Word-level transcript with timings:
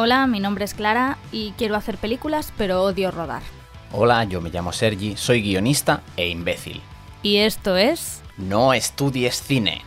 Hola, 0.00 0.28
mi 0.28 0.38
nombre 0.38 0.64
es 0.64 0.74
Clara 0.74 1.18
y 1.32 1.50
quiero 1.58 1.74
hacer 1.74 1.96
películas, 1.98 2.52
pero 2.56 2.84
odio 2.84 3.10
rodar. 3.10 3.42
Hola, 3.90 4.22
yo 4.22 4.40
me 4.40 4.48
llamo 4.48 4.72
Sergi, 4.72 5.16
soy 5.16 5.42
guionista 5.42 6.02
e 6.16 6.28
imbécil. 6.28 6.80
Y 7.24 7.38
esto 7.38 7.76
es... 7.76 8.22
No 8.36 8.74
estudies 8.74 9.42
cine. 9.42 9.82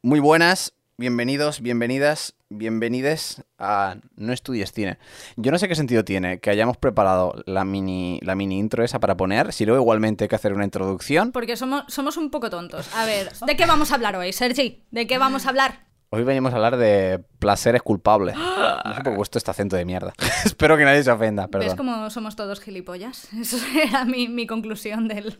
Muy 0.00 0.20
buenas, 0.20 0.72
bienvenidos, 1.00 1.62
bienvenidas, 1.62 2.34
bienvenides 2.50 3.42
a 3.58 3.96
No 4.16 4.34
estudies 4.34 4.70
cine. 4.70 4.98
Yo 5.36 5.50
no 5.50 5.58
sé 5.58 5.66
qué 5.66 5.74
sentido 5.74 6.04
tiene 6.04 6.40
que 6.40 6.50
hayamos 6.50 6.76
preparado 6.76 7.42
la 7.46 7.64
mini, 7.64 8.20
la 8.22 8.34
mini 8.34 8.58
intro 8.58 8.84
esa 8.84 9.00
para 9.00 9.16
poner, 9.16 9.54
si 9.54 9.64
luego 9.64 9.80
igualmente 9.80 10.24
hay 10.24 10.28
que 10.28 10.36
hacer 10.36 10.52
una 10.52 10.64
introducción. 10.64 11.32
Porque 11.32 11.56
somos, 11.56 11.84
somos 11.88 12.18
un 12.18 12.30
poco 12.30 12.50
tontos. 12.50 12.94
A 12.94 13.06
ver, 13.06 13.32
¿de 13.46 13.56
qué 13.56 13.64
vamos 13.64 13.92
a 13.92 13.94
hablar 13.94 14.14
hoy, 14.16 14.34
Sergi? 14.34 14.84
¿De 14.90 15.06
qué 15.06 15.16
vamos 15.16 15.46
a 15.46 15.48
hablar? 15.48 15.89
Hoy 16.12 16.24
venimos 16.24 16.52
a 16.52 16.56
hablar 16.56 16.76
de 16.76 17.22
placeres 17.38 17.82
culpables. 17.82 18.34
No 18.82 18.94
sé 18.96 19.02
por 19.02 19.12
qué 19.12 19.16
puesto 19.18 19.36
este 19.38 19.50
acento 19.50 19.76
de 19.76 19.84
mierda. 19.84 20.14
Espero 20.44 20.76
que 20.76 20.84
nadie 20.84 21.02
se 21.02 21.10
ofenda, 21.10 21.42
¿Ves 21.46 21.50
perdón. 21.52 21.76
cómo 21.76 22.10
somos 22.10 22.34
todos 22.34 22.60
gilipollas? 22.60 23.28
Eso 23.38 23.58
era 23.74 24.04
mi, 24.06 24.26
mi 24.26 24.46
conclusión 24.46 25.06
del, 25.06 25.38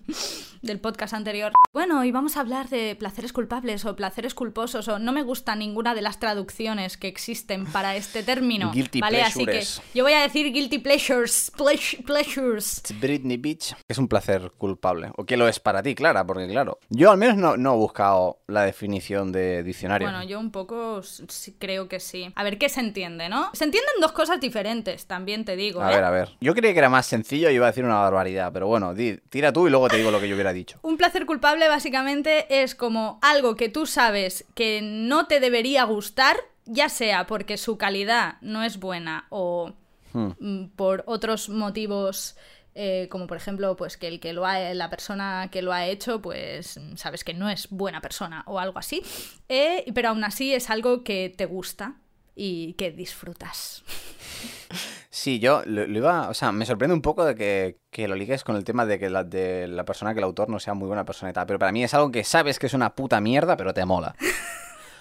del 0.61 0.79
podcast 0.79 1.15
anterior. 1.15 1.53
Bueno, 1.73 2.05
y 2.05 2.13
vamos 2.13 2.37
a 2.37 2.41
hablar 2.41 2.69
de 2.69 2.95
placeres 2.97 3.33
culpables 3.33 3.85
o 3.87 3.97
placeres 3.97 4.35
culposos 4.35 4.87
o 4.89 4.99
no 4.99 5.13
me 5.13 5.23
gusta 5.23 5.57
ninguna 5.57 5.95
de 5.95 6.03
las 6.03 6.21
traducciones 6.21 6.99
que 6.99 7.09
existen 7.09 7.65
para 7.65 7.97
este 7.97 8.23
término. 8.25 8.71
Guilty 8.73 9.01
¿vale? 9.01 9.23
Así 9.23 9.39
que 9.41 9.45
pleasures. 9.53 9.83
yo 9.95 10.05
voy 10.05 10.13
a 10.13 10.21
decir 10.21 10.53
guilty 10.53 10.79
pleasures. 10.79 11.51
pleas- 11.57 11.97
pleasures. 12.05 12.83
Britney 13.01 13.39
Beach 13.39 13.75
es 13.89 13.97
un 13.99 14.07
placer 14.07 14.53
culpable. 14.59 15.11
¿O 15.17 15.25
qué 15.25 15.39
lo 15.39 15.49
es 15.49 15.59
para 15.61 15.83
ti, 15.83 15.95
Clara? 15.95 16.27
Porque 16.27 16.47
claro, 16.47 16.79
yo 16.91 17.11
al 17.11 17.17
menos 17.17 17.37
no, 17.39 17.57
no 17.57 17.75
he 17.75 17.77
buscado 17.79 18.43
la 18.49 18.63
definición 18.65 19.33
de 19.33 19.63
diccionario. 19.63 20.07
Bueno, 20.09 20.23
yo 20.25 20.39
un 20.39 20.51
poco 20.53 20.60
sí, 21.29 21.55
creo 21.59 21.89
que 21.89 22.01
sí. 22.01 22.33
A 22.35 22.43
ver, 22.43 22.59
¿qué 22.59 22.69
se 22.69 22.81
entiende, 22.81 23.29
no? 23.29 23.51
Se 23.53 23.65
entienden 23.65 23.95
dos 24.01 24.13
cosas 24.13 24.41
diferentes, 24.41 25.07
también 25.07 25.45
te 25.45 25.57
digo. 25.57 25.81
a 25.83 25.91
¿eh? 25.91 25.95
ver, 25.95 26.05
a 26.05 26.11
ver. 26.11 26.31
Yo 26.41 26.55
creía 26.55 26.73
que 26.73 26.79
era 26.79 26.89
más 26.89 27.07
sencillo 27.07 27.51
y 27.51 27.55
iba 27.55 27.67
a 27.67 27.71
decir 27.71 27.85
una 27.85 28.01
barbaridad, 28.01 28.53
pero 28.53 28.67
bueno, 28.67 28.95
tira 29.29 29.53
tú 29.53 29.67
y 29.67 29.71
luego 29.71 29.89
te 29.89 29.97
digo 29.97 30.11
lo 30.11 30.21
que 30.21 30.29
yo 30.29 30.35
hubiera 30.35 30.53
dicho. 30.53 30.79
Un 30.83 30.97
placer 30.97 31.27
culpable 31.27 31.69
básicamente 31.69 32.63
es 32.63 32.75
como 32.75 33.19
algo 33.23 33.57
que 33.57 33.69
tú 33.69 33.87
sabes 33.87 34.45
que 34.55 34.81
no 34.83 35.27
te 35.27 35.41
debería 35.41 35.85
gustar, 35.85 36.37
ya 36.67 36.89
sea 36.89 37.27
porque 37.27 37.57
su 37.57 37.79
calidad 37.79 38.35
no 38.41 38.63
es 38.63 38.79
buena 38.79 39.27
o 39.31 39.73
Hmm. 40.13 40.31
mm, 40.39 40.71
por 40.77 41.05
otros 41.07 41.49
motivos. 41.49 42.37
Eh, 42.83 43.09
como 43.11 43.27
por 43.27 43.37
ejemplo, 43.37 43.77
pues 43.77 43.99
que 43.99 44.09
el 44.09 44.21
que 44.21 44.33
lo 44.33 44.47
ha, 44.47 44.59
la 44.73 44.89
persona 44.89 45.51
que 45.53 45.61
lo 45.61 45.75
ha 45.75 45.85
hecho, 45.85 46.23
pues 46.23 46.81
sabes 46.97 47.25
que 47.25 47.35
no 47.35 47.51
es 47.51 47.69
buena 47.69 48.01
persona 48.01 48.43
o 48.47 48.59
algo 48.59 48.79
así. 48.79 49.03
eh, 49.51 49.85
pero 49.95 50.09
aún 50.09 50.25
así 50.25 50.55
es 50.55 50.71
algo 50.71 51.05
que 51.05 51.31
te 51.37 51.45
gusta 51.45 51.97
y 52.35 52.73
que 52.79 52.91
disfrutas. 52.91 53.83
Sí, 55.11 55.41
yo 55.41 55.63
lo 55.67 55.85
iba. 55.85 56.31
O 56.31 56.35
sea, 56.35 56.53
me 56.53 56.65
sorprende 56.65 56.95
un 56.95 57.03
poco 57.03 57.25
de 57.27 57.35
que, 57.35 57.77
que 57.91 58.09
lo 58.09 58.15
ligues 58.15 58.45
con 58.45 58.57
el 58.57 58.65
tema 58.65 58.87
de 58.87 58.99
que 58.99 59.11
la, 59.11 59.25
de 59.25 59.69
la 59.69 59.85
persona, 59.85 60.15
que 60.15 60.21
el 60.21 60.25
autor 60.25 60.49
no 60.49 60.59
sea 60.59 60.73
muy 60.73 60.87
buena 60.87 61.05
persona 61.05 61.31
y 61.31 61.35
tal. 61.35 61.47
Pero 61.47 61.59
para 61.59 61.73
mí 61.73 61.85
es 61.85 61.93
algo 61.93 62.11
que 62.11 62.25
sabes 62.25 62.59
que 62.59 62.67
es 62.67 62.73
una 62.73 62.95
puta 62.95 63.21
mierda, 63.21 63.59
pero 63.59 63.75
te 63.75 63.85
mola. 63.85 64.15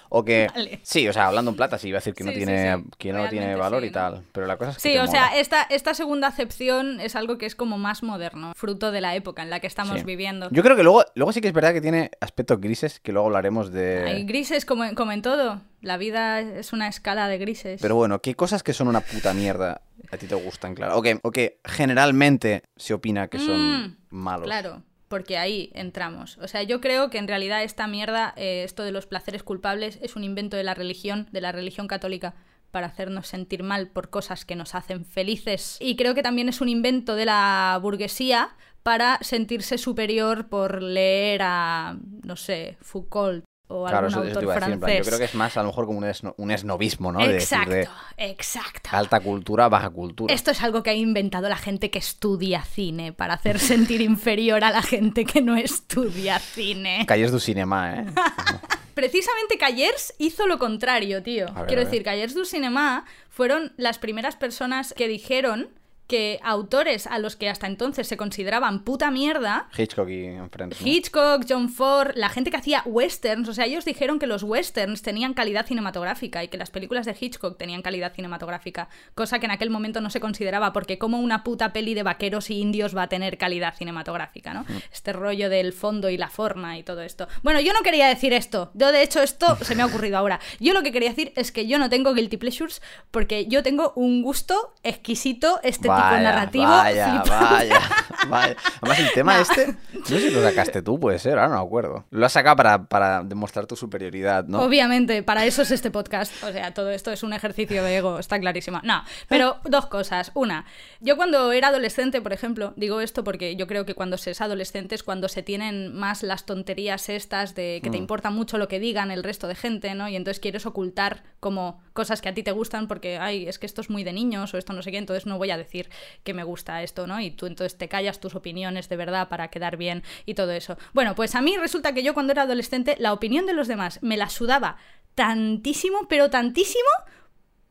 O 0.09 0.25
que. 0.25 0.47
Vale. 0.55 0.79
Sí, 0.83 1.07
o 1.07 1.13
sea, 1.13 1.27
hablando 1.27 1.51
en 1.51 1.57
plata, 1.57 1.77
sí, 1.77 1.89
iba 1.89 1.97
a 1.97 2.01
decir 2.01 2.13
que 2.13 2.23
no 2.23 2.31
Sí, 2.31 2.37
tiene, 2.37 2.75
sí. 2.77 2.83
que 2.97 3.13
no 3.13 3.29
tiene 3.29 3.55
valor 3.55 3.83
y 3.85 3.91
tal. 3.91 4.23
Pero 4.31 4.47
la 4.47 4.57
cosa 4.57 4.71
es 4.71 4.77
que. 4.77 4.81
Sí, 4.81 4.93
te 4.93 4.99
o 4.99 5.07
sea, 5.07 5.37
esta, 5.39 5.61
esta 5.63 5.93
segunda 5.93 6.27
acepción 6.27 6.99
es 6.99 7.15
algo 7.15 7.37
que 7.37 7.45
es 7.45 7.55
como 7.55 7.77
más 7.77 8.01
moderno, 8.03 8.53
fruto 8.55 8.91
de 8.91 9.01
la 9.01 9.15
época 9.15 9.43
en 9.43 9.49
la 9.49 9.59
que 9.59 9.67
estamos 9.67 10.03
viviendo. 10.03 10.49
Yo 10.51 10.63
creo 10.63 10.75
que 10.75 10.83
luego, 10.83 11.03
luego 11.15 11.31
sí 11.31 11.41
que 11.41 11.47
es 11.47 11.53
verdad 11.53 11.73
que 11.73 11.81
tiene 11.81 12.11
aspectos 12.21 12.59
grises, 12.59 12.99
que 12.99 13.11
luego 13.11 13.27
hablaremos 13.27 13.71
de... 13.71 14.03
Hay 14.07 14.23
grises 14.25 14.65
como, 14.65 14.83
en- 14.85 14.95
como 14.95 15.11
en 15.11 15.21
todo. 15.21 15.61
La 15.81 15.97
vida 15.97 16.39
es 16.41 16.73
una 16.73 16.87
escala 16.89 17.27
de 17.27 17.37
grises. 17.37 17.79
Pero 17.81 17.95
bueno, 17.95 18.19
¿qué 18.21 18.35
cosas 18.35 18.63
que 18.63 18.73
son 18.73 18.87
una 18.89 18.99
puta 19.01 19.33
mierda 19.33 19.81
a 20.11 20.17
ti 20.17 20.25
te 20.27 20.35
gustan, 20.35 20.75
claro? 20.75 20.97
O 20.97 21.01
que, 21.01 21.19
o 21.23 21.31
que 21.31 21.59
generalmente 21.65 22.63
se 22.75 22.93
opina 22.93 23.27
que 23.27 23.39
son 23.39 23.59
Mm, 23.83 23.95
malos. 24.09 24.45
Claro, 24.45 24.81
porque 25.09 25.37
ahí 25.37 25.71
entramos. 25.73 26.37
O 26.37 26.47
sea, 26.47 26.63
yo 26.63 26.79
creo 26.79 27.09
que 27.09 27.17
en 27.17 27.27
realidad 27.27 27.63
esta 27.63 27.87
mierda, 27.87 28.33
eh, 28.37 28.63
esto 28.63 28.83
de 28.83 28.91
los 28.91 29.07
placeres 29.07 29.43
culpables, 29.43 29.99
es 30.01 30.15
un 30.15 30.23
invento 30.23 30.55
de 30.55 30.63
la 30.63 30.75
religión, 30.75 31.27
de 31.31 31.41
la 31.41 31.51
religión 31.51 31.87
católica 31.87 32.35
para 32.71 32.87
hacernos 32.87 33.27
sentir 33.27 33.63
mal 33.63 33.89
por 33.89 34.09
cosas 34.09 34.45
que 34.45 34.55
nos 34.55 34.75
hacen 34.75 35.03
felices. 35.03 35.77
Y 35.81 35.95
creo 35.95 36.13
que 36.13 36.23
también 36.23 36.47
es 36.47 36.61
un 36.61 36.69
invento 36.69 37.15
de 37.15 37.25
la 37.25 37.77
burguesía 37.81 38.55
para 38.83 39.17
sentirse 39.21 39.77
superior 39.77 40.47
por 40.47 40.81
leer 40.81 41.41
a, 41.43 41.97
no 42.23 42.35
sé, 42.35 42.77
Foucault 42.79 43.48
o 43.71 43.85
Claro, 43.87 44.07
algún 44.07 44.23
eso, 44.27 44.29
eso 44.31 44.39
autor 44.39 44.53
decir. 44.55 44.73
en 44.73 44.79
plan, 44.79 44.89
francés. 44.89 44.97
yo 45.05 45.09
creo 45.09 45.19
que 45.19 45.25
es 45.25 45.35
más 45.35 45.55
a 45.55 45.61
lo 45.61 45.67
mejor 45.69 45.85
como 45.85 45.97
un, 45.99 46.03
esno- 46.05 46.33
un 46.37 46.51
esnovismo, 46.51 47.11
¿no? 47.11 47.19
De 47.19 47.33
decir, 47.33 47.57
Exacto, 47.59 47.71
de 47.71 47.87
exacto. 48.17 48.89
alta 48.91 49.19
cultura, 49.21 49.69
baja 49.69 49.89
cultura. 49.89 50.33
Esto 50.33 50.51
es 50.51 50.61
algo 50.61 50.83
que 50.83 50.89
ha 50.89 50.93
inventado 50.95 51.47
la 51.49 51.55
gente 51.57 51.89
que 51.91 51.99
estudia 51.99 52.63
cine 52.63 53.13
para 53.13 53.35
hacer 53.35 53.59
sentir 53.59 54.01
inferior 54.01 54.63
a 54.63 54.71
la 54.71 54.81
gente 54.81 55.23
que 55.25 55.41
no 55.41 55.55
estudia 55.55 56.39
cine. 56.39 57.05
Calles 57.07 57.31
du 57.31 57.39
cinema, 57.39 57.93
¿eh? 57.95 58.05
Precisamente 58.93 59.57
Callers 59.57 60.13
hizo 60.17 60.45
lo 60.47 60.59
contrario, 60.59 61.23
tío. 61.23 61.45
Ver, 61.53 61.67
Quiero 61.67 61.85
decir, 61.85 62.03
Callers 62.03 62.33
du 62.33 62.43
Cinema 62.43 63.05
fueron 63.29 63.71
las 63.77 63.97
primeras 63.97 64.35
personas 64.35 64.93
que 64.93 65.07
dijeron 65.07 65.69
que 66.09 66.39
autores 66.43 67.05
a 67.05 67.19
los 67.19 67.35
que 67.35 67.49
hasta 67.49 67.67
entonces 67.67 68.07
se 68.07 68.17
consideraban 68.17 68.83
puta 68.83 69.11
mierda 69.11 69.69
Hitchcock 69.77 70.09
y 70.09 70.25
enfrente. 70.25 70.75
¿no? 70.79 70.87
Hitchcock, 70.87 71.45
John 71.47 71.69
Ford, 71.69 72.13
la 72.15 72.29
gente 72.29 72.49
que 72.49 72.57
hacía 72.57 72.81
westerns, 72.85 73.47
o 73.47 73.53
sea, 73.53 73.65
ellos 73.65 73.85
dijeron 73.85 74.17
que 74.17 74.25
los 74.25 74.41
westerns 74.41 75.03
tenían 75.03 75.35
calidad 75.35 75.67
cinematográfica 75.67 76.43
y 76.43 76.47
que 76.47 76.57
las 76.57 76.71
películas 76.71 77.05
de 77.05 77.15
Hitchcock 77.17 77.57
tenían 77.57 77.83
calidad 77.83 78.11
cinematográfica, 78.13 78.89
cosa 79.13 79.37
que 79.37 79.45
en 79.45 79.51
aquel 79.51 79.69
momento 79.69 80.01
no 80.01 80.09
se 80.09 80.19
consideraba 80.19 80.73
porque 80.73 80.97
como 80.97 81.19
una 81.19 81.43
puta 81.43 81.71
peli 81.73 81.93
de 81.93 82.01
vaqueros 82.01 82.49
y 82.49 82.59
indios 82.59 82.97
va 82.97 83.03
a 83.03 83.07
tener 83.07 83.37
calidad 83.37 83.75
cinematográfica, 83.75 84.53
¿no? 84.55 84.65
Este 84.91 85.13
rollo 85.13 85.47
del 85.47 85.73
fondo 85.73 86.09
y 86.09 86.17
la 86.17 86.29
forma 86.29 86.79
y 86.79 86.83
todo 86.83 87.03
esto. 87.03 87.27
Bueno, 87.43 87.61
yo 87.61 87.71
no 87.71 87.83
quería 87.83 88.07
decir 88.07 88.33
esto, 88.33 88.71
yo 88.73 88.91
de 88.91 89.03
hecho 89.03 89.21
esto 89.21 89.55
se 89.61 89.75
me 89.75 89.83
ha 89.83 89.85
ocurrido 89.85 90.17
ahora. 90.17 90.39
Yo 90.59 90.73
lo 90.73 90.81
que 90.81 90.91
quería 90.91 91.09
decir 91.09 91.33
es 91.35 91.51
que 91.51 91.67
yo 91.67 91.77
no 91.77 91.87
tengo 91.87 92.15
guilty 92.15 92.37
pleasures 92.37 92.81
porque 93.11 93.45
yo 93.45 93.61
tengo 93.61 93.93
un 93.95 94.23
gusto 94.23 94.73
exquisito, 94.81 95.59
estético, 95.61 95.98
Vaya, 95.99 96.21
narrativo. 96.21 96.65
Vaya, 96.65 97.23
vaya, 97.27 97.79
vaya. 98.27 98.55
Además, 98.81 98.99
el 98.99 99.11
tema 99.13 99.39
este, 99.41 99.75
no 99.93 100.05
sé 100.05 100.19
si 100.19 100.31
lo 100.31 100.41
sacaste 100.41 100.81
tú, 100.81 100.99
puede 100.99 101.19
ser, 101.19 101.37
ahora 101.37 101.49
no 101.49 101.55
me 101.61 101.65
acuerdo. 101.65 102.05
Lo 102.11 102.25
has 102.25 102.31
sacado 102.31 102.55
para, 102.55 102.83
para 102.85 103.23
demostrar 103.23 103.65
tu 103.65 103.75
superioridad, 103.75 104.45
¿no? 104.45 104.61
Obviamente, 104.61 105.23
para 105.23 105.45
eso 105.45 105.61
es 105.61 105.71
este 105.71 105.91
podcast. 105.91 106.31
O 106.43 106.51
sea, 106.51 106.73
todo 106.73 106.89
esto 106.91 107.11
es 107.11 107.23
un 107.23 107.33
ejercicio 107.33 107.83
de 107.83 107.97
ego, 107.97 108.19
está 108.19 108.39
clarísimo. 108.39 108.79
No, 108.83 109.03
pero 109.27 109.57
dos 109.65 109.87
cosas. 109.87 110.31
Una, 110.33 110.65
yo 110.99 111.17
cuando 111.17 111.51
era 111.51 111.69
adolescente, 111.69 112.21
por 112.21 112.33
ejemplo, 112.33 112.73
digo 112.75 113.01
esto 113.01 113.23
porque 113.23 113.55
yo 113.55 113.67
creo 113.67 113.85
que 113.85 113.95
cuando 113.95 114.17
se 114.17 114.31
es 114.31 114.41
adolescente 114.41 114.95
es 114.95 115.03
cuando 115.03 115.27
se 115.27 115.43
tienen 115.43 115.95
más 115.95 116.23
las 116.23 116.45
tonterías 116.45 117.09
estas 117.09 117.55
de 117.55 117.79
que 117.83 117.89
te 117.89 117.97
importa 117.97 118.29
mucho 118.29 118.57
lo 118.57 118.67
que 118.67 118.79
digan 118.79 119.11
el 119.11 119.23
resto 119.23 119.47
de 119.47 119.55
gente, 119.55 119.93
¿no? 119.95 120.07
Y 120.07 120.15
entonces 120.15 120.39
quieres 120.39 120.65
ocultar 120.65 121.23
como 121.39 121.81
cosas 121.93 122.21
que 122.21 122.29
a 122.29 122.33
ti 122.33 122.43
te 122.43 122.51
gustan 122.51 122.87
porque, 122.87 123.17
ay, 123.17 123.47
es 123.47 123.59
que 123.59 123.65
esto 123.65 123.81
es 123.81 123.89
muy 123.89 124.03
de 124.03 124.13
niños 124.13 124.53
o 124.53 124.57
esto 124.57 124.73
no 124.73 124.81
sé 124.81 124.91
qué, 124.91 124.97
entonces 124.97 125.25
no 125.25 125.37
voy 125.37 125.51
a 125.51 125.57
decir 125.57 125.88
que 126.23 126.33
me 126.33 126.43
gusta 126.43 126.83
esto, 126.83 127.07
¿no? 127.07 127.19
Y 127.19 127.31
tú 127.31 127.45
entonces 127.45 127.77
te 127.77 127.87
callas 127.87 128.19
tus 128.19 128.35
opiniones 128.35 128.89
de 128.89 128.97
verdad 128.97 129.29
para 129.29 129.49
quedar 129.49 129.77
bien 129.77 130.03
y 130.25 130.33
todo 130.33 130.51
eso. 130.51 130.77
Bueno, 130.93 131.15
pues 131.15 131.35
a 131.35 131.41
mí 131.41 131.57
resulta 131.57 131.93
que 131.93 132.03
yo 132.03 132.13
cuando 132.13 132.31
era 132.31 132.43
adolescente 132.43 132.95
la 132.99 133.13
opinión 133.13 133.45
de 133.45 133.53
los 133.53 133.67
demás 133.67 133.99
me 134.01 134.17
la 134.17 134.29
sudaba 134.29 134.77
tantísimo, 135.15 136.07
pero 136.07 136.29
tantísimo, 136.29 136.89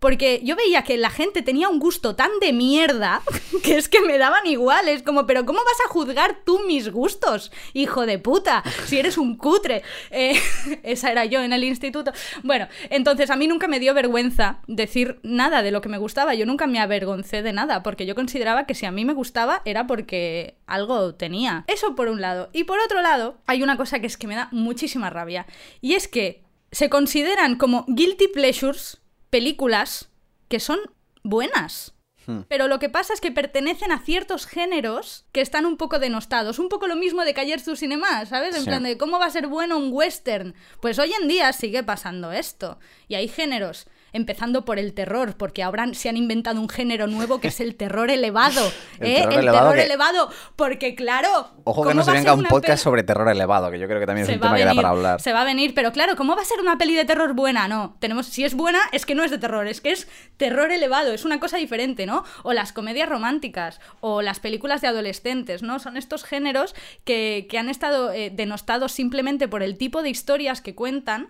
porque 0.01 0.41
yo 0.45 0.55
veía 0.55 0.83
que 0.83 0.97
la 0.97 1.11
gente 1.11 1.43
tenía 1.43 1.69
un 1.69 1.81
gusto 1.81 2.15
tan 2.15 2.31
de 2.41 2.53
mierda 2.53 3.21
que 3.65 3.77
es 3.77 3.89
que 3.89 4.01
me 4.01 4.19
daban 4.19 4.47
igual. 4.47 4.89
Es 4.89 5.03
como, 5.03 5.27
pero 5.27 5.45
¿cómo 5.45 5.59
vas 5.59 5.81
a 5.85 5.89
juzgar 5.89 6.39
tú 6.45 6.61
mis 6.67 6.91
gustos, 6.91 7.51
hijo 7.75 8.07
de 8.07 8.19
puta? 8.19 8.63
Si 8.87 8.99
eres 8.99 9.19
un 9.19 9.37
cutre. 9.37 9.83
Eh, 10.11 10.41
esa 10.85 11.11
era 11.11 11.25
yo 11.25 11.43
en 11.43 11.53
el 11.53 11.65
instituto. 11.65 12.13
Bueno, 12.45 12.69
entonces 12.91 13.31
a 13.31 13.37
mí 13.37 13.49
nunca 13.49 13.67
me 13.67 13.81
dio 13.81 13.93
vergüenza 13.93 14.61
decir 14.69 15.19
nada 15.23 15.63
de 15.63 15.73
lo 15.73 15.81
que 15.81 15.89
me 15.89 15.99
gustaba. 15.99 16.35
Yo 16.35 16.47
nunca 16.47 16.67
me 16.67 16.79
avergoncé 16.79 17.43
de 17.43 17.53
nada, 17.53 17.83
porque 17.83 18.07
yo 18.07 18.15
consideraba 18.15 18.67
que 18.67 18.75
si 18.75 18.87
a 18.87 18.93
mí 18.93 19.05
me 19.05 19.15
gustaba 19.15 19.63
era 19.65 19.87
porque 19.87 20.57
algo 20.67 21.15
tenía. 21.17 21.65
Eso 21.67 21.97
por 21.97 22.09
un 22.09 22.21
lado. 22.21 22.51
Y 22.53 22.65
por 22.65 22.79
otro 22.79 23.03
lado, 23.03 23.39
hay 23.47 23.63
una 23.65 23.77
cosa 23.77 23.99
que 23.99 24.07
es 24.07 24.17
que 24.17 24.29
me 24.29 24.37
da 24.37 24.49
muchísima 24.53 25.11
rabia. 25.11 25.47
Y 25.81 25.95
es 25.95 26.07
que 26.07 26.45
se 26.71 26.89
consideran 26.89 27.57
como 27.57 27.85
guilty 27.89 28.29
pleasures 28.29 29.01
películas 29.31 30.11
que 30.49 30.61
son 30.61 30.79
buenas. 31.23 31.95
Hmm. 32.27 32.41
Pero 32.49 32.69
lo 32.69 32.79
que 32.79 32.89
pasa 32.89 33.15
es 33.15 33.21
que 33.21 33.33
pertenecen 33.33 33.91
a 33.93 34.01
ciertos 34.01 34.47
géneros 34.47 35.25
que 35.33 35.41
están 35.41 35.65
un 35.67 35.77
poco 35.77 35.99
denostados. 35.99 36.59
Un 36.59 36.69
poco 36.69 36.87
lo 36.87 36.97
mismo 36.97 37.25
de 37.25 37.35
Callers 37.35 37.65
du 37.65 37.77
Cinema, 37.77 38.27
¿sabes? 38.27 38.55
En 38.55 38.63
Sí. 38.63 38.67
plan 38.69 38.83
de 38.83 38.99
cómo 38.99 39.19
va 39.19 39.27
a 39.27 39.31
ser 39.31 39.47
bueno 39.47 39.77
un 39.79 39.91
western. 39.93 40.55
Pues 40.81 40.99
hoy 40.99 41.13
en 41.21 41.29
día 41.29 41.53
sigue 41.53 41.83
pasando 41.83 42.33
esto. 42.33 42.79
Y 43.09 43.15
hay 43.15 43.29
géneros 43.29 43.87
empezando 44.13 44.65
por 44.65 44.79
el 44.79 44.95
terror, 44.95 45.37
porque 45.37 45.63
ahora 45.63 45.87
se 45.95 46.09
han 46.09 46.17
inventado 46.17 46.61
un 46.61 46.69
género 46.69 47.07
nuevo 47.07 47.41
que 47.41 47.49
es 47.49 47.61
el 47.61 47.75
terror 47.75 48.11
elevado. 48.11 48.61
El 49.01 49.07
¿eh? 49.07 49.15
terror 49.17 49.33
el 49.35 49.39
elevado 49.41 49.59
terror 49.59 49.75
que- 49.77 49.83
elevado, 49.85 50.31
porque 50.57 50.95
claro. 50.95 51.29
Ojo 51.65 51.83
que 51.83 51.89
¿cómo 51.91 51.95
no 51.95 52.05
se 52.05 52.11
venga 52.13 52.35
un 52.35 52.45
podcast 52.45 52.67
peli- 52.69 52.83
sobre 52.83 53.03
terror 53.03 53.29
elevado, 53.29 53.71
que 53.71 53.79
yo 53.79 53.87
creo 53.87 54.01
que 54.01 54.07
también 54.07 54.23
es 54.25 54.29
se 54.29 54.35
un 54.37 54.43
va, 54.43 54.47
a 54.47 54.57
tema 54.57 54.59
que 54.59 54.65
da 54.65 54.75
para 54.75 54.89
hablar. 54.91 55.21
se 55.21 55.33
va 55.33 55.43
a 55.43 55.45
venir, 55.45 55.73
pero 55.75 55.93
claro, 55.93 56.17
¿cómo 56.17 56.35
va 56.35 56.43
a 56.43 56.45
ser 56.45 56.61
una 56.61 56.79
peli 56.79 56.95
de 56.95 57.05
terror 57.05 57.35
buena? 57.35 57.69
No, 57.69 57.97
tenemos, 58.01 58.27
si 58.27 58.45
es 58.45 58.55
buena, 58.55 58.81
es 58.93 59.07
que 59.07 59.15
no 59.15 59.23
es 59.25 59.31
de 59.31 59.39
terror, 59.39 59.67
es 59.67 59.81
que 59.81 59.93
es 59.93 60.09
terror 60.37 60.71
elevado, 60.73 61.13
es 61.13 61.25
una 61.25 61.39
cosa 61.41 61.57
diferente, 61.59 62.07
¿no? 62.07 62.25
O 62.43 62.53
las 62.53 62.73
comedias 62.73 63.09
románticas, 63.09 63.81
o 64.01 64.23
las 64.23 64.41
películas 64.41 64.81
de 64.81 64.89
adolescentes, 64.89 65.63
¿no? 65.63 65.79
Son 65.79 65.97
estos 65.97 66.25
géneros 66.25 66.75
que, 67.05 67.47
que 67.49 67.59
han 67.59 67.69
estado 67.69 68.13
eh, 68.13 68.31
denostados 68.31 68.93
simplemente 68.93 69.49
por 69.49 69.63
el 69.63 69.77
tipo 69.79 70.03
de 70.03 70.11
historias 70.11 70.61
que 70.61 70.75
cuentan. 70.75 71.29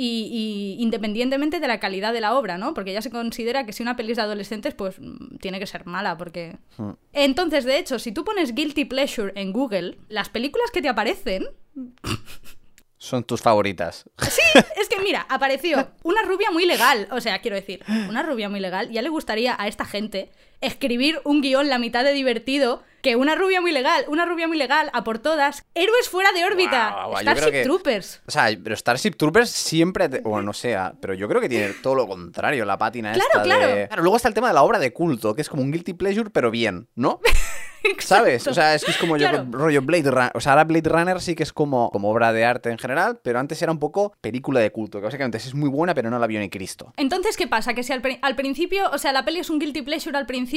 Y, 0.00 0.76
y 0.78 0.82
independientemente 0.82 1.58
de 1.58 1.66
la 1.66 1.80
calidad 1.80 2.12
de 2.12 2.20
la 2.20 2.38
obra, 2.38 2.56
¿no? 2.56 2.72
Porque 2.72 2.92
ya 2.92 3.02
se 3.02 3.10
considera 3.10 3.66
que 3.66 3.72
si 3.72 3.82
una 3.82 3.96
peli 3.96 4.12
es 4.12 4.16
de 4.16 4.22
adolescentes, 4.22 4.72
pues 4.74 5.00
mm, 5.00 5.38
tiene 5.38 5.58
que 5.58 5.66
ser 5.66 5.86
mala, 5.86 6.16
porque... 6.16 6.56
Hmm. 6.76 6.92
Entonces, 7.12 7.64
de 7.64 7.78
hecho, 7.78 7.98
si 7.98 8.12
tú 8.12 8.24
pones 8.24 8.54
Guilty 8.54 8.84
Pleasure 8.84 9.32
en 9.34 9.52
Google, 9.52 9.98
las 10.08 10.28
películas 10.28 10.70
que 10.70 10.82
te 10.82 10.88
aparecen 10.88 11.48
Son 12.98 13.22
tus 13.22 13.40
favoritas. 13.40 14.04
Sí, 14.28 14.60
es 14.76 14.88
que 14.88 15.00
mira, 15.00 15.24
apareció 15.28 15.92
una 16.02 16.22
rubia 16.22 16.50
muy 16.50 16.66
legal. 16.66 17.06
O 17.12 17.20
sea, 17.20 17.40
quiero 17.40 17.54
decir, 17.54 17.84
una 18.08 18.24
rubia 18.24 18.48
muy 18.48 18.58
legal. 18.58 18.90
Ya 18.90 19.02
le 19.02 19.08
gustaría 19.08 19.54
a 19.56 19.68
esta 19.68 19.84
gente 19.84 20.30
escribir 20.60 21.20
un 21.24 21.40
guion 21.40 21.68
la 21.68 21.78
mitad 21.78 22.04
de 22.04 22.12
divertido 22.12 22.82
que 23.02 23.14
una 23.14 23.36
rubia 23.36 23.60
muy 23.60 23.70
legal. 23.70 24.04
Una 24.08 24.26
rubia 24.26 24.48
muy 24.48 24.56
legal, 24.58 24.90
a 24.92 25.04
por 25.04 25.20
todas. 25.20 25.64
Héroes 25.74 26.08
fuera 26.08 26.32
de 26.32 26.44
órbita. 26.44 26.96
Starship 27.20 27.50
que- 27.52 27.62
Troopers. 27.62 28.22
O 28.26 28.30
sea, 28.30 28.48
pero 28.62 28.74
Starship 28.76 29.12
Troopers 29.12 29.50
siempre. 29.50 30.08
te- 30.08 30.20
Bueno, 30.20 30.42
no 30.42 30.52
sea, 30.52 30.94
pero 31.00 31.14
yo 31.14 31.28
creo 31.28 31.40
que 31.40 31.48
tiene 31.48 31.74
todo 31.82 31.94
lo 31.94 32.08
contrario, 32.08 32.64
la 32.64 32.76
pátina 32.76 33.12
Claro, 33.12 33.28
esta 33.30 33.42
claro. 33.42 33.66
de. 33.68 33.86
Claro, 33.86 34.02
luego 34.02 34.16
está 34.16 34.26
el 34.28 34.34
tema 34.34 34.48
de 34.48 34.54
la 34.54 34.62
obra 34.64 34.80
de 34.80 34.92
culto, 34.92 35.34
que 35.34 35.42
es 35.42 35.48
como 35.48 35.62
un 35.62 35.70
guilty 35.70 35.94
pleasure, 35.94 36.30
pero 36.30 36.50
bien, 36.50 36.88
¿no? 36.96 37.20
¿Sabes? 38.00 38.44
O 38.48 38.52
sea, 38.54 38.74
es 38.74 38.84
que 38.84 38.90
es 38.90 38.96
como 38.96 39.16
yo, 39.16 39.28
rollo 39.50 39.80
Blade 39.82 40.10
Runner. 40.10 40.32
O 40.34 40.40
sea, 40.40 40.52
ahora 40.52 40.64
Blade 40.64 40.88
Runner 40.90 41.20
sí 41.20 41.36
que 41.36 41.44
es 41.44 41.52
como, 41.52 41.90
como 41.90 42.10
obra 42.10 42.32
de 42.32 42.44
arte 42.44 42.70
en 42.70 42.78
general, 42.78 43.20
pero 43.22 43.38
antes 43.38 43.62
era 43.62 43.70
un 43.70 43.78
poco 43.78 44.12
película 44.20 44.58
de 44.58 44.72
culto, 44.72 44.98
que 44.98 45.04
básicamente 45.04 45.38
es 45.38 45.54
muy 45.54 45.68
buena, 45.70 45.94
pero 45.94 46.10
no 46.10 46.18
la 46.18 46.26
vio 46.26 46.40
ni 46.40 46.50
Cristo. 46.50 46.92
Entonces, 46.96 47.36
¿qué 47.36 47.46
pasa? 47.46 47.74
Que 47.74 47.84
si 47.84 47.92
al, 47.92 48.02
al 48.20 48.34
principio, 48.34 48.90
o 48.92 48.98
sea, 48.98 49.12
la 49.12 49.24
peli 49.24 49.38
es 49.38 49.48
un 49.48 49.60
guilty 49.60 49.82
pleasure 49.82 50.18
al 50.18 50.26
principio, 50.26 50.47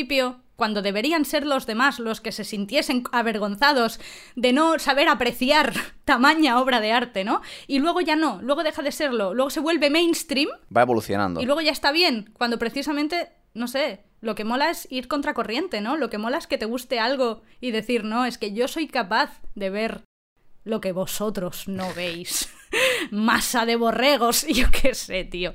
cuando 0.56 0.84
deberían 0.84 1.26
ser 1.26 1.46
los 1.46 1.66
demás 1.66 1.98
los 1.98 2.22
que 2.22 2.32
se 2.32 2.44
sintiesen 2.44 3.04
avergonzados 3.12 4.00
de 4.36 4.54
no 4.54 4.78
saber 4.78 5.10
apreciar 5.10 5.74
tamaña 6.06 6.60
obra 6.62 6.80
de 6.80 6.92
arte, 6.92 7.24
¿no? 7.24 7.42
Y 7.66 7.80
luego 7.80 8.00
ya 8.02 8.16
no, 8.16 8.40
luego 8.44 8.64
deja 8.64 8.84
de 8.84 8.92
serlo, 8.92 9.34
luego 9.34 9.50
se 9.50 9.60
vuelve 9.60 9.90
mainstream 9.90 10.50
Va 10.76 10.84
evolucionando. 10.84 11.42
y 11.42 11.46
luego 11.46 11.62
ya 11.62 11.72
está 11.72 11.92
bien, 11.92 12.30
cuando 12.34 12.60
precisamente, 12.60 13.30
no 13.56 13.68
sé, 13.68 14.04
lo 14.22 14.36
que 14.36 14.46
mola 14.46 14.70
es 14.70 14.88
ir 14.92 15.08
contracorriente, 15.08 15.82
¿no? 15.82 15.98
Lo 15.98 16.12
que 16.12 16.20
mola 16.20 16.38
es 16.38 16.46
que 16.46 16.60
te 16.60 16.66
guste 16.66 17.00
algo 17.00 17.42
y 17.60 17.72
decir, 17.72 18.04
no, 18.04 18.26
es 18.26 18.38
que 18.38 18.54
yo 18.54 18.68
soy 18.68 18.88
capaz 18.88 19.42
de 19.56 19.72
ver 19.72 20.02
lo 20.64 20.80
que 20.80 20.92
vosotros 20.92 21.68
no 21.68 21.92
veis. 21.96 22.54
Masa 23.12 23.66
de 23.66 23.76
borregos, 23.76 24.44
y 24.48 24.54
yo 24.62 24.68
qué 24.72 24.94
sé, 24.94 25.24
tío. 25.26 25.54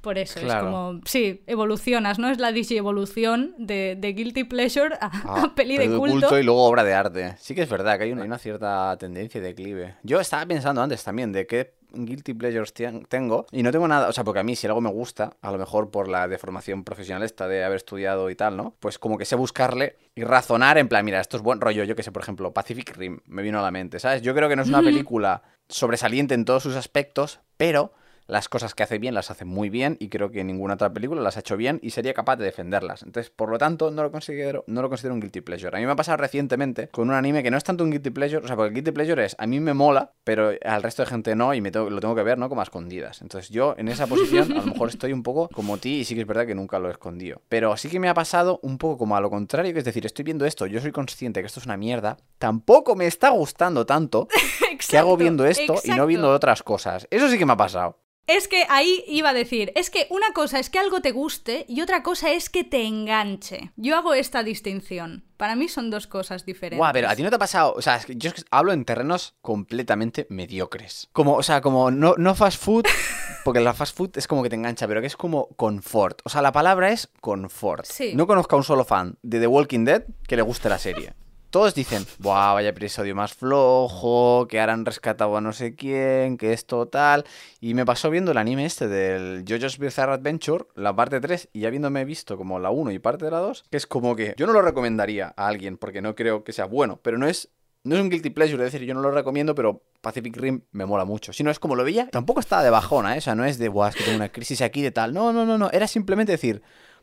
Por 0.00 0.18
eso 0.18 0.40
es 0.40 0.54
como, 0.54 1.00
sí, 1.04 1.42
evolucionas, 1.46 2.18
¿no? 2.18 2.30
Es 2.30 2.38
la 2.38 2.52
digievolución 2.52 3.54
de, 3.58 3.96
de 3.98 4.12
Guilty 4.12 4.44
Pleasure 4.44 4.94
a, 5.00 5.10
Ah, 5.24 5.42
a 5.44 5.54
peli 5.54 5.76
de 5.76 5.86
pero 5.86 5.98
culto. 5.98 6.38
y 6.38 6.42
luego 6.42 6.64
obra 6.64 6.84
de 6.84 6.94
arte. 6.94 7.34
Sí 7.38 7.54
que 7.54 7.62
es 7.62 7.68
verdad 7.68 7.96
que 7.98 8.04
hay 8.04 8.12
una, 8.12 8.22
hay 8.22 8.28
una 8.28 8.38
cierta 8.38 8.96
tendencia 8.98 9.40
de 9.40 9.48
declive. 9.48 9.94
Yo 10.02 10.20
estaba 10.20 10.46
pensando 10.46 10.82
antes 10.82 11.02
también 11.02 11.32
de 11.32 11.46
qué 11.46 11.74
guilty 11.92 12.34
pleasures 12.34 12.74
tengo 13.08 13.46
y 13.50 13.62
no 13.62 13.72
tengo 13.72 13.88
nada, 13.88 14.08
o 14.08 14.12
sea, 14.12 14.22
porque 14.22 14.40
a 14.40 14.42
mí 14.42 14.54
si 14.54 14.66
algo 14.66 14.80
me 14.80 14.90
gusta, 14.90 15.36
a 15.40 15.50
lo 15.50 15.56
mejor 15.58 15.90
por 15.90 16.08
la 16.08 16.28
deformación 16.28 16.84
profesional 16.84 17.22
esta 17.22 17.48
de 17.48 17.64
haber 17.64 17.76
estudiado 17.76 18.28
y 18.28 18.34
tal, 18.34 18.56
¿no? 18.56 18.74
Pues 18.80 18.98
como 18.98 19.16
que 19.16 19.24
sé 19.24 19.34
buscarle 19.34 19.96
y 20.14 20.22
razonar 20.24 20.76
en 20.78 20.88
plan, 20.88 21.04
mira, 21.04 21.20
esto 21.20 21.36
es 21.38 21.42
buen 21.42 21.60
rollo, 21.60 21.84
yo 21.84 21.96
que 21.96 22.02
sé, 22.02 22.12
por 22.12 22.22
ejemplo, 22.22 22.52
Pacific 22.52 22.94
Rim 22.96 23.20
me 23.26 23.42
vino 23.42 23.58
a 23.58 23.62
la 23.62 23.70
mente, 23.70 23.98
¿sabes? 23.98 24.20
Yo 24.22 24.34
creo 24.34 24.48
que 24.48 24.56
no 24.56 24.62
es 24.62 24.68
una 24.68 24.82
película 24.82 25.42
sobresaliente 25.68 26.34
en 26.34 26.44
todos 26.44 26.62
sus 26.62 26.76
aspectos, 26.76 27.40
pero 27.56 27.92
las 28.28 28.48
cosas 28.48 28.74
que 28.74 28.82
hace 28.82 28.98
bien 28.98 29.14
las 29.14 29.30
hace 29.30 29.44
muy 29.44 29.70
bien 29.70 29.96
y 30.00 30.08
creo 30.08 30.30
que 30.30 30.42
ninguna 30.44 30.74
otra 30.74 30.92
película 30.92 31.20
las 31.22 31.36
ha 31.36 31.40
hecho 31.40 31.56
bien 31.56 31.78
y 31.82 31.90
sería 31.90 32.12
capaz 32.14 32.36
de 32.36 32.44
defenderlas. 32.44 33.02
Entonces, 33.02 33.30
por 33.30 33.50
lo 33.50 33.58
tanto, 33.58 33.90
no 33.90 34.02
lo 34.02 34.10
considero, 34.10 34.64
no 34.66 34.82
lo 34.82 34.88
considero 34.88 35.14
un 35.14 35.20
guilty 35.20 35.40
pleasure. 35.42 35.76
A 35.76 35.80
mí 35.80 35.86
me 35.86 35.92
ha 35.92 35.96
pasado 35.96 36.16
recientemente 36.16 36.88
con 36.88 37.08
un 37.08 37.14
anime 37.14 37.42
que 37.42 37.50
no 37.50 37.56
es 37.56 37.64
tanto 37.64 37.84
un 37.84 37.90
guilty 37.90 38.10
pleasure, 38.10 38.44
o 38.44 38.46
sea, 38.46 38.56
porque 38.56 38.68
el 38.70 38.74
guilty 38.74 38.90
pleasure 38.92 39.24
es 39.24 39.36
a 39.38 39.46
mí 39.46 39.60
me 39.60 39.74
mola, 39.74 40.12
pero 40.24 40.50
al 40.64 40.82
resto 40.82 41.02
de 41.02 41.06
gente 41.08 41.34
no 41.36 41.54
y 41.54 41.60
me 41.60 41.70
tengo- 41.70 41.88
lo 41.90 42.00
tengo 42.00 42.14
que 42.14 42.22
ver, 42.22 42.36
¿no? 42.38 42.48
Como 42.48 42.60
a 42.60 42.64
escondidas. 42.64 43.22
Entonces, 43.22 43.50
yo 43.50 43.74
en 43.78 43.88
esa 43.88 44.06
posición 44.06 44.50
a 44.52 44.56
lo 44.56 44.66
mejor 44.66 44.88
estoy 44.88 45.12
un 45.12 45.22
poco 45.22 45.48
como 45.50 45.78
ti 45.78 46.00
y 46.00 46.04
sí 46.04 46.14
que 46.14 46.22
es 46.22 46.26
verdad 46.26 46.46
que 46.46 46.54
nunca 46.54 46.78
lo 46.78 46.88
he 46.88 46.92
escondido. 46.92 47.40
Pero 47.48 47.76
sí 47.76 47.88
que 47.88 48.00
me 48.00 48.08
ha 48.08 48.14
pasado 48.14 48.58
un 48.62 48.78
poco 48.78 48.98
como 48.98 49.16
a 49.16 49.20
lo 49.20 49.30
contrario, 49.30 49.72
que 49.72 49.78
es 49.78 49.84
decir, 49.84 50.04
estoy 50.04 50.24
viendo 50.24 50.46
esto, 50.46 50.66
yo 50.66 50.80
soy 50.80 50.90
consciente 50.92 51.40
que 51.40 51.46
esto 51.46 51.60
es 51.60 51.66
una 51.66 51.76
mierda, 51.76 52.16
tampoco 52.38 52.96
me 52.96 53.06
está 53.06 53.30
gustando 53.30 53.86
tanto 53.86 54.26
que 54.90 54.98
hago 54.98 55.16
viendo 55.16 55.46
esto 55.46 55.74
y 55.84 55.90
no 55.90 56.06
viendo 56.06 56.30
otras 56.30 56.62
cosas. 56.62 57.06
Eso 57.10 57.28
sí 57.28 57.38
que 57.38 57.46
me 57.46 57.52
ha 57.52 57.56
pasado. 57.56 57.98
Es 58.26 58.48
que 58.48 58.66
ahí 58.68 59.04
iba 59.06 59.30
a 59.30 59.34
decir, 59.34 59.72
es 59.76 59.88
que 59.88 60.08
una 60.10 60.32
cosa 60.32 60.58
es 60.58 60.68
que 60.68 60.80
algo 60.80 61.00
te 61.00 61.12
guste 61.12 61.64
y 61.68 61.80
otra 61.80 62.02
cosa 62.02 62.32
es 62.32 62.50
que 62.50 62.64
te 62.64 62.84
enganche. 62.84 63.70
Yo 63.76 63.96
hago 63.96 64.14
esta 64.14 64.42
distinción. 64.42 65.24
Para 65.36 65.54
mí 65.54 65.68
son 65.68 65.90
dos 65.90 66.08
cosas 66.08 66.44
diferentes. 66.44 66.78
Guau, 66.78 66.92
pero 66.92 67.08
a 67.08 67.14
ti 67.14 67.22
no 67.22 67.30
te 67.30 67.36
ha 67.36 67.38
pasado, 67.38 67.74
o 67.74 67.82
sea, 67.82 67.96
es 67.96 68.06
que 68.06 68.16
yo 68.16 68.32
hablo 68.50 68.72
en 68.72 68.84
terrenos 68.84 69.36
completamente 69.42 70.26
mediocres. 70.28 71.08
Como, 71.12 71.34
o 71.34 71.42
sea, 71.44 71.60
como 71.60 71.92
no, 71.92 72.14
no 72.18 72.34
fast 72.34 72.60
food, 72.60 72.86
porque 73.44 73.60
la 73.60 73.74
fast 73.74 73.96
food 73.96 74.10
es 74.16 74.26
como 74.26 74.42
que 74.42 74.48
te 74.48 74.56
engancha, 74.56 74.88
pero 74.88 75.00
que 75.00 75.06
es 75.06 75.16
como 75.16 75.48
confort. 75.50 76.20
O 76.24 76.28
sea, 76.28 76.42
la 76.42 76.50
palabra 76.50 76.90
es 76.90 77.08
confort. 77.20 77.84
Sí. 77.84 78.12
No 78.16 78.26
conozco 78.26 78.56
a 78.56 78.58
un 78.58 78.64
solo 78.64 78.84
fan 78.84 79.18
de 79.22 79.38
The 79.38 79.46
Walking 79.46 79.84
Dead 79.84 80.02
que 80.26 80.34
le 80.34 80.42
guste 80.42 80.68
la 80.68 80.78
serie. 80.78 81.14
Todos 81.50 81.74
dicen, 81.74 82.04
Buah, 82.18 82.54
vaya 82.54 82.70
episodio 82.70 83.14
más 83.14 83.32
flojo, 83.32 84.46
que 84.48 84.60
ahora 84.60 84.72
han 84.72 84.84
rescatado 84.84 85.36
a 85.36 85.40
no 85.40 85.52
sé 85.52 85.74
quién, 85.74 86.36
que 86.36 86.52
esto 86.52 86.86
tal. 86.88 87.24
Y 87.60 87.74
me 87.74 87.86
pasó 87.86 88.10
viendo 88.10 88.32
el 88.32 88.38
anime 88.38 88.66
este 88.66 88.88
del 88.88 89.44
JoJo's 89.44 89.78
Bizarre 89.78 90.14
Adventure, 90.14 90.66
la 90.74 90.94
parte 90.94 91.20
3, 91.20 91.50
y 91.52 91.64
habiéndome 91.64 92.04
visto 92.04 92.36
como 92.36 92.58
la 92.58 92.70
1 92.70 92.90
y 92.90 92.98
parte 92.98 93.24
de 93.24 93.30
la 93.30 93.38
2, 93.38 93.64
que 93.70 93.76
es 93.76 93.86
como 93.86 94.16
que 94.16 94.34
yo 94.36 94.46
no 94.46 94.52
lo 94.52 94.60
recomendaría 94.60 95.32
a 95.36 95.46
alguien 95.46 95.78
porque 95.78 96.02
no 96.02 96.14
creo 96.14 96.42
que 96.42 96.52
sea 96.52 96.66
bueno, 96.66 96.98
pero 97.02 97.16
no 97.16 97.28
es 97.28 97.48
no 97.86 97.94
es 97.94 98.02
un 98.02 98.10
guilty 98.10 98.30
pleasure, 98.30 98.64
es 98.66 98.72
decir, 98.72 98.84
yo 98.84 98.94
no 98.94 99.00
lo 99.00 99.12
recomiendo, 99.12 99.54
pero 99.54 99.84
Pacific 100.00 100.36
Rim 100.36 100.62
me 100.72 100.86
mola 100.86 101.04
mucho. 101.04 101.32
Si 101.32 101.44
no 101.44 101.52
es 101.52 101.60
como 101.60 101.76
lo 101.76 101.84
veía, 101.84 102.08
tampoco 102.08 102.40
estaba 102.40 102.64
de 102.64 102.70
bajona, 102.70 103.14
¿eh? 103.14 103.18
O 103.18 103.20
sea, 103.20 103.36
no 103.36 103.44
es 103.44 103.58
de, 103.58 103.68
Buah, 103.68 103.90
es 103.90 103.94
que 103.94 104.02
tengo 104.02 104.16
una 104.16 104.32
crisis 104.32 104.60
aquí 104.60 104.82
de 104.82 104.90
tal. 104.90 105.14
No, 105.14 105.32
no, 105.32 105.46
no, 105.46 105.56
no. 105.56 105.70
Era 105.70 105.86
simplemente 105.86 106.32
decir, 106.32 106.62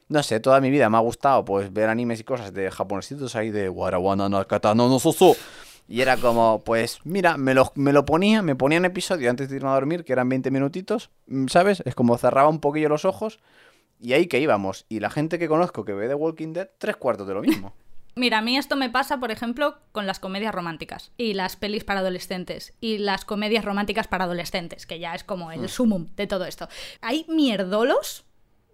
no 0.09 0.23
sé, 0.23 0.39
toda 0.39 0.61
mi 0.61 0.69
vida 0.69 0.89
me 0.89 0.97
ha 0.97 1.01
gustado 1.01 1.45
pues 1.45 1.71
ver 1.71 1.89
animes 1.89 2.19
y 2.19 2.23
cosas 2.23 2.53
de 2.53 2.69
japonesitos 2.71 3.35
ahí 3.35 3.51
de 3.51 3.69
Warawana 3.69 4.29
no 4.29 4.45
katana 4.47 4.88
no 4.88 5.00
soso. 5.00 5.35
Y 5.88 6.00
era 6.00 6.15
como, 6.15 6.61
pues, 6.63 7.00
mira, 7.03 7.35
me 7.35 7.53
lo, 7.53 7.71
me 7.75 7.91
lo 7.91 8.05
ponía, 8.05 8.41
me 8.41 8.55
ponía 8.55 8.79
un 8.79 8.85
episodio 8.85 9.29
antes 9.29 9.50
de 9.50 9.57
irme 9.57 9.69
a 9.69 9.73
dormir, 9.73 10.05
que 10.05 10.13
eran 10.13 10.29
20 10.29 10.50
minutitos, 10.50 11.09
mm, 11.27 11.47
¿sabes? 11.47 11.83
Es 11.85 11.94
como 11.94 12.17
cerraba 12.17 12.47
un 12.47 12.59
poquillo 12.59 12.88
los 12.88 13.03
ojos 13.03 13.39
y 14.00 14.13
ahí 14.13 14.27
que 14.27 14.39
íbamos. 14.39 14.86
Y 14.88 15.01
la 15.01 15.10
gente 15.10 15.39
que 15.39 15.48
conozco 15.48 15.83
que 15.83 15.93
ve 15.93 16.07
The 16.07 16.15
Walking 16.15 16.53
Dead, 16.53 16.69
tres 16.77 16.95
cuartos 16.95 17.27
de 17.27 17.33
lo 17.33 17.41
mismo. 17.41 17.74
Mira, 18.15 18.38
a 18.38 18.41
mí 18.43 18.57
esto 18.57 18.75
me 18.75 18.91
pasa, 18.91 19.19
por 19.19 19.31
ejemplo, 19.31 19.77
con 19.91 20.05
las 20.05 20.19
comedias 20.19 20.53
románticas 20.53 21.12
y 21.17 21.33
las 21.33 21.55
pelis 21.55 21.83
para 21.83 22.01
adolescentes 22.01 22.74
y 22.79 23.00
las 23.00 23.25
comedias 23.25 23.65
románticas 23.65 24.07
para 24.07 24.25
adolescentes, 24.25 24.86
que 24.86 25.00
ya 25.00 25.15
es 25.15 25.24
como 25.24 25.51
el 25.51 25.67
sumum 25.67 26.07
de 26.15 26.27
todo 26.27 26.45
esto. 26.45 26.69
Hay 27.01 27.25
mierdolos 27.27 28.24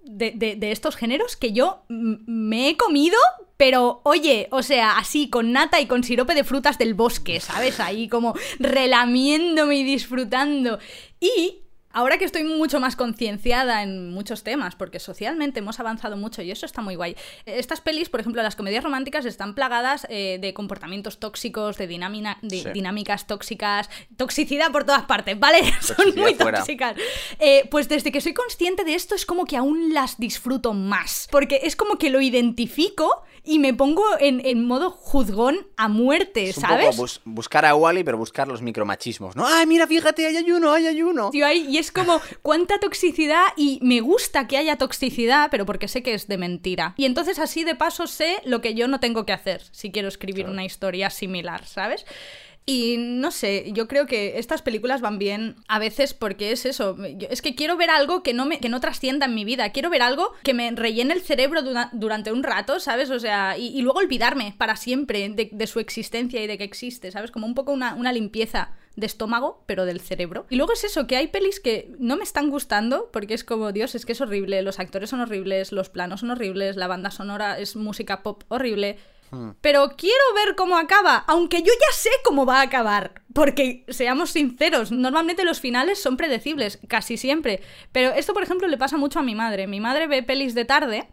de, 0.04 0.32
de- 0.32 0.72
estos 0.72 0.96
géneros 0.96 1.36
que 1.36 1.52
yo 1.52 1.84
me 1.90 2.70
he 2.70 2.78
comido, 2.78 3.18
pero 3.58 4.02
oye, 4.04 4.48
o 4.52 4.64
sea, 4.64 4.98
así 4.98 5.30
con 5.30 5.52
nata 5.52 5.80
y 5.82 5.86
con 5.86 6.04
sirope 6.04 6.34
de 6.36 6.44
frutas 6.44 6.78
del 6.78 6.94
bosque, 6.94 7.40
¿sabes? 7.40 7.80
Ahí 7.80 8.08
como 8.08 8.34
relamiéndome 8.60 9.76
y 9.78 9.84
disfrutando. 9.84 10.80
Y 11.20 11.60
Ahora 11.92 12.18
que 12.20 12.26
estoy 12.26 12.44
mucho 12.44 12.80
más 12.80 12.96
concienciada 12.96 13.82
en 13.82 14.12
muchos 14.12 14.44
temas, 14.44 14.76
porque 14.76 15.00
socialmente 15.00 15.60
hemos 15.60 15.80
avanzado 15.80 16.18
mucho 16.18 16.42
y 16.44 16.52
eso 16.52 16.66
está 16.68 16.82
muy 16.82 16.96
guay. 16.96 17.16
Estas 17.46 17.82
pelis, 17.82 18.10
por 18.10 18.20
ejemplo, 18.20 18.44
las 18.44 18.56
comedias 18.56 18.84
románticas 18.84 19.26
están 19.26 19.56
plagadas 19.56 20.06
eh, 20.10 20.38
de 20.40 20.54
comportamientos 20.54 21.20
tóxicos, 21.20 21.78
de, 21.78 21.88
dinámina- 21.88 22.38
de 22.44 22.62
Sí. 22.62 22.70
dinámicas 22.74 23.26
tóxicas, 23.26 23.90
toxicidad 24.18 24.72
por 24.72 24.84
todas 24.84 25.04
partes, 25.06 25.40
¿vale? 25.40 25.62
Son 25.82 26.14
muy 26.16 26.36
fuera. 26.36 26.60
tóxicas. 26.60 26.96
Eh, 27.40 27.68
pues 27.72 27.90
desde 27.90 28.12
que 28.12 28.22
soy 28.22 28.34
consciente 28.34 28.84
de 28.84 28.94
esto 28.94 29.16
es 29.16 29.26
como 29.26 29.46
que 29.46 29.58
aún 29.58 29.94
las 29.94 30.18
disfruto 30.20 30.74
más, 30.74 31.28
porque 31.32 31.62
es 31.64 31.76
como 31.76 31.98
que 31.98 32.10
lo 32.12 32.22
identifico 32.22 33.24
y 33.50 33.60
me 33.60 33.74
pongo 33.74 34.04
en, 34.20 34.46
en 34.46 34.66
modo 34.66 34.92
juzgón 34.92 35.68
a 35.78 35.88
muerte, 35.88 36.50
Es 36.50 36.58
un 36.58 36.62
¿sabes? 36.64 36.86
poco 36.88 36.98
bus- 36.98 37.22
buscar 37.26 37.66
a 37.66 37.76
Wally, 37.76 38.04
pero 38.04 38.18
buscar 38.18 38.48
los 38.48 38.62
micromachismos, 38.62 39.36
¿no? 39.36 39.46
¡Ay, 39.48 39.66
mira, 39.66 39.88
fíjate, 39.88 40.26
hay 40.28 40.38
ayuno, 40.38 40.72
hay 40.72 40.88
ayuno! 40.88 41.32
Tío, 41.32 41.46
ahí- 41.46 41.66
y 41.70 41.78
es 41.78 41.92
como 41.92 42.22
cuánta 42.42 42.80
toxicidad 42.80 43.44
y 43.58 43.80
me 43.82 44.02
gusta 44.02 44.48
que 44.48 44.58
haya 44.58 44.78
toxicidad, 44.78 45.50
pero 45.52 45.66
porque 45.66 45.88
sé 45.88 46.04
que 46.04 46.14
es 46.14 46.28
de 46.28 46.38
mentira. 46.38 46.94
Y 46.98 47.06
entonces 47.06 47.40
así 47.40 47.64
de 47.64 47.76
paso 47.76 48.08
sé 48.08 48.38
lo 48.46 48.62
que 48.62 48.74
yo 48.76 48.88
no 48.88 49.00
tengo 49.00 49.26
que 49.26 49.34
hacer 49.34 49.64
si 49.72 49.92
quiero 49.92 50.08
escribir 50.08 50.48
una 50.48 50.64
historia 50.66 51.10
similar, 51.10 51.66
¿sabes? 51.66 52.06
Y 52.70 52.98
no 53.00 53.32
sé, 53.32 53.72
yo 53.74 53.88
creo 53.88 54.06
que 54.06 54.38
estas 54.38 54.62
películas 54.62 55.02
van 55.02 55.18
bien 55.18 55.56
a 55.68 55.80
veces 55.80 56.14
porque 56.14 56.52
es 56.52 56.68
eso. 56.68 56.96
Es 57.28 57.42
que 57.42 57.56
quiero 57.56 57.78
ver 57.78 57.90
algo 57.90 58.22
que 58.22 58.36
no, 58.36 58.46
me, 58.46 58.60
que 58.60 58.70
no 58.70 58.80
trascienda 58.80 59.26
en 59.26 59.34
mi 59.34 59.44
vida. 59.44 59.72
Quiero 59.72 59.90
ver 59.90 60.04
algo 60.04 60.34
que 60.44 60.54
me 60.54 60.70
rellene 60.70 61.16
el 61.16 61.22
cerebro 61.22 61.62
durante 61.94 62.32
un 62.32 62.44
rato, 62.44 62.80
¿sabes? 62.80 63.10
O 63.10 63.20
sea, 63.20 63.58
y, 63.58 63.82
luego 63.82 63.98
olvidarme 63.98 64.54
para 64.56 64.76
siempre 64.76 65.30
de, 65.30 65.66
su 65.66 65.80
existencia 65.80 66.44
y 66.44 66.46
de 66.46 66.60
que 66.60 66.64
existe, 66.64 67.10
¿sabes? 67.10 67.32
Como 67.32 67.48
un 67.48 67.56
poco 67.56 67.72
una, 67.72 67.96
una 67.96 68.14
limpieza 68.14 68.76
de 68.96 69.08
estómago, 69.08 69.64
pero 69.66 69.86
del 69.86 70.00
cerebro. 70.00 70.46
Y 70.52 70.56
luego 70.56 70.74
es 70.74 70.84
eso, 70.84 71.08
que 71.08 71.18
hay 71.18 71.26
pelis 71.26 71.60
que 71.60 71.92
no 71.98 72.18
me 72.18 72.24
están 72.24 72.52
gustando 72.52 73.10
porque 73.12 73.34
es 73.34 73.44
como, 73.44 73.72
Dios, 73.72 73.96
es 73.96 74.06
que 74.06 74.12
es 74.12 74.22
horrible, 74.22 74.62
los 74.62 74.80
actores 74.80 75.10
son 75.10 75.22
horribles, 75.22 75.72
los 75.72 75.90
planos 75.90 76.20
son 76.20 76.30
horribles, 76.30 76.76
la 76.76 76.86
banda 76.86 77.10
sonora 77.10 77.58
es 77.58 77.76
música 77.76 78.22
pop 78.22 78.44
horrible. 78.50 79.00
Hmm. 79.32 79.52
Pero 79.62 79.96
quiero 79.98 80.24
ver 80.36 80.56
cómo 80.56 80.78
acaba, 80.78 81.18
aunque 81.28 81.62
yo 81.62 81.72
ya 81.74 81.96
sé 81.96 82.10
cómo 82.24 82.46
va 82.46 82.60
a 82.60 82.64
acabar. 82.64 83.22
Porque, 83.34 83.86
seamos 83.90 84.32
sinceros, 84.32 84.92
normalmente 84.92 85.44
los 85.44 85.60
finales 85.60 86.02
son 86.02 86.18
predecibles, 86.18 86.80
casi 86.88 87.18
siempre. 87.18 87.62
Pero 87.92 88.12
esto, 88.12 88.34
por 88.34 88.44
ejemplo, 88.44 88.68
le 88.68 88.78
pasa 88.78 88.98
mucho 88.98 89.20
a 89.20 89.24
mi 89.24 89.36
madre. 89.36 89.68
Mi 89.68 89.80
madre 89.80 90.08
ve 90.08 90.24
pelis 90.24 90.56
de 90.56 90.66
tarde 90.66 91.08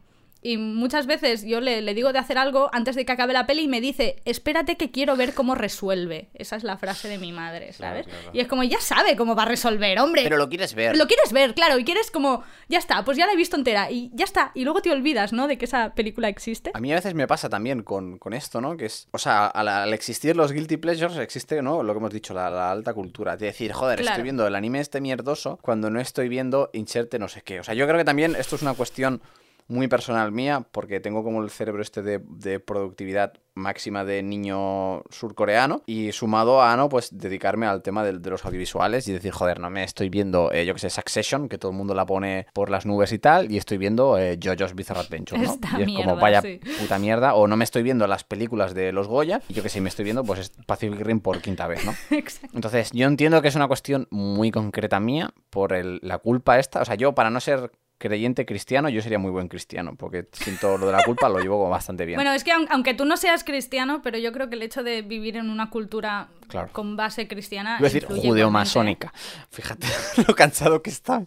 y 0.46 0.58
muchas 0.58 1.08
veces 1.08 1.44
yo 1.44 1.60
le, 1.60 1.82
digo 1.92 2.12
de 2.12 2.20
hacer 2.20 2.38
algo 2.38 2.70
antes 2.72 2.94
de 2.94 3.04
que 3.04 3.10
acabe 3.10 3.32
la 3.32 3.48
peli 3.48 3.62
y 3.62 3.68
me 3.68 3.80
dice, 3.80 4.22
espérate 4.24 4.76
que 4.76 4.92
quiero 4.92 5.16
ver 5.16 5.34
cómo 5.34 5.56
resuelve. 5.56 6.28
Esa 6.34 6.54
es 6.54 6.62
la 6.62 6.76
frase 6.76 7.08
de 7.08 7.18
mi 7.18 7.32
madre, 7.32 7.72
¿sabes? 7.72 8.06
Y 8.32 8.38
es 8.38 8.46
como, 8.46 8.62
ya 8.62 8.80
sabe 8.80 9.16
cómo 9.16 9.34
va 9.34 9.42
a 9.42 9.46
resolver, 9.46 9.98
hombre. 9.98 10.22
Pero 10.22 10.36
lo 10.36 10.48
quieres 10.48 10.76
ver. 10.76 10.96
Lo 10.96 11.08
quieres 11.08 11.32
ver, 11.32 11.52
claro, 11.52 11.80
y 11.80 11.84
quieres 11.84 12.12
como, 12.12 12.44
ya 12.68 12.78
está, 12.78 13.04
pues 13.04 13.18
ya 13.18 13.26
la 13.26 13.32
he 13.32 13.36
visto 13.36 13.56
entera 13.56 13.90
y 13.90 14.12
ya 14.14 14.24
está. 14.24 14.52
Y 14.54 14.62
luego 14.62 14.82
te 14.82 14.92
olvidas, 14.92 15.32
¿no? 15.32 15.48
De 15.48 15.58
que 15.58 15.64
esa 15.64 15.94
película 15.94 16.28
existe. 16.28 16.70
A 16.74 16.80
mí 16.80 16.92
a 16.92 16.94
veces 16.94 17.14
me 17.14 17.26
pasa 17.26 17.48
también 17.48 17.82
con, 17.82 18.20
esto, 18.32 18.60
¿no? 18.60 18.76
Que 18.76 18.86
es, 18.86 19.08
o 19.10 19.18
sea, 19.18 19.48
al, 19.48 19.92
existir 19.94 20.36
los 20.36 20.52
guilty 20.52 20.76
pleasures 20.76 21.16
existe, 21.16 21.60
¿no? 21.60 21.82
Lo 21.82 21.92
que 21.92 21.98
hemos 21.98 22.12
dicho, 22.12 22.34
la, 22.34 22.70
alta 22.70 22.94
cultura. 22.94 23.34
Es 23.34 23.40
decir, 23.40 23.72
joder, 23.72 24.00
estoy 24.00 24.22
viendo 24.22 24.46
el 24.46 24.54
anime 24.54 24.78
este 24.78 25.00
mierdoso 25.00 25.58
cuando 25.60 25.90
no 25.90 25.98
estoy 25.98 26.28
viendo 26.28 26.70
inserte 26.72 27.18
no 27.18 27.26
sé 27.26 27.42
qué. 27.42 27.58
O 27.58 27.64
sea, 27.64 27.74
yo 27.74 27.84
creo 27.86 27.98
que 27.98 28.04
también 28.04 28.36
esto 28.36 28.54
es 28.54 28.62
una 28.62 28.74
cuestión 28.74 29.20
muy 29.68 29.88
personal 29.88 30.32
mía, 30.32 30.66
porque 30.70 31.00
tengo 31.00 31.24
como 31.24 31.42
el 31.42 31.50
cerebro 31.50 31.82
este 31.82 32.02
de, 32.02 32.60
productividad 32.60 33.34
máxima 33.54 34.04
de 34.04 34.22
niño 34.22 35.02
surcoreano 35.08 35.82
y 35.86 36.12
sumado 36.12 36.62
a, 36.62 36.76
¿no? 36.76 36.88
Pues 36.88 37.16
dedicarme 37.16 37.66
al 37.66 37.82
tema 37.82 38.04
de, 38.04 38.12
los 38.30 38.44
audiovisuales 38.44 39.08
y 39.08 39.12
decir, 39.12 39.32
joder, 39.32 39.60
no 39.60 39.70
me 39.70 39.82
estoy 39.82 40.10
viendo, 40.10 40.52
eh, 40.52 40.66
yo 40.66 40.74
que 40.74 40.80
sé, 40.80 40.90
Succession, 40.90 41.48
que 41.48 41.58
todo 41.58 41.70
el 41.70 41.76
mundo 41.76 41.94
la 41.94 42.04
pone 42.04 42.46
por 42.52 42.70
las 42.70 42.86
nubes 42.86 43.12
y 43.12 43.18
tal, 43.18 43.50
y 43.50 43.56
estoy 43.56 43.78
viendo 43.78 44.18
eh, 44.18 44.38
JoJo's 44.42 44.74
Bizarre 44.74 45.00
Adventure, 45.00 45.40
¿no? 45.40 45.58
y 45.78 45.82
es 45.82 46.04
como, 46.04 46.16
vaya 46.16 46.42
puta 46.80 46.98
mierda, 46.98 47.34
o 47.34 47.46
no 47.46 47.56
me 47.56 47.64
estoy 47.64 47.82
viendo 47.82 48.06
las 48.06 48.24
películas 48.24 48.74
de 48.74 48.92
los 48.92 49.08
Goya, 49.08 49.40
y 49.48 49.54
yo 49.54 49.62
que 49.62 49.68
sé, 49.68 49.80
me 49.80 49.88
estoy 49.88 50.04
viendo, 50.04 50.22
pues 50.22 50.52
Pacific 50.66 51.00
Rim 51.00 51.20
por 51.20 51.40
quinta 51.40 51.66
vez, 51.66 51.84
¿no? 51.84 51.94
Entonces, 52.52 52.90
yo 52.92 53.06
entiendo 53.06 53.40
que 53.42 53.48
es 53.48 53.56
una 53.56 53.68
cuestión 53.68 54.06
muy 54.10 54.50
concreta 54.50 55.00
mía 55.00 55.30
por 55.50 55.72
la 55.74 56.18
culpa 56.18 56.58
esta, 56.58 56.82
o 56.82 56.84
sea, 56.84 56.94
yo 56.94 57.14
para 57.14 57.30
no 57.30 57.40
ser 57.40 57.70
creyente 57.98 58.44
cristiano, 58.44 58.88
yo 58.88 59.00
sería 59.02 59.18
muy 59.18 59.30
buen 59.30 59.48
cristiano, 59.48 59.94
porque 59.96 60.26
siento 60.32 60.78
lo 60.78 60.86
de 60.86 60.92
la 60.92 61.04
culpa 61.04 61.28
lo 61.28 61.38
llevo 61.38 61.68
bastante 61.68 62.04
bien. 62.04 62.16
Bueno, 62.16 62.32
es 62.32 62.44
que 62.44 62.52
aunque 62.52 62.94
tú 62.94 63.04
no 63.04 63.16
seas 63.16 63.44
cristiano, 63.44 64.02
pero 64.02 64.18
yo 64.18 64.32
creo 64.32 64.48
que 64.48 64.56
el 64.56 64.62
hecho 64.62 64.82
de 64.82 65.02
vivir 65.02 65.36
en 65.36 65.50
una 65.50 65.70
cultura 65.70 66.28
con 66.72 66.96
base 66.96 67.28
cristiana. 67.28 67.76
Voy 67.78 67.88
a 67.88 67.92
decir 67.92 68.06
judeo-masónica. 68.06 69.12
Fíjate 69.50 69.86
lo 70.26 70.34
cansado 70.34 70.82
que 70.82 70.90
está 70.90 71.24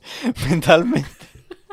mentalmente. 0.49 1.09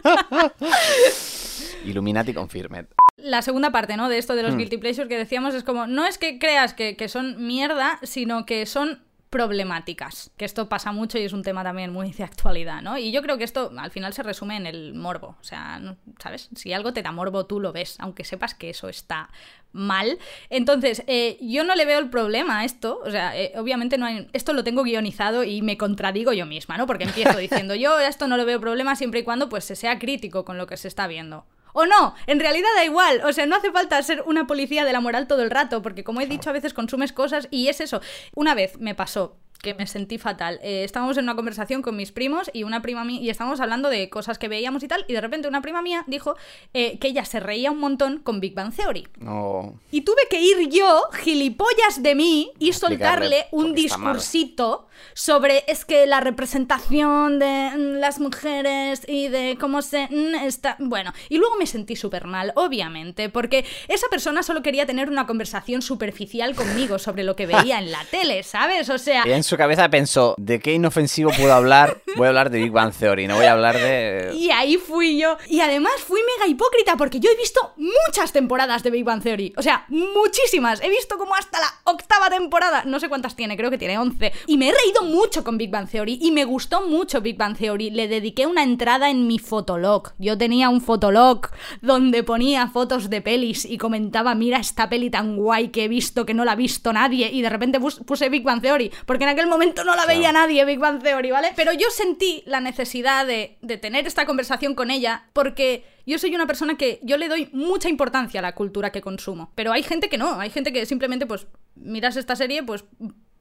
Illuminati 1.85 2.35
confirmed. 2.35 2.87
La 3.17 3.43
segunda 3.43 3.71
parte, 3.71 3.97
¿no? 3.97 4.09
De 4.09 4.19
esto 4.19 4.35
de 4.35 4.43
los 4.43 4.55
hmm. 4.55 4.59
guilty 4.59 4.77
pleasures 4.79 5.09
que 5.09 5.17
decíamos 5.17 5.55
es 5.55 5.63
como, 5.63 5.87
no 5.87 6.05
es 6.07 6.19
que 6.19 6.39
creas 6.39 6.75
que, 6.75 6.97
que 6.97 7.09
son 7.09 7.47
mierda, 7.47 7.99
sino 8.03 8.45
que 8.45 8.67
son 8.67 9.06
problemáticas, 9.37 10.31
que 10.39 10.47
esto 10.47 10.67
pasa 10.67 10.93
mucho 10.93 11.19
y 11.19 11.23
es 11.23 11.35
un 11.35 11.43
tema 11.43 11.63
también 11.63 11.93
muy 11.93 12.11
de 12.11 12.25
actualidad, 12.25 12.81
¿no? 12.81 12.97
Y 12.97 13.13
yo 13.13 13.21
creo 13.21 13.37
que 13.37 13.45
esto 13.45 13.71
al 13.77 13.91
final 13.91 14.15
se 14.15 14.23
resume 14.23 14.57
en 14.57 14.65
el 14.65 14.95
morbo, 14.95 15.37
o 15.39 15.45
sea, 15.45 15.79
¿sabes? 16.19 16.49
Si 16.55 16.73
algo 16.73 16.95
te 16.95 17.03
da 17.03 17.13
morbo, 17.13 17.45
tú 17.45 17.61
lo 17.61 17.71
ves, 17.71 17.97
aunque 17.99 18.25
sepas 18.25 18.55
que 18.55 18.71
eso 18.71 18.89
está 18.89 19.29
mal. 19.73 20.19
Entonces, 20.49 21.03
eh, 21.07 21.37
yo 21.43 21.65
no 21.65 21.75
le 21.75 21.85
veo 21.85 21.99
el 21.99 22.09
problema 22.09 22.61
a 22.61 22.65
esto, 22.65 22.99
o 23.05 23.11
sea, 23.11 23.39
eh, 23.39 23.53
obviamente 23.57 23.99
no 23.99 24.07
hay, 24.07 24.27
esto 24.33 24.55
lo 24.55 24.65
tengo 24.65 24.85
guionizado 24.85 25.45
y 25.45 25.61
me 25.61 25.77
contradigo 25.77 26.33
yo 26.33 26.47
misma, 26.47 26.79
¿no? 26.79 26.87
Porque 26.87 27.05
empiezo 27.05 27.37
diciendo, 27.37 27.75
yo 27.85 27.99
esto 27.99 28.29
no 28.29 28.39
lo 28.39 28.47
veo 28.47 28.59
problema 28.59 28.97
siempre 28.97 29.21
y 29.21 29.23
cuando 29.23 29.51
pues 29.51 29.65
se 29.65 29.77
sea 29.77 29.99
crítico 29.99 30.47
con 30.47 30.57
lo 30.57 30.67
que 30.67 30.79
se 30.79 30.89
está 30.89 31.07
viendo. 31.07 31.45
O 31.79 31.85
no, 31.85 32.15
en 32.27 32.41
realidad 32.41 32.71
da 32.75 32.87
igual. 32.87 33.21
O 33.27 33.35
sea, 33.35 33.45
no 33.45 33.55
hace 33.55 33.71
falta 33.71 34.03
ser 34.03 34.23
una 34.25 34.47
policía 34.47 34.87
de 34.87 34.95
la 34.95 35.03
moral 35.03 35.27
todo 35.27 35.43
el 35.43 35.51
rato, 35.51 35.83
porque 35.83 36.05
como 36.05 36.23
he 36.23 36.27
dicho, 36.27 36.49
a 36.49 36.55
veces 36.55 36.73
consumes 36.73 37.13
cosas 37.13 37.49
y 37.51 37.69
es 37.69 37.83
eso. 37.83 38.01
Una 38.35 38.55
vez 38.55 38.81
me 38.81 38.95
pasó, 38.95 39.37
que 39.67 39.75
me 39.75 39.89
sentí 39.89 40.17
fatal. 40.17 40.61
Eh, 40.63 40.85
estábamos 40.85 41.17
en 41.17 41.25
una 41.25 41.35
conversación 41.35 41.83
con 41.83 41.97
mis 41.97 42.13
primos 42.13 42.49
y 42.53 42.63
una 42.63 42.83
prima 42.83 43.05
mía, 43.05 43.21
y 43.21 43.31
estábamos 43.31 43.59
hablando 43.59 43.91
de 43.91 44.09
cosas 44.09 44.39
que 44.39 44.47
veíamos 44.47 44.85
y 44.85 44.89
tal, 44.89 45.05
y 45.09 45.13
de 45.13 45.21
repente 45.21 45.49
una 45.49 45.61
prima 45.61 45.83
mía 45.83 46.05
dijo 46.07 46.37
eh, 46.73 47.01
que 47.01 47.09
ella 47.09 47.25
se 47.25 47.41
reía 47.41 47.73
un 47.73 47.81
montón 47.81 48.19
con 48.19 48.39
Big 48.39 48.55
Bang 48.55 48.73
Theory. 48.73 49.09
Y 49.91 50.03
tuve 50.03 50.23
que 50.31 50.41
ir 50.41 50.69
yo, 50.69 51.03
gilipollas 51.15 52.01
de 52.01 52.15
mí, 52.15 52.53
y 52.61 52.75
soltarle 52.75 53.47
un 53.51 53.75
discursito 53.75 54.87
sobre 55.15 55.65
es 55.67 55.85
que 55.85 56.07
la 56.07 56.21
representación 56.21 57.41
de 57.41 57.71
mm, 57.77 57.99
las 57.99 58.21
mujeres 58.21 59.03
y 59.09 59.27
de 59.27 59.59
cómo 59.61 59.83
se 59.83 60.07
mm, 60.09 60.47
está... 60.47 60.77
Bueno, 60.79 61.13
y 61.29 61.39
luego 61.39 61.57
me 61.57 61.67
sentí 61.67 61.97
súper 61.97 62.27
mal, 62.27 62.53
obviamente, 62.55 63.31
porque 63.31 63.65
esa 63.89 64.07
persona 64.09 64.45
solo 64.45 64.63
quería 64.63 64.87
tener 64.87 65.11
una 65.11 65.27
conversación 65.27 65.83
superficial 65.83 66.55
conmigo 66.55 67.01
sobre 67.01 67.25
lo 67.25 67.35
que 67.35 67.47
veía 67.47 67.81
en 67.81 67.91
la 67.91 68.05
tele, 68.05 68.45
¿sabes? 68.45 68.89
O 68.91 68.99
sea 68.99 69.25
su 69.47 69.56
cabeza 69.57 69.89
pensó, 69.89 70.35
¿de 70.39 70.61
qué 70.61 70.75
inofensivo 70.75 71.31
puedo 71.31 71.53
hablar? 71.53 72.03
Voy 72.17 72.27
a 72.27 72.29
hablar 72.29 72.51
de 72.51 72.63
Big 72.63 72.73
Bang 72.73 72.93
Theory, 72.93 73.27
no 73.27 73.37
voy 73.37 73.47
a 73.47 73.53
hablar 73.53 73.79
de... 73.79 74.33
Y 74.35 74.51
ahí 74.51 74.77
fui 74.77 75.19
yo. 75.19 75.37
Y 75.49 75.61
además 75.61 75.93
fui 76.07 76.21
mega 76.21 76.51
hipócrita 76.51 76.97
porque 76.97 77.21
yo 77.21 77.31
he 77.31 77.37
visto 77.37 77.73
muchas 77.77 78.33
temporadas 78.33 78.83
de 78.83 78.91
Big 78.91 79.05
Bang 79.05 79.23
Theory. 79.23 79.53
O 79.57 79.63
sea, 79.63 79.85
muchísimas. 79.89 80.83
He 80.83 80.89
visto 80.89 81.19
como 81.19 81.35
hasta 81.35 81.61
la 81.61 81.69
octava 81.85 82.31
temporada. 82.31 82.85
No 82.85 83.01
sé 83.01 83.09
cuántas 83.09 83.37
tiene, 83.37 83.57
creo 83.57 83.71
que 83.71 83.79
tiene 83.79 83.99
11. 83.99 84.33
Y 84.47 84.57
me 84.57 84.69
he 84.69 84.73
reído 84.73 85.03
mucho 85.03 85.45
con 85.45 85.59
Big 85.59 85.71
Bang 85.71 85.89
Theory 85.89 86.19
y 86.21 86.31
me 86.31 86.45
gustó 86.45 86.87
mucho 86.87 87.21
Big 87.21 87.37
Bang 87.37 87.57
Theory. 87.57 87.91
Le 87.91 88.09
dediqué 88.09 88.47
una 88.47 88.63
entrada 88.63 89.11
en 89.11 89.27
mi 89.27 89.39
fotolog. 89.39 90.13
Yo 90.19 90.39
tenía 90.39 90.69
un 90.69 90.81
fotolog 90.81 91.49
donde 91.81 92.23
ponía 92.23 92.69
fotos 92.69 93.11
de 93.11 93.21
pelis 93.21 93.65
y 93.65 93.79
comentaba, 93.79 94.35
mira 94.35 94.59
esta 94.59 94.89
peli 94.89 95.11
tan 95.11 95.37
guay 95.37 95.69
que 95.69 95.85
he 95.85 95.89
visto 95.89 96.27
que 96.27 96.35
no 96.35 96.45
la 96.45 96.53
ha 96.53 96.57
visto 96.57 96.93
nadie. 96.93 97.31
Y 97.33 97.43
de 97.43 97.51
repente 97.51 97.81
puse 97.81 98.29
Big 98.29 98.43
Bang 98.43 98.63
Theory. 98.63 98.91
Porque 99.05 99.25
en 99.25 99.31
aquel 99.37 99.49
momento 99.49 99.85
no 99.85 99.95
la 99.95 100.07
veía 100.07 100.33
nadie, 100.33 100.65
Big 100.65 100.79
Bang 100.79 101.03
Theory, 101.03 101.31
¿vale? 101.31 101.53
Pero 101.55 101.73
yo 101.73 101.91
sentí 101.91 102.43
la 102.47 102.61
necesidad 102.61 103.27
de, 103.27 103.59
de 103.61 103.77
tener 103.77 104.07
esta 104.07 104.27
conversación 104.27 104.75
con 104.75 104.91
ella 104.91 105.27
porque 105.33 105.85
yo 106.07 106.19
soy 106.19 106.35
una 106.35 106.47
persona 106.47 106.77
que 106.77 107.01
yo 107.03 107.17
le 107.17 107.29
doy 107.29 107.49
mucha 107.53 107.89
importancia 107.89 108.41
a 108.41 108.43
la 108.43 108.55
cultura 108.55 108.91
que 108.91 109.01
consumo. 109.01 109.53
Pero 109.55 109.73
hay 109.73 109.83
gente 109.83 110.09
que 110.09 110.19
no, 110.19 110.41
hay 110.41 110.51
gente 110.51 110.73
que 110.73 110.87
simplemente 110.87 111.27
pues 111.27 111.47
miras 111.75 112.17
esta 112.17 112.37
serie 112.37 112.63
pues 112.63 112.85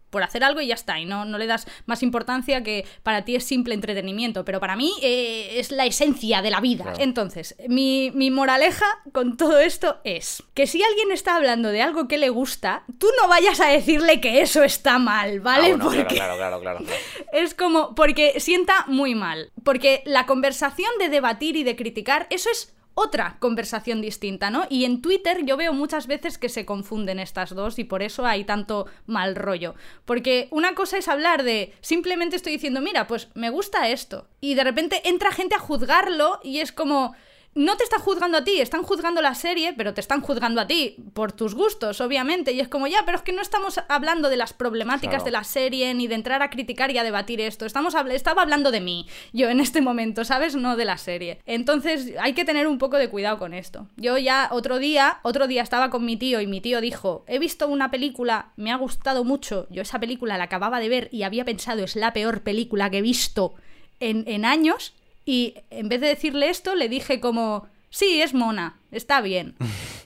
por 0.09 0.23
hacer 0.23 0.43
algo 0.43 0.61
y 0.61 0.67
ya 0.67 0.75
está, 0.75 0.99
y 0.99 1.05
no, 1.05 1.25
no 1.25 1.37
le 1.37 1.47
das 1.47 1.67
más 1.85 2.03
importancia 2.03 2.63
que 2.63 2.85
para 3.03 3.25
ti 3.25 3.35
es 3.35 3.43
simple 3.43 3.73
entretenimiento, 3.73 4.45
pero 4.45 4.59
para 4.59 4.75
mí 4.75 4.93
eh, 5.01 5.59
es 5.59 5.71
la 5.71 5.85
esencia 5.85 6.41
de 6.41 6.49
la 6.49 6.61
vida. 6.61 6.93
Entonces, 6.99 7.55
mi, 7.67 8.11
moraleja 8.31 8.85
con 9.11 9.37
todo 9.37 9.59
esto 9.59 9.99
es 10.03 10.43
que 10.53 10.67
si 10.67 10.81
alguien 10.83 11.11
está 11.11 11.35
hablando 11.35 11.69
de 11.69 11.81
algo 11.81 12.07
que 12.07 12.17
le 12.17 12.29
gusta, 12.29 12.83
tú 12.97 13.07
no 13.21 13.27
vayas 13.27 13.59
a 13.59 13.67
decirle 13.67 14.19
que 14.19 14.41
eso 14.41 14.63
está 14.63 14.99
mal, 14.99 15.39
¿vale? 15.39 15.73
Ah, 15.73 15.79
porque 15.81 16.05
claro, 16.05 16.35
claro, 16.35 16.59
claro, 16.59 16.79
claro, 16.79 16.95
Es 17.33 17.53
como, 17.53 17.95
porque 17.95 18.39
sienta 18.39 18.85
muy 18.87 19.15
mal, 19.15 19.51
porque 19.63 20.01
la 20.05 20.25
conversación 20.25 20.91
de 20.99 21.09
debatir 21.09 21.55
y 21.55 21.63
de 21.63 21.75
criticar, 21.75 22.27
eso 22.29 22.49
es 22.49 22.73
otra 22.95 23.37
conversación 23.39 24.01
distinta, 24.01 24.49
¿no? 24.49 24.65
Y 24.69 24.85
en 24.85 25.01
Twitter 25.01 25.45
yo 25.45 25.57
veo 25.57 25.73
muchas 25.73 26.07
veces 26.07 26.37
que 26.37 26.49
se 26.49 26.65
confunden 26.65 27.19
estas 27.19 27.53
dos 27.53 27.77
y 27.77 27.83
por 27.83 28.01
eso 28.01 28.25
hay 28.25 28.45
tanto 28.45 28.87
mal 29.05 29.35
rollo. 29.35 29.75
Porque 30.05 30.47
una 30.49 30.73
cosa 30.75 30.97
es 30.97 31.07
hablar 31.07 31.43
de 31.43 31.73
simplemente 31.81 32.37
estoy 32.37 32.53
diciendo, 32.53 32.81
mira, 32.81 33.05
pues 33.05 33.27
me 33.35 33.49
gusta 33.49 33.89
esto. 33.89 34.27
Y 34.39 34.55
de 34.55 34.63
repente 34.63 35.01
entra 35.07 35.31
gente 35.31 35.55
a 35.55 35.59
juzgarlo 35.59 36.39
y 36.41 36.59
es 36.59 36.71
como 36.71 37.13
no 37.55 37.77
te 37.77 37.85
están 37.85 38.01
juzgando 38.01 38.37
a 38.37 38.43
ti, 38.43 38.59
están 38.59 38.83
juzgando 38.83 39.21
la 39.21 39.33
serie, 39.33 39.73
pero 39.73 39.93
te 39.93 40.01
están 40.01 40.19
juzgando 40.19 40.59
a 40.59 40.67
ti 40.67 40.97
por 41.13 41.31
tus 41.31 41.55
gustos, 41.55 42.01
obviamente. 42.01 42.51
Y 42.51 42.59
es 42.59 42.67
como, 42.67 42.85
ya, 42.87 43.03
pero 43.05 43.17
es 43.17 43.23
que 43.23 43.31
no 43.31 43.41
estamos 43.41 43.79
hablando 43.87 44.29
de 44.29 44.35
las 44.35 44.51
problemáticas 44.51 45.23
de 45.23 45.31
la 45.31 45.45
serie, 45.45 45.93
ni 45.93 46.07
de 46.07 46.15
entrar 46.15 46.43
a 46.43 46.49
criticar 46.49 46.91
y 46.91 46.97
a 46.97 47.03
debatir 47.03 47.39
esto. 47.39 47.65
Estamos 47.65 47.95
estaba 48.11 48.41
hablando 48.41 48.71
de 48.71 48.81
mí, 48.81 49.07
yo 49.31 49.49
en 49.49 49.61
este 49.61 49.79
momento, 49.79 50.25
¿sabes? 50.25 50.55
No 50.55 50.75
de 50.75 50.83
la 50.83 50.97
serie. 50.97 51.39
Entonces 51.45 52.13
hay 52.19 52.33
que 52.33 52.43
tener 52.43 52.67
un 52.67 52.77
poco 52.77 52.97
de 52.97 53.09
cuidado 53.09 53.39
con 53.39 53.53
esto. 53.53 53.87
Yo 53.95 54.17
ya 54.17 54.49
otro 54.51 54.77
día, 54.77 55.19
otro 55.23 55.47
día 55.47 55.63
estaba 55.63 55.89
con 55.89 56.03
mi 56.03 56.17
tío 56.17 56.41
y 56.41 56.47
mi 56.47 56.59
tío 56.59 56.81
dijo, 56.81 57.23
he 57.25 57.39
visto 57.39 57.69
una 57.69 57.89
película, 57.89 58.51
me 58.57 58.73
ha 58.73 58.75
gustado 58.75 59.23
mucho. 59.23 59.65
Yo 59.69 59.81
esa 59.81 59.99
película 59.99 60.37
la 60.37 60.43
acababa 60.43 60.81
de 60.81 60.89
ver 60.89 61.09
y 61.13 61.23
había 61.23 61.45
pensado, 61.45 61.85
es 61.85 61.95
la 61.95 62.11
peor 62.11 62.41
película 62.41 62.89
que 62.89 62.97
he 62.97 63.01
visto 63.01 63.53
en, 64.01 64.25
en 64.27 64.43
años 64.43 64.93
y 65.25 65.55
en 65.71 65.89
vez 65.89 65.99
de 66.01 66.07
decirle 66.07 66.49
esto, 66.49 66.75
le 66.75 66.87
dije 66.87 67.19
como, 67.19 67.67
sí, 67.89 68.21
es 68.21 68.33
mona, 68.33 68.77
está 68.91 69.21
bien. 69.21 69.55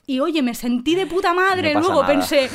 Y 0.06 0.20
oye, 0.20 0.42
me 0.42 0.54
sentí 0.54 0.94
de 0.94 1.06
puta 1.06 1.34
madre. 1.34 1.74
Luego 1.74 2.06
pensé, 2.06 2.48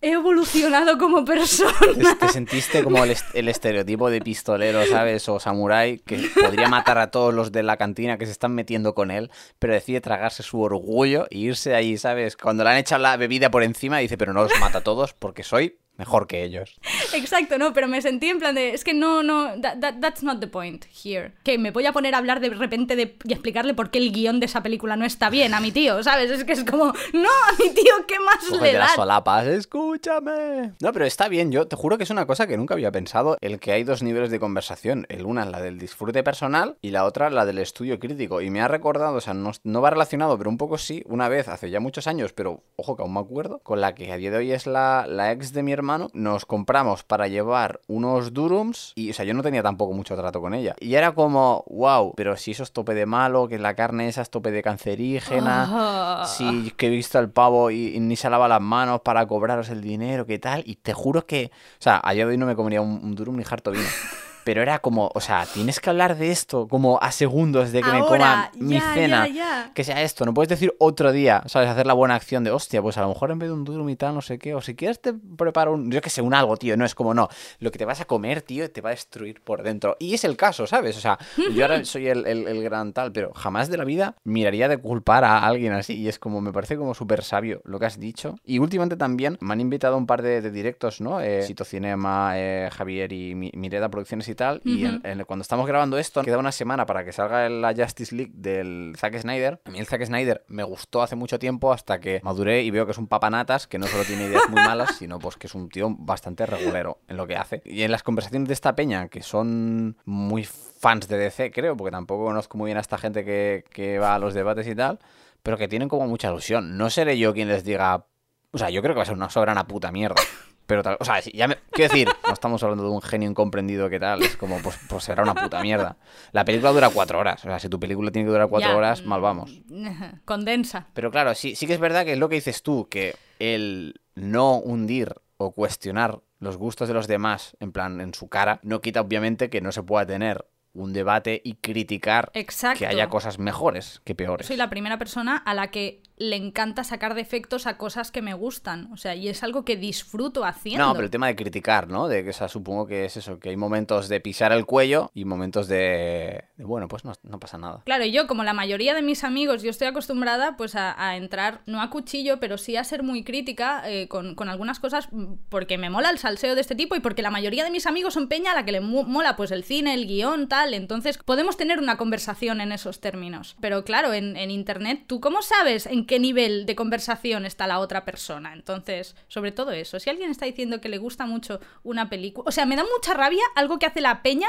he 0.00 0.12
evolucionado 0.12 0.98
como 0.98 1.24
persona. 1.24 2.16
Te 2.18 2.28
sentiste 2.28 2.84
como 2.84 3.02
el, 3.04 3.16
el, 3.34 3.48
estereotipo 3.48 4.08
de 4.08 4.20
pistolero, 4.20 4.86
¿sabes? 4.86 5.28
O 5.28 5.40
samurái 5.40 5.98
que 5.98 6.30
podría 6.40 6.68
matar 6.68 6.98
a 6.98 7.10
todos 7.10 7.34
los 7.34 7.52
de 7.52 7.62
la 7.62 7.76
cantina 7.76 8.18
que 8.18 8.26
se 8.26 8.32
están 8.32 8.54
metiendo 8.54 8.94
con 8.94 9.10
él, 9.10 9.30
pero 9.58 9.72
decide 9.72 10.00
tragarse 10.00 10.42
su 10.42 10.60
orgullo 10.60 11.26
e 11.30 11.38
irse 11.38 11.74
ahí, 11.74 11.98
¿sabes? 11.98 12.36
Cuando 12.36 12.64
le 12.64 12.70
han 12.70 12.78
echado 12.78 13.02
la 13.02 13.16
bebida 13.16 13.50
por 13.50 13.62
encima, 13.62 13.98
dice, 13.98 14.16
pero 14.16 14.32
no 14.32 14.42
los 14.42 14.52
mata 14.60 14.78
a 14.78 14.82
todos 14.82 15.12
porque 15.12 15.42
soy 15.42 15.78
mejor 15.96 16.26
que 16.26 16.42
ellos. 16.42 16.76
Exacto, 17.12 17.58
no, 17.58 17.72
pero 17.72 17.88
me 17.88 18.00
sentí 18.02 18.28
en 18.28 18.38
plan 18.38 18.54
de, 18.54 18.74
es 18.74 18.84
que 18.84 18.94
no, 18.94 19.22
no, 19.22 19.60
that, 19.60 20.00
that's 20.00 20.22
not 20.22 20.40
the 20.40 20.46
point 20.46 20.84
here. 21.04 21.32
Que 21.44 21.58
me 21.58 21.70
voy 21.70 21.86
a 21.86 21.92
poner 21.92 22.14
a 22.14 22.18
hablar 22.18 22.40
de 22.40 22.50
repente 22.50 22.96
de, 22.96 23.16
y 23.24 23.32
explicarle 23.32 23.74
por 23.74 23.90
qué 23.90 23.98
el 23.98 24.12
guion 24.12 24.40
de 24.40 24.46
esa 24.46 24.62
película 24.62 24.96
no 24.96 25.04
está 25.04 25.30
bien 25.30 25.54
a 25.54 25.60
mi 25.60 25.72
tío, 25.72 26.02
¿sabes? 26.02 26.30
Es 26.30 26.44
que 26.44 26.52
es 26.52 26.64
como, 26.64 26.86
no, 26.86 27.28
a 27.48 27.52
mi 27.58 27.70
tío, 27.70 27.92
¿qué 28.08 28.18
más 28.20 28.60
le 28.60 28.72
da? 28.72 28.78
las 28.80 28.94
solapas, 28.94 29.46
escúchame. 29.46 30.72
No, 30.80 30.92
pero 30.92 31.04
está 31.04 31.28
bien, 31.28 31.52
yo 31.52 31.66
te 31.66 31.76
juro 31.76 31.98
que 31.98 32.04
es 32.04 32.10
una 32.10 32.26
cosa 32.26 32.46
que 32.46 32.56
nunca 32.56 32.74
había 32.74 32.90
pensado, 32.90 33.36
el 33.40 33.60
que 33.60 33.72
hay 33.72 33.84
dos 33.84 34.02
niveles 34.02 34.30
de 34.30 34.40
conversación, 34.40 35.06
el 35.08 35.26
una 35.26 35.44
la 35.44 35.60
del 35.60 35.78
disfrute 35.78 36.22
personal 36.22 36.76
y 36.80 36.90
la 36.90 37.04
otra 37.04 37.30
la 37.30 37.44
del 37.44 37.58
estudio 37.58 37.98
crítico. 37.98 38.40
Y 38.40 38.50
me 38.50 38.60
ha 38.60 38.68
recordado, 38.68 39.16
o 39.16 39.20
sea, 39.20 39.34
no, 39.34 39.52
no 39.64 39.80
va 39.80 39.90
relacionado, 39.90 40.38
pero 40.38 40.50
un 40.50 40.58
poco 40.58 40.78
sí, 40.78 41.02
una 41.06 41.28
vez, 41.28 41.48
hace 41.48 41.70
ya 41.70 41.80
muchos 41.80 42.06
años, 42.06 42.32
pero 42.32 42.62
ojo 42.76 42.96
que 42.96 43.02
aún 43.02 43.14
me 43.14 43.20
acuerdo, 43.20 43.60
con 43.60 43.80
la 43.80 43.94
que 43.94 44.10
a 44.12 44.16
día 44.16 44.30
de 44.30 44.38
hoy 44.38 44.52
es 44.52 44.66
la, 44.66 45.06
la 45.06 45.32
ex 45.32 45.52
de 45.52 45.62
mi 45.62 45.72
hermano, 45.72 45.81
nos 46.12 46.46
compramos 46.46 47.02
para 47.02 47.28
llevar 47.28 47.80
unos 47.88 48.32
durums 48.32 48.92
y, 48.94 49.10
o 49.10 49.14
sea, 49.14 49.24
yo 49.24 49.34
no 49.34 49.42
tenía 49.42 49.62
tampoco 49.62 49.92
mucho 49.92 50.16
trato 50.16 50.40
con 50.40 50.54
ella. 50.54 50.74
Y 50.80 50.94
era 50.94 51.12
como, 51.12 51.64
wow, 51.68 52.14
pero 52.16 52.36
si 52.36 52.52
eso 52.52 52.62
es 52.62 52.72
tope 52.72 52.94
de 52.94 53.06
malo, 53.06 53.48
que 53.48 53.58
la 53.58 53.74
carne 53.74 54.08
esa 54.08 54.22
es 54.22 54.30
tope 54.30 54.50
de 54.50 54.62
cancerígena, 54.62 56.24
si 56.26 56.70
que 56.76 56.86
he 56.86 56.90
visto 56.90 57.18
al 57.18 57.30
pavo 57.30 57.70
y, 57.70 57.98
ni 58.00 58.16
se 58.16 58.30
lava 58.30 58.48
las 58.48 58.60
manos 58.60 59.00
para 59.02 59.26
cobraros 59.26 59.68
el 59.68 59.82
dinero, 59.82 60.26
¿qué 60.26 60.38
tal? 60.38 60.62
Y 60.66 60.76
te 60.76 60.92
juro 60.92 61.26
que, 61.26 61.50
o 61.52 61.82
sea, 61.82 62.00
a 62.02 62.12
día 62.12 62.24
de 62.24 62.32
hoy 62.32 62.38
no 62.38 62.46
me 62.46 62.56
comería 62.56 62.80
un, 62.80 63.00
un 63.02 63.14
durum 63.14 63.36
ni 63.36 63.44
harto 63.48 63.70
vino. 63.70 63.84
pero 64.44 64.62
era 64.62 64.78
como, 64.78 65.10
o 65.14 65.20
sea, 65.20 65.46
tienes 65.46 65.80
que 65.80 65.90
hablar 65.90 66.16
de 66.16 66.30
esto 66.30 66.68
como 66.68 66.98
a 67.00 67.12
segundos 67.12 67.72
de 67.72 67.82
que 67.82 67.92
me 67.92 68.00
coma 68.00 68.50
mi 68.54 68.80
cena, 68.80 69.28
que 69.74 69.84
sea 69.84 70.02
esto, 70.02 70.24
no 70.24 70.34
puedes 70.34 70.48
decir 70.48 70.74
otro 70.78 71.12
día, 71.12 71.42
¿sabes? 71.46 71.68
Hacer 71.68 71.86
la 71.86 71.94
buena 71.94 72.14
acción 72.14 72.44
de, 72.44 72.50
hostia, 72.50 72.82
pues 72.82 72.98
a 72.98 73.02
lo 73.02 73.08
mejor 73.08 73.30
en 73.30 73.38
vez 73.38 73.48
de 73.48 73.54
un 73.54 73.64
duro 73.64 73.82
tal, 73.96 74.14
no 74.14 74.22
sé 74.22 74.38
qué, 74.38 74.54
o 74.54 74.60
si 74.60 74.74
quieres 74.74 75.00
te 75.00 75.12
preparo 75.12 75.72
un, 75.74 75.90
yo 75.90 76.00
que 76.00 76.10
sé, 76.10 76.22
un 76.22 76.34
algo, 76.34 76.56
tío, 76.56 76.76
no 76.76 76.84
es 76.84 76.94
como, 76.94 77.14
no, 77.14 77.28
lo 77.58 77.70
que 77.70 77.78
te 77.78 77.84
vas 77.84 78.00
a 78.00 78.04
comer, 78.04 78.42
tío, 78.42 78.70
te 78.70 78.80
va 78.80 78.90
a 78.90 78.92
destruir 78.92 79.40
por 79.40 79.62
dentro. 79.62 79.96
Y 79.98 80.14
es 80.14 80.24
el 80.24 80.36
caso, 80.36 80.66
¿sabes? 80.66 80.96
O 80.96 81.00
sea, 81.00 81.18
yo 81.54 81.64
ahora 81.64 81.84
soy 81.84 82.08
el, 82.08 82.26
el, 82.26 82.62
gran 82.62 82.92
tal, 82.92 83.12
pero 83.12 83.32
jamás 83.34 83.68
de 83.68 83.76
la 83.76 83.84
vida 83.84 84.16
miraría 84.24 84.68
de 84.68 84.78
culpar 84.78 85.24
a 85.24 85.46
alguien 85.46 85.72
así, 85.72 85.94
y 85.94 86.08
es 86.08 86.18
como, 86.18 86.40
me 86.40 86.52
parece 86.52 86.76
como 86.76 86.94
súper 86.94 87.22
sabio 87.22 87.60
lo 87.64 87.78
que 87.78 87.86
has 87.86 87.98
dicho. 87.98 88.36
Y 88.44 88.58
últimamente 88.58 88.96
también 88.96 89.36
me 89.40 89.52
han 89.52 89.60
invitado 89.60 89.94
a 89.94 89.98
un 89.98 90.06
par 90.06 90.22
de, 90.22 90.50
directos, 90.50 91.00
¿no? 91.00 91.20
Eh, 91.20 91.42
Cito 91.42 91.64
Cinema, 91.64 92.32
eh, 92.36 92.68
Javier 92.72 93.12
y 93.12 93.34
Mireda 93.34 93.88
Producciones 93.88 94.28
y 94.28 94.31
tal. 94.34 94.60
Y 94.64 94.86
cuando 95.26 95.42
estamos 95.42 95.66
grabando 95.66 95.98
esto, 95.98 96.22
queda 96.22 96.38
una 96.38 96.52
semana 96.52 96.86
para 96.86 97.04
que 97.04 97.12
salga 97.12 97.48
la 97.48 97.74
Justice 97.74 98.14
League 98.14 98.32
del 98.34 98.94
Zack 98.96 99.18
Snyder. 99.18 99.60
A 99.64 99.70
mí 99.70 99.78
el 99.78 99.86
Zack 99.86 100.04
Snyder 100.04 100.44
me 100.48 100.62
gustó 100.62 101.02
hace 101.02 101.16
mucho 101.16 101.38
tiempo 101.38 101.72
hasta 101.72 102.00
que 102.00 102.20
maduré 102.22 102.62
y 102.62 102.70
veo 102.70 102.86
que 102.86 102.92
es 102.92 102.98
un 102.98 103.06
papanatas 103.06 103.66
que 103.66 103.78
no 103.78 103.86
solo 103.86 104.04
tiene 104.04 104.26
ideas 104.26 104.48
muy 104.48 104.62
malas, 104.62 104.96
sino 104.98 105.18
pues 105.18 105.36
que 105.36 105.46
es 105.46 105.54
un 105.54 105.68
tío 105.68 105.94
bastante 105.98 106.46
regulero 106.46 106.98
en 107.08 107.16
lo 107.16 107.26
que 107.26 107.36
hace. 107.36 107.62
Y 107.64 107.82
en 107.82 107.90
las 107.90 108.02
conversaciones 108.02 108.48
de 108.48 108.54
esta 108.54 108.74
peña, 108.74 109.08
que 109.08 109.22
son 109.22 109.96
muy 110.04 110.44
fans 110.44 111.08
de 111.08 111.18
DC, 111.18 111.50
creo, 111.52 111.76
porque 111.76 111.92
tampoco 111.92 112.24
conozco 112.24 112.58
muy 112.58 112.68
bien 112.68 112.78
a 112.78 112.80
esta 112.80 112.98
gente 112.98 113.24
que, 113.24 113.64
que 113.70 113.98
va 113.98 114.14
a 114.14 114.18
los 114.18 114.34
debates 114.34 114.66
y 114.66 114.74
tal, 114.74 114.98
pero 115.42 115.56
que 115.56 115.68
tienen 115.68 115.88
como 115.88 116.06
mucha 116.06 116.28
ilusión. 116.28 116.76
No 116.76 116.90
seré 116.90 117.18
yo 117.18 117.32
quien 117.32 117.48
les 117.48 117.64
diga. 117.64 118.06
O 118.52 118.58
sea, 118.58 118.70
yo 118.70 118.82
creo 118.82 118.94
que 118.94 118.98
va 118.98 119.02
a 119.02 119.06
ser 119.06 119.14
una 119.14 119.30
sobrana 119.30 119.66
puta 119.66 119.90
mierda. 119.92 120.20
Pero 120.66 120.82
tal, 120.82 120.96
o 121.00 121.04
sea, 121.04 121.20
ya 121.20 121.48
me, 121.48 121.58
quiero 121.70 121.92
decir, 121.92 122.08
no 122.26 122.32
estamos 122.32 122.62
hablando 122.62 122.84
de 122.84 122.90
un 122.90 123.02
genio 123.02 123.28
incomprendido 123.28 123.90
que 123.90 123.98
tal, 123.98 124.22
es 124.22 124.36
como, 124.36 124.58
pues, 124.60 124.78
pues 124.88 125.04
será 125.04 125.22
una 125.22 125.34
puta 125.34 125.60
mierda. 125.62 125.96
La 126.32 126.44
película 126.44 126.72
dura 126.72 126.88
cuatro 126.90 127.18
horas, 127.18 127.44
o 127.44 127.48
sea, 127.48 127.58
si 127.58 127.68
tu 127.68 127.80
película 127.80 128.10
tiene 128.10 128.26
que 128.26 128.32
durar 128.32 128.48
cuatro 128.48 128.76
horas, 128.76 129.04
mal 129.04 129.20
vamos. 129.20 129.62
Condensa. 130.24 130.86
Pero 130.94 131.10
claro, 131.10 131.34
sí, 131.34 131.56
sí 131.56 131.66
que 131.66 131.74
es 131.74 131.80
verdad 131.80 132.04
que 132.04 132.12
es 132.12 132.18
lo 132.18 132.28
que 132.28 132.36
dices 132.36 132.62
tú, 132.62 132.88
que 132.88 133.16
el 133.38 134.00
no 134.14 134.58
hundir 134.58 135.14
o 135.36 135.52
cuestionar 135.52 136.20
los 136.38 136.56
gustos 136.56 136.88
de 136.88 136.94
los 136.94 137.06
demás, 137.06 137.56
en 137.60 137.72
plan, 137.72 138.00
en 138.00 138.14
su 138.14 138.28
cara, 138.28 138.60
no 138.62 138.80
quita 138.80 139.00
obviamente 139.00 139.50
que 139.50 139.60
no 139.60 139.72
se 139.72 139.82
pueda 139.82 140.06
tener 140.06 140.46
un 140.74 140.92
debate 140.92 141.40
y 141.44 141.54
criticar 141.54 142.32
que 142.32 142.86
haya 142.86 143.08
cosas 143.08 143.38
mejores 143.38 144.00
que 144.04 144.14
peores. 144.14 144.46
Soy 144.46 144.56
la 144.56 144.70
primera 144.70 144.98
persona 144.98 145.36
a 145.36 145.54
la 145.54 145.70
que 145.70 146.02
le 146.22 146.36
encanta 146.36 146.84
sacar 146.84 147.14
defectos 147.14 147.66
a 147.66 147.76
cosas 147.76 148.10
que 148.12 148.22
me 148.22 148.34
gustan. 148.34 148.90
O 148.92 148.96
sea, 148.96 149.14
y 149.14 149.28
es 149.28 149.42
algo 149.42 149.64
que 149.64 149.76
disfruto 149.76 150.44
haciendo. 150.44 150.86
No, 150.86 150.92
pero 150.92 151.04
el 151.04 151.10
tema 151.10 151.26
de 151.26 151.36
criticar, 151.36 151.88
¿no? 151.88 152.08
De 152.08 152.22
que, 152.22 152.30
o 152.30 152.32
sea, 152.32 152.48
supongo 152.48 152.86
que 152.86 153.04
es 153.04 153.16
eso, 153.16 153.38
que 153.40 153.50
hay 153.50 153.56
momentos 153.56 154.08
de 154.08 154.20
pisar 154.20 154.52
el 154.52 154.64
cuello 154.64 155.10
y 155.14 155.24
momentos 155.24 155.66
de, 155.66 156.44
bueno, 156.58 156.88
pues 156.88 157.04
no, 157.04 157.40
pasa 157.40 157.58
nada. 157.58 157.82
Claro, 157.84 158.04
y 158.04 158.12
yo, 158.12 158.26
como 158.26 158.44
la 158.44 158.52
mayoría 158.54 158.94
de 158.94 159.02
mis 159.02 159.24
amigos, 159.24 159.62
yo 159.62 159.70
estoy 159.70 159.88
acostumbrada 159.88 160.56
pues 160.56 160.76
a, 160.76 161.16
entrar, 161.16 161.62
no 161.66 161.82
a 161.82 161.90
cuchillo, 161.90 162.38
pero 162.38 162.56
sí 162.56 162.76
a 162.76 162.84
ser 162.84 163.02
muy 163.02 163.24
crítica 163.24 163.82
eh, 163.86 164.08
con, 164.08 164.36
algunas 164.48 164.80
cosas 164.80 165.08
porque 165.48 165.78
me 165.78 165.90
mola 165.90 166.10
el 166.10 166.18
salseo 166.18 166.54
de 166.54 166.60
este 166.60 166.74
tipo 166.74 166.94
y 166.94 167.00
porque 167.00 167.22
la 167.22 167.30
mayoría 167.30 167.64
de 167.64 167.70
mis 167.70 167.86
amigos 167.86 168.14
son 168.14 168.28
peña 168.28 168.52
a 168.52 168.54
la 168.54 168.64
que 168.64 168.72
le 168.72 168.80
mola 168.80 169.36
pues 169.36 169.50
el 169.50 169.64
cine, 169.64 169.94
el 169.94 170.06
guion, 170.06 170.48
tal. 170.48 170.74
Entonces 170.74 171.18
podemos 171.18 171.56
tener 171.56 171.78
una 171.78 171.96
conversación 171.96 172.60
en 172.60 172.70
esos 172.70 173.00
términos. 173.00 173.56
Pero 173.60 173.84
claro, 173.84 174.12
en, 174.12 174.36
en 174.36 174.50
internet, 174.50 175.04
¿tú 175.06 175.20
cómo 175.20 175.42
sabes 175.42 175.86
en 175.86 176.06
qué 176.06 176.11
nivel 176.18 176.66
de 176.66 176.74
conversación 176.74 177.44
está 177.44 177.66
la 177.66 177.78
otra 177.78 178.04
persona. 178.04 178.52
Entonces, 178.52 179.16
sobre 179.28 179.52
todo 179.52 179.70
eso, 179.72 179.98
si 180.00 180.10
alguien 180.10 180.30
está 180.30 180.46
diciendo 180.46 180.80
que 180.80 180.88
le 180.88 180.98
gusta 180.98 181.26
mucho 181.26 181.60
una 181.82 182.08
película, 182.08 182.44
o 182.48 182.52
sea, 182.52 182.66
me 182.66 182.76
da 182.76 182.84
mucha 182.84 183.14
rabia 183.14 183.42
algo 183.54 183.78
que 183.78 183.86
hace 183.86 184.00
la 184.00 184.22
peña, 184.22 184.48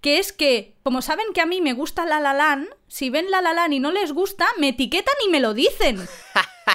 que 0.00 0.18
es 0.18 0.32
que, 0.32 0.74
como 0.82 1.02
saben 1.02 1.26
que 1.34 1.40
a 1.40 1.46
mí 1.46 1.60
me 1.60 1.72
gusta 1.72 2.04
La 2.04 2.20
La 2.20 2.34
Land, 2.34 2.68
si 2.88 3.10
ven 3.10 3.30
La 3.30 3.40
La 3.40 3.52
Land 3.52 3.74
y 3.74 3.80
no 3.80 3.92
les 3.92 4.12
gusta, 4.12 4.46
me 4.58 4.68
etiquetan 4.68 5.14
y 5.26 5.30
me 5.30 5.40
lo 5.40 5.54
dicen. 5.54 5.98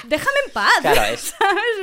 Déjame 0.06 0.36
en 0.46 0.52
paz. 0.52 0.72
Claro, 0.80 1.02
es, 1.12 1.34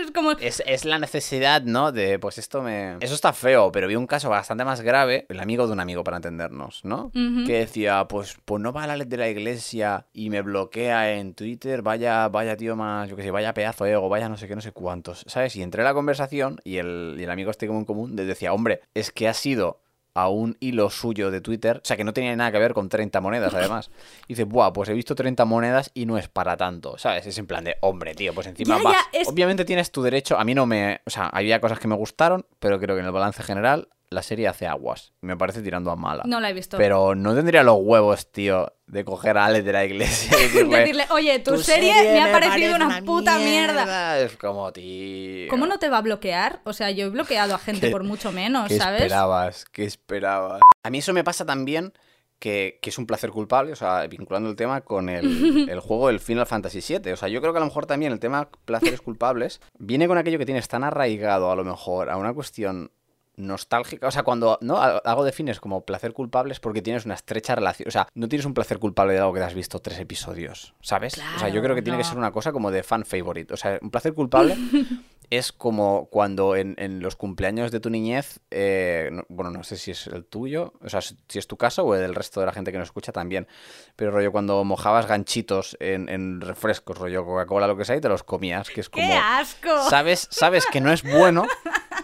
Es, 0.01 0.11
como... 0.11 0.31
es, 0.31 0.85
la 0.85 0.99
necesidad, 0.99 1.61
¿no? 1.63 1.91
De, 1.91 2.19
pues 2.19 2.38
esto 2.38 2.61
me... 2.61 2.97
Eso 2.99 3.15
está 3.15 3.33
feo, 3.33 3.71
pero 3.71 3.88
vi 3.88 3.95
un 3.95 4.07
caso 4.07 4.29
bastante 4.29 4.63
más 4.63 4.81
grave, 4.81 5.25
el 5.29 5.39
amigo 5.39 5.65
de 5.67 5.73
un 5.73 5.79
amigo, 5.79 6.03
para 6.03 6.17
entendernos, 6.17 6.83
¿no? 6.83 7.11
Que 7.11 7.59
decía, 7.59 8.05
pues, 8.07 8.38
pues 8.45 8.61
no 8.61 8.73
va 8.73 8.83
a 8.83 8.88
la 8.88 8.97
ley 8.97 9.07
de 9.07 9.17
la 9.17 9.29
iglesia 9.29 10.07
y 10.13 10.29
me 10.29 10.41
bloquea 10.41 11.13
en 11.13 11.33
Twitter, 11.33 11.81
vaya, 11.81 12.27
vaya 12.29 12.55
tío 12.57 12.75
más, 12.75 13.09
yo 13.09 13.15
qué 13.15 13.23
sé, 13.23 13.31
vaya 13.31 13.53
pedazo 13.53 13.85
de 13.85 13.93
ego, 13.93 14.09
vaya 14.09 14.29
no 14.29 14.38
sé 14.38 14.47
qué, 14.47 14.55
no 14.55 14.61
sé 14.61 14.71
cuántos, 14.71 15.23
¿sabes? 15.27 15.55
Y 15.55 15.63
entré 15.63 15.81
en 15.81 15.85
la 15.85 15.93
conversación 15.93 16.59
y 16.63 16.77
el, 16.77 17.15
y 17.17 17.23
el 17.23 17.29
amigo 17.29 17.51
este 17.51 17.67
como 17.67 17.79
en 17.79 17.85
común 17.85 18.15
decía, 18.15 18.53
hombre, 18.53 18.81
es 18.93 19.11
que 19.11 19.27
ha 19.27 19.33
sido 19.33 19.81
a 20.15 20.30
un 20.30 20.58
hilo 20.60 20.89
suyo 20.89 21.30
de 21.30 21.41
Twitter, 21.41 21.78
o 21.78 21.86
sea, 21.86 21.97
que 21.97 22.04
no 22.04 22.13
tenía 22.13 22.36
nada 22.36 22.51
que 22.51 22.58
ver 22.58 22.73
con 22.73 22.89
30 22.89 23.21
monedas, 23.21 23.54
además. 23.54 23.91
Y 24.28 24.28
dice, 24.30 24.45
buah, 24.45 24.73
pues 24.73 24.89
he 24.89 24.93
visto 24.93 25.13
30 25.13 25.45
monedas 25.45 25.91
y 25.93 26.06
no 26.06 26.17
es 26.17 26.30
para 26.30 26.58
tanto, 26.58 26.97
¿sabes? 26.97 27.28
Es 27.28 27.38
en 27.38 27.45
plan 27.45 27.63
de, 27.65 27.75
hombre, 27.82 28.15
tío, 28.15 28.34
pues 28.34 28.47
encima 28.47 28.80
vas. 28.82 28.97
Obviamente 29.28 29.65
tienes 29.65 29.91
tu 29.91 30.01
derecho, 30.01 30.39
a 30.39 30.43
mí 30.43 30.56
no 30.56 30.65
me. 30.65 31.01
O 31.06 31.10
sea, 31.10 31.28
había 31.28 31.60
cosas 31.62 31.80
que 31.80 31.88
me 31.88 31.95
gustaron, 31.95 32.45
pero 32.60 32.80
creo 32.80 32.95
que 32.95 33.01
en 33.01 33.06
el 33.06 33.12
balance 33.12 33.43
general 33.43 33.89
la 34.15 34.23
serie 34.23 34.47
hace 34.47 34.65
aguas. 34.65 35.13
Me 35.21 35.38
parece 35.38 35.62
tirando 35.62 35.91
a 35.91 35.95
mala. 35.95 36.23
No 36.25 36.39
la 36.39 36.49
he 36.49 36.54
visto. 36.54 36.78
Pero 36.78 37.13
no 37.13 37.36
tendría 37.36 37.63
los 37.63 37.78
huevos, 37.80 38.32
tío, 38.32 38.73
de 38.88 39.04
coger 39.04 39.38
a 39.38 39.45
Alex 39.45 39.65
de 39.65 39.73
la 39.73 39.86
iglesia 39.86 40.38
y 40.39 40.47
decirle, 40.65 41.06
oye, 41.12 41.38
tu, 41.39 41.58
serie, 41.58 41.93
me 42.13 42.23
ha 42.23 42.32
parecido 42.32 42.75
una, 42.75 43.01
puta 43.01 43.38
mierda. 43.38 44.19
Es 44.19 44.36
como, 44.38 44.71
tío. 44.71 45.49
¿Cómo 45.49 45.67
no 45.67 45.78
te 45.78 45.89
va 45.89 45.97
a 45.97 46.01
bloquear? 46.01 46.62
O 46.63 46.73
sea, 46.73 46.89
yo 46.91 47.08
he 47.08 47.10
bloqueado 47.10 47.54
a 47.54 47.60
gente 47.60 47.89
por 47.91 48.04
mucho 48.04 48.32
menos, 48.32 48.69
¿qué 48.69 48.78
¿sabes? 48.78 49.01
esperabas? 49.01 49.65
¿Qué 49.65 49.84
esperabas? 49.84 50.62
A 50.84 50.89
mí 50.89 50.99
eso 50.99 51.13
me 51.13 51.23
pasa 51.23 51.45
también. 51.45 51.93
Que, 52.38 52.80
que, 52.82 52.89
es 52.89 52.97
un 52.97 53.08
placer 53.08 53.32
culpable, 53.32 53.71
o 53.71 53.78
sea, 53.78 54.06
vinculando 54.08 54.49
el 54.49 54.58
tema 54.58 54.82
con 54.82 55.08
el, 55.08 55.69
el, 55.69 55.80
juego 55.80 56.08
del 56.08 56.19
Final 56.19 56.45
Fantasy 56.45 56.82
VII. 56.86 57.13
O 57.13 57.15
sea, 57.15 57.30
yo 57.30 57.39
creo 57.39 57.54
que 57.54 57.58
a 57.58 57.62
lo 57.62 57.65
mejor 57.65 57.86
también 57.86 58.12
el 58.12 58.19
tema 58.19 58.49
placeres 58.65 58.99
culpables 58.99 59.62
viene 59.80 60.06
con 60.06 60.17
aquello 60.17 60.38
que 60.38 60.45
tienes 60.45 60.67
tan 60.67 60.84
arraigado, 60.84 61.49
a 61.49 61.56
lo 61.56 61.63
mejor, 61.63 62.10
a 62.10 62.17
una 62.17 62.34
cuestión 62.34 62.91
nostálgica. 63.38 64.08
O 64.08 64.12
sea, 64.12 64.24
cuando 64.24 64.58
no 64.62 64.78
algo 64.78 65.24
defines 65.24 65.60
como 65.60 65.86
placer 65.86 66.13
culpable 66.13 66.54
es 66.54 66.60
porque 66.60 66.82
tienes 66.82 67.06
una 67.06 67.15
estrecha 67.15 67.56
relación. 67.56 67.88
O 67.88 67.91
sea, 67.91 68.08
no 68.13 68.28
tienes 68.28 68.45
un 68.45 68.54
placer 68.54 68.80
culpable 68.80 69.13
de 69.13 69.19
algo 69.19 69.34
que 69.34 69.39
te 69.39 69.45
has 69.45 69.54
visto 69.54 69.80
tres 69.80 70.00
episodios, 70.00 70.74
¿sabes? 70.82 71.17
o 71.36 71.39
sea, 71.39 71.50
yo 71.50 71.62
creo 71.62 71.76
que 71.76 71.82
tiene 71.82 71.98
que 71.98 72.04
ser 72.04 72.17
una 72.17 72.32
cosa 72.32 72.52
como 72.52 72.71
de 72.71 72.84
fan 72.84 73.06
favorite. 73.06 73.54
O 73.54 73.58
sea, 73.58 73.80
un 73.82 73.91
placer 73.91 74.13
culpable 74.13 74.56
es 75.30 75.52
como 75.52 76.08
cuando 76.10 76.56
en, 76.56 76.76
los 77.02 77.15
cumpleaños 77.15 77.71
de 77.71 77.80
tu 77.80 77.89
niñez, 77.89 78.39
eh, 78.52 79.10
bueno, 79.30 79.52
no 79.52 79.63
sé 79.63 79.78
si 79.78 79.91
es 79.91 80.08
el 80.08 80.26
tuyo, 80.26 80.74
o 80.82 80.89
sea, 80.89 81.02
si 81.02 81.39
es 81.39 81.48
tu 81.48 81.58
caso 81.58 81.84
o 81.84 81.95
el 81.95 82.02
del 82.02 82.15
resto 82.15 82.39
de 82.39 82.45
la 82.45 82.54
gente 82.54 82.71
que 82.71 82.78
nos 82.78 82.88
escucha 82.88 83.12
también, 83.12 83.48
pero 83.95 84.12
rollo 84.12 84.32
cuando 84.32 84.63
mojabas 84.63 85.08
ganchitos 85.08 85.78
en, 85.80 86.41
refrescos, 86.41 86.98
rollo 86.98 87.26
Coca-Cola, 87.26 87.67
lo 87.67 87.78
que 87.78 87.86
sea, 87.86 87.95
y 87.95 88.02
te 88.02 88.10
los 88.10 88.24
comías, 88.24 88.69
que 88.69 88.82
es 88.82 88.89
como... 88.89 89.06
¡Qué 89.06 89.13
asco! 89.13 89.89
Sabes, 89.89 90.28
sabes 90.32 90.65
que 90.65 90.82
no 90.82 90.91
es 90.91 91.04
bueno, 91.04 91.45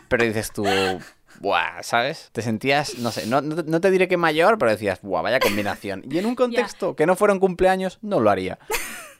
pero 0.07 0.23
dices 0.23 0.51
tú, 0.51 0.65
buah, 1.41 1.83
¿sabes? 1.83 2.29
Te 2.31 2.41
sentías, 2.41 2.97
no 2.99 3.11
sé, 3.11 3.25
no, 3.25 3.41
no, 3.41 3.81
te 3.81 3.91
diré 3.91 4.07
que 4.07 4.17
mayor, 4.17 4.57
pero 4.57 4.71
decías, 4.71 5.01
buah, 5.01 5.21
vaya 5.21 5.39
combinación. 5.39 6.03
Y 6.09 6.17
en 6.17 6.25
un 6.25 6.35
contexto 6.35 6.95
que 6.95 7.05
no 7.05 7.15
fuera 7.15 7.33
un 7.33 7.39
cumpleaños, 7.39 7.99
no 8.01 8.19
lo 8.19 8.29
haría. 8.29 8.59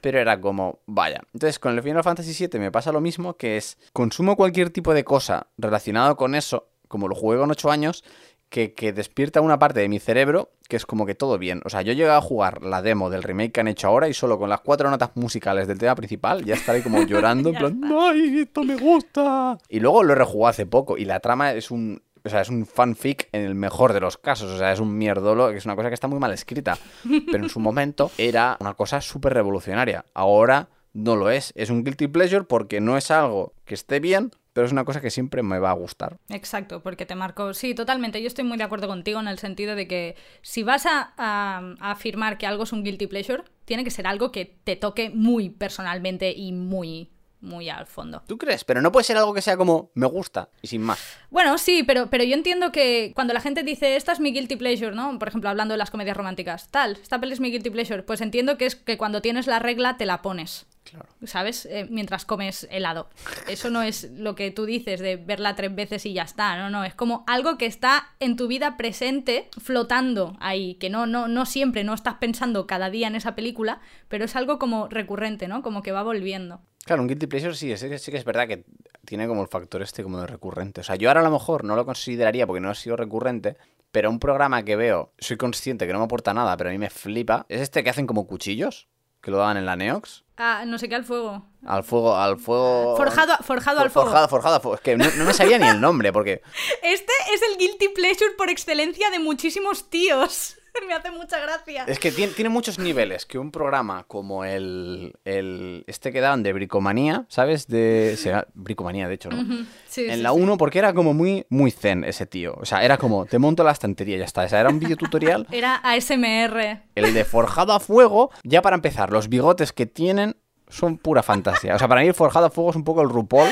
pero 0.01 0.19
era 0.19 0.39
como, 0.39 0.79
vaya. 0.85 1.21
Entonces, 1.33 1.59
con 1.59 1.75
el 1.75 1.83
Final 1.83 2.03
Fantasy 2.03 2.47
VII 2.47 2.59
me 2.59 2.71
pasa 2.71 2.91
lo 2.91 3.01
mismo, 3.01 3.35
que 3.35 3.57
es, 3.57 3.77
consumo 3.93 4.35
cualquier 4.35 4.69
tipo 4.69 4.93
de 4.93 5.03
cosa 5.03 5.47
relacionado 5.57 6.15
con 6.15 6.35
eso, 6.35 6.69
como 6.87 7.07
lo 7.07 7.15
jugué 7.15 7.37
con 7.37 7.51
8 7.51 7.71
años, 7.71 8.03
que, 8.49 8.73
que, 8.73 8.91
despierta 8.91 9.39
una 9.39 9.59
parte 9.59 9.79
de 9.79 9.87
mi 9.87 9.99
cerebro 9.99 10.51
que 10.71 10.77
es 10.77 10.85
como 10.85 11.05
que 11.05 11.15
todo 11.15 11.37
bien. 11.37 11.61
O 11.65 11.69
sea, 11.69 11.81
yo 11.81 11.91
llegué 11.91 12.09
a 12.09 12.21
jugar 12.21 12.63
la 12.63 12.81
demo 12.81 13.09
del 13.09 13.23
remake 13.23 13.51
que 13.51 13.59
han 13.59 13.67
hecho 13.67 13.89
ahora 13.89 14.07
y 14.07 14.13
solo 14.13 14.39
con 14.39 14.49
las 14.49 14.61
cuatro 14.61 14.89
notas 14.89 15.11
musicales 15.15 15.67
del 15.67 15.77
tema 15.77 15.95
principal 15.95 16.45
ya 16.45 16.53
estaré 16.53 16.81
como 16.81 17.01
llorando 17.05 17.49
en 17.49 17.55
plan, 17.55 17.81
¡ay, 17.83 18.39
esto 18.39 18.63
me 18.63 18.77
gusta! 18.77 19.57
Y 19.67 19.81
luego 19.81 20.01
lo 20.01 20.13
he 20.13 20.15
rejugado 20.15 20.47
hace 20.47 20.65
poco 20.65 20.97
y 20.97 21.03
la 21.03 21.19
trama 21.19 21.51
es 21.51 21.71
un... 21.71 22.01
O 22.23 22.29
sea, 22.29 22.41
es 22.41 22.49
un 22.49 22.65
fanfic 22.65 23.29
en 23.31 23.43
el 23.43 23.55
mejor 23.55 23.93
de 23.93 23.99
los 23.99 24.17
casos. 24.17 24.51
O 24.51 24.57
sea, 24.57 24.71
es 24.71 24.79
un 24.79 24.97
mierdolo, 24.97 25.49
que 25.49 25.57
es 25.57 25.65
una 25.65 25.75
cosa 25.75 25.89
que 25.89 25.95
está 25.95 26.07
muy 26.07 26.19
mal 26.19 26.31
escrita. 26.31 26.77
Pero 27.03 27.43
en 27.43 27.49
su 27.49 27.59
momento 27.59 28.11
era 28.17 28.57
una 28.59 28.73
cosa 28.73 29.01
súper 29.01 29.33
revolucionaria. 29.33 30.05
Ahora 30.13 30.69
no 30.93 31.15
lo 31.15 31.29
es. 31.29 31.53
Es 31.55 31.69
un 31.69 31.83
guilty 31.83 32.07
pleasure 32.07 32.43
porque 32.43 32.81
no 32.81 32.97
es 32.97 33.11
algo 33.11 33.53
que 33.65 33.73
esté 33.73 33.99
bien, 33.99 34.31
pero 34.53 34.65
es 34.65 34.71
una 34.71 34.83
cosa 34.83 35.01
que 35.01 35.09
siempre 35.09 35.43
me 35.43 35.59
va 35.59 35.71
a 35.71 35.73
gustar. 35.73 36.17
Exacto, 36.29 36.81
porque 36.81 37.05
te 37.05 37.15
marco. 37.15 37.53
Sí, 37.53 37.73
totalmente. 37.73 38.21
Yo 38.21 38.27
estoy 38.27 38.43
muy 38.43 38.57
de 38.57 38.63
acuerdo 38.63 38.87
contigo 38.87 39.19
en 39.19 39.27
el 39.27 39.39
sentido 39.39 39.75
de 39.75 39.87
que 39.87 40.15
si 40.41 40.63
vas 40.63 40.85
a, 40.85 41.75
afirmar 41.79 42.37
que 42.37 42.47
algo 42.47 42.63
es 42.63 42.73
un 42.73 42.83
guilty 42.83 43.07
pleasure, 43.07 43.43
tiene 43.65 43.83
que 43.83 43.91
ser 43.91 44.07
algo 44.07 44.31
que 44.31 44.45
te 44.45 44.75
toque 44.75 45.09
muy 45.09 45.49
personalmente 45.49 46.33
y 46.35 46.51
muy 46.51 47.09
muy 47.41 47.69
al 47.69 47.87
fondo. 47.87 48.23
¿Tú 48.27 48.37
crees? 48.37 48.63
Pero 48.63 48.81
no 48.81 48.91
puede 48.91 49.03
ser 49.03 49.17
algo 49.17 49.33
que 49.33 49.41
sea 49.41 49.57
como 49.57 49.91
me 49.95 50.05
gusta 50.05 50.49
y 50.61 50.67
sin 50.67 50.81
más. 50.81 50.99
Bueno, 51.29 51.57
sí, 51.57 51.83
pero, 51.83 52.09
pero 52.09 52.23
yo 52.23 52.35
entiendo 52.35 52.71
que 52.71 53.11
cuando 53.15 53.33
la 53.33 53.41
gente 53.41 53.63
dice 53.63 53.95
esta 53.95 54.11
es 54.11 54.19
mi 54.19 54.31
guilty 54.31 54.55
pleasure, 54.55 54.95
¿no? 54.95 55.17
Por 55.19 55.27
ejemplo, 55.27 55.49
hablando 55.49 55.73
de 55.73 55.77
las 55.77 55.91
comedias 55.91 56.17
románticas, 56.17 56.69
tal, 56.69 56.97
esta 57.01 57.19
peli 57.19 57.33
es 57.33 57.39
mi 57.39 57.51
guilty 57.51 57.69
pleasure, 57.69 58.03
pues 58.03 58.21
entiendo 58.21 58.57
que 58.57 58.65
es 58.65 58.75
que 58.75 58.97
cuando 58.97 59.21
tienes 59.21 59.47
la 59.47 59.59
regla 59.59 59.97
te 59.97 60.05
la 60.05 60.21
pones. 60.21 60.67
Claro. 60.83 61.05
¿Sabes? 61.25 61.67
Eh, 61.67 61.87
mientras 61.89 62.25
comes 62.25 62.67
helado. 62.71 63.07
Eso 63.47 63.69
no 63.69 63.83
es 63.83 64.11
lo 64.11 64.33
que 64.33 64.49
tú 64.49 64.65
dices 64.65 64.99
de 64.99 65.15
verla 65.15 65.55
tres 65.55 65.73
veces 65.73 66.05
y 66.07 66.13
ya 66.13 66.23
está. 66.23 66.57
No, 66.57 66.69
no. 66.69 66.83
Es 66.83 66.95
como 66.95 67.23
algo 67.27 67.57
que 67.57 67.67
está 67.67 68.09
en 68.19 68.35
tu 68.35 68.47
vida 68.47 68.77
presente, 68.77 69.47
flotando 69.61 70.35
ahí. 70.39 70.75
Que 70.75 70.89
no, 70.89 71.05
no, 71.05 71.27
no 71.27 71.45
siempre, 71.45 71.83
no 71.83 71.93
estás 71.93 72.15
pensando 72.15 72.65
cada 72.65 72.89
día 72.89 73.07
en 73.07 73.15
esa 73.15 73.35
película, 73.35 73.79
pero 74.07 74.25
es 74.25 74.35
algo 74.35 74.57
como 74.57 74.87
recurrente, 74.87 75.47
¿no? 75.47 75.61
Como 75.61 75.83
que 75.83 75.91
va 75.91 76.01
volviendo. 76.01 76.61
Claro, 76.91 77.03
un 77.03 77.07
guilty 77.07 77.27
pleasure 77.27 77.55
sí, 77.55 77.77
sí, 77.77 77.97
sí 77.99 78.11
que 78.11 78.17
es 78.17 78.25
verdad 78.25 78.49
que 78.49 78.65
tiene 79.05 79.25
como 79.25 79.41
el 79.41 79.47
factor 79.47 79.81
este 79.81 80.03
como 80.03 80.19
de 80.19 80.27
recurrente. 80.27 80.81
O 80.81 80.83
sea, 80.83 80.97
yo 80.97 81.07
ahora 81.07 81.21
a 81.21 81.23
lo 81.23 81.31
mejor 81.31 81.63
no 81.63 81.77
lo 81.77 81.85
consideraría 81.85 82.45
porque 82.45 82.59
no 82.59 82.69
ha 82.69 82.75
sido 82.75 82.97
recurrente, 82.97 83.55
pero 83.93 84.09
un 84.09 84.19
programa 84.19 84.63
que 84.63 84.75
veo, 84.75 85.13
soy 85.17 85.37
consciente 85.37 85.87
que 85.87 85.93
no 85.93 85.99
me 85.99 86.03
aporta 86.03 86.33
nada, 86.33 86.57
pero 86.57 86.69
a 86.69 86.73
mí 86.73 86.77
me 86.77 86.89
flipa, 86.89 87.45
es 87.47 87.61
este 87.61 87.81
que 87.81 87.91
hacen 87.91 88.07
como 88.07 88.27
cuchillos, 88.27 88.89
que 89.21 89.31
lo 89.31 89.37
daban 89.37 89.55
en 89.55 89.65
la 89.65 89.77
Neox. 89.77 90.25
Ah, 90.35 90.65
no 90.67 90.77
sé 90.77 90.89
qué 90.89 90.95
al 90.95 91.05
fuego. 91.05 91.45
Al 91.65 91.85
fuego, 91.85 92.13
al 92.13 92.37
fuego. 92.37 92.97
Forjado, 92.97 93.37
forjado 93.41 93.79
al 93.79 93.89
fuego. 93.89 94.09
Forjado, 94.09 94.27
forjado 94.27 94.55
al 94.55 94.61
fuego. 94.61 94.75
Es 94.75 94.81
que 94.81 94.97
no, 94.97 95.05
no, 95.15 95.23
me 95.23 95.33
sabía 95.33 95.59
ni 95.59 95.69
el 95.69 95.79
nombre, 95.79 96.11
porque. 96.11 96.41
Este 96.83 97.13
es 97.33 97.41
el 97.49 97.57
guilty 97.57 97.87
pleasure 97.87 98.31
por 98.37 98.49
excelencia 98.49 99.09
de 99.11 99.19
muchísimos 99.19 99.89
tíos. 99.89 100.57
me 100.87 100.93
hace 100.93 101.11
mucha 101.11 101.39
gracia. 101.39 101.85
Es 101.87 101.99
que 101.99 102.11
tiene, 102.11 102.33
tiene, 102.33 102.49
muchos 102.49 102.79
niveles. 102.79 103.25
Que 103.25 103.37
un 103.37 103.51
programa 103.51 104.03
como 104.07 104.45
el. 104.45 105.13
el 105.25 105.83
este 105.87 106.11
que 106.11 106.21
daban 106.21 106.43
de 106.43 106.53
Bricomanía, 106.53 107.25
¿sabes? 107.29 107.67
De. 107.67 108.15
Se, 108.17 108.33
Bricomanía, 108.53 109.07
de 109.07 109.15
hecho, 109.15 109.29
¿no? 109.29 109.37
Uh 109.37 109.43
-huh. 109.43 109.65
sí, 109.87 110.05
en 110.05 110.15
sí, 110.15 110.21
la 110.21 110.31
1, 110.31 110.57
porque 110.57 110.79
era 110.79 110.93
como 110.93 111.13
muy, 111.13 111.45
muy 111.49 111.71
zen 111.71 112.03
ese 112.03 112.25
tío. 112.25 112.55
O 112.57 112.65
sea, 112.65 112.83
era 112.83 112.97
como, 112.97 113.25
te 113.25 113.39
monto 113.39 113.63
la 113.63 113.71
estantería 113.71 114.15
y 114.15 114.19
ya 114.19 114.25
está. 114.25 114.43
O 114.43 114.49
sea, 114.49 114.59
era 114.59 114.69
un 114.69 114.79
videotutorial. 114.79 115.47
Era 115.51 115.75
ASMR. 115.75 116.81
El 116.95 117.13
de 117.13 117.25
forjado 117.25 117.73
a 117.73 117.79
fuego, 117.79 118.31
ya 118.43 118.61
para 118.61 118.75
empezar, 118.75 119.11
los 119.11 119.29
bigotes 119.29 119.73
que 119.73 119.85
tienen 119.85 120.35
son 120.69 120.97
pura 120.97 121.21
fantasía. 121.21 121.75
O 121.75 121.79
sea, 121.79 121.87
para 121.87 122.01
mí 122.01 122.07
el 122.07 122.13
forjado 122.13 122.47
a 122.47 122.49
fuego 122.49 122.69
es 122.69 122.75
un 122.75 122.83
poco 122.83 123.01
el 123.01 123.09
RuPaul 123.09 123.49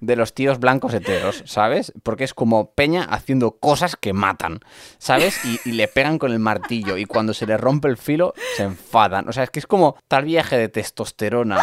de 0.00 0.16
los 0.16 0.34
tíos 0.34 0.58
blancos 0.58 0.94
heteros, 0.94 1.42
¿sabes? 1.46 1.92
Porque 2.02 2.24
es 2.24 2.34
como 2.34 2.72
Peña 2.72 3.04
haciendo 3.04 3.52
cosas 3.58 3.96
que 3.96 4.12
matan, 4.12 4.60
¿sabes? 4.98 5.44
Y, 5.44 5.60
y, 5.68 5.72
le 5.72 5.88
pegan 5.88 6.18
con 6.18 6.32
el 6.32 6.38
martillo 6.38 6.96
y 6.96 7.04
cuando 7.04 7.34
se 7.34 7.46
le 7.46 7.56
rompe 7.56 7.88
el 7.88 7.96
filo 7.96 8.34
se 8.56 8.64
enfadan. 8.64 9.28
O 9.28 9.32
sea, 9.32 9.44
es 9.44 9.50
que 9.50 9.58
es 9.58 9.66
como 9.66 9.96
tal 10.08 10.24
viaje 10.24 10.56
de 10.56 10.68
testosterona. 10.68 11.56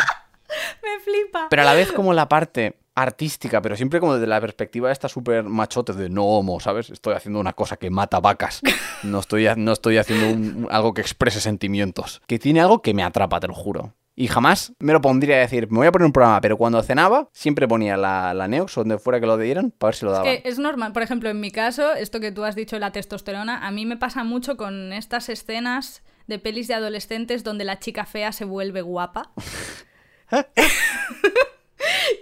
Me 0.84 1.00
flipa. 1.04 1.48
Pero 1.50 1.62
a 1.62 1.66
la 1.66 1.74
vez 1.74 1.92
como 1.92 2.14
la 2.14 2.30
parte 2.30 2.78
artística, 2.96 3.62
pero 3.62 3.76
siempre 3.76 4.00
como 4.00 4.14
desde 4.14 4.28
la 4.28 4.40
perspectiva 4.40 4.88
de 4.88 4.94
esta 4.94 5.10
súper 5.10 5.44
machote 5.44 5.94
de 5.94 6.10
no 6.10 6.24
homo, 6.24 6.60
¿sabes? 6.62 6.90
Estoy 6.90 7.14
haciendo 7.14 7.40
una 7.40 7.54
cosa 7.54 7.78
que 7.78 7.90
mata 7.90 8.20
vacas. 8.20 8.62
No 9.04 9.20
estoy, 9.20 9.48
no 9.58 9.74
estoy 9.74 9.98
haciendo 9.98 10.30
un, 10.30 10.68
algo 10.72 10.94
que 10.94 11.02
exprese 11.02 11.42
sentimientos. 11.42 12.22
Que 12.26 12.40
tiene 12.40 12.62
algo 12.62 12.82
que 12.82 12.94
me 12.94 13.04
atrapa, 13.04 13.40
te 13.40 13.48
lo 13.48 13.54
juro. 13.54 13.94
Y 14.18 14.28
jamás 14.28 14.72
me 14.80 14.94
lo 14.94 15.02
pondría 15.02 15.36
a 15.36 15.40
decir, 15.40 15.70
me 15.70 15.80
voy 15.80 15.88
a 15.88 15.92
poner 15.92 16.06
un 16.06 16.14
programa, 16.14 16.40
pero 16.40 16.58
cuando 16.58 16.82
cenaba 16.82 17.28
siempre 17.34 17.68
ponía 17.68 17.98
la, 17.98 18.34
la 18.34 18.48
Neox 18.48 18.76
donde 18.76 18.98
fuera 18.98 19.20
que 19.20 19.26
lo 19.26 19.38
dieran 19.38 19.72
para 19.72 19.90
ver 19.90 19.96
si 19.96 20.06
lo 20.06 20.12
daban. 20.14 20.28
Es 20.28 20.42
que 20.42 20.50
es 20.50 20.58
normal, 20.58 20.94
por 20.94 21.04
ejemplo, 21.04 21.30
en 21.30 21.42
mi 21.42 21.52
caso, 21.52 21.94
esto 21.94 22.22
que 22.22 22.32
tú 22.32 22.46
has 22.46 22.56
dicho 22.56 22.78
de 22.78 22.80
la 22.80 22.94
testosterona, 22.94 23.68
a 23.68 23.72
mí 23.72 23.86
me 23.86 23.98
pasa 23.98 24.24
mucho 24.24 24.56
con 24.56 24.94
estas 24.94 25.28
escenas 25.28 26.02
de 26.28 26.40
pelis 26.40 26.70
de 26.70 26.76
adolescentes 26.76 27.44
donde 27.44 27.66
la 27.66 27.80
chica 27.80 28.06
fea 28.06 28.32
se 28.32 28.46
vuelve 28.46 28.82
guapa. 28.82 29.32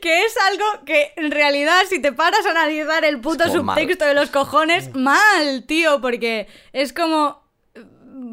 que 0.02 0.26
es 0.26 0.36
algo 0.50 0.66
que 0.86 1.14
en 1.16 1.30
realidad 1.32 1.80
si 1.90 2.02
te 2.02 2.12
paras 2.12 2.46
a 2.46 2.52
analizar 2.52 3.06
el 3.06 3.22
puto 3.22 3.46
subtexto 3.46 4.06
mal. 4.06 4.10
de 4.10 4.20
los 4.20 4.30
cojones, 4.32 4.94
mal, 4.96 5.64
tío, 5.68 6.02
porque 6.02 6.48
es 6.74 6.92
como 6.92 7.43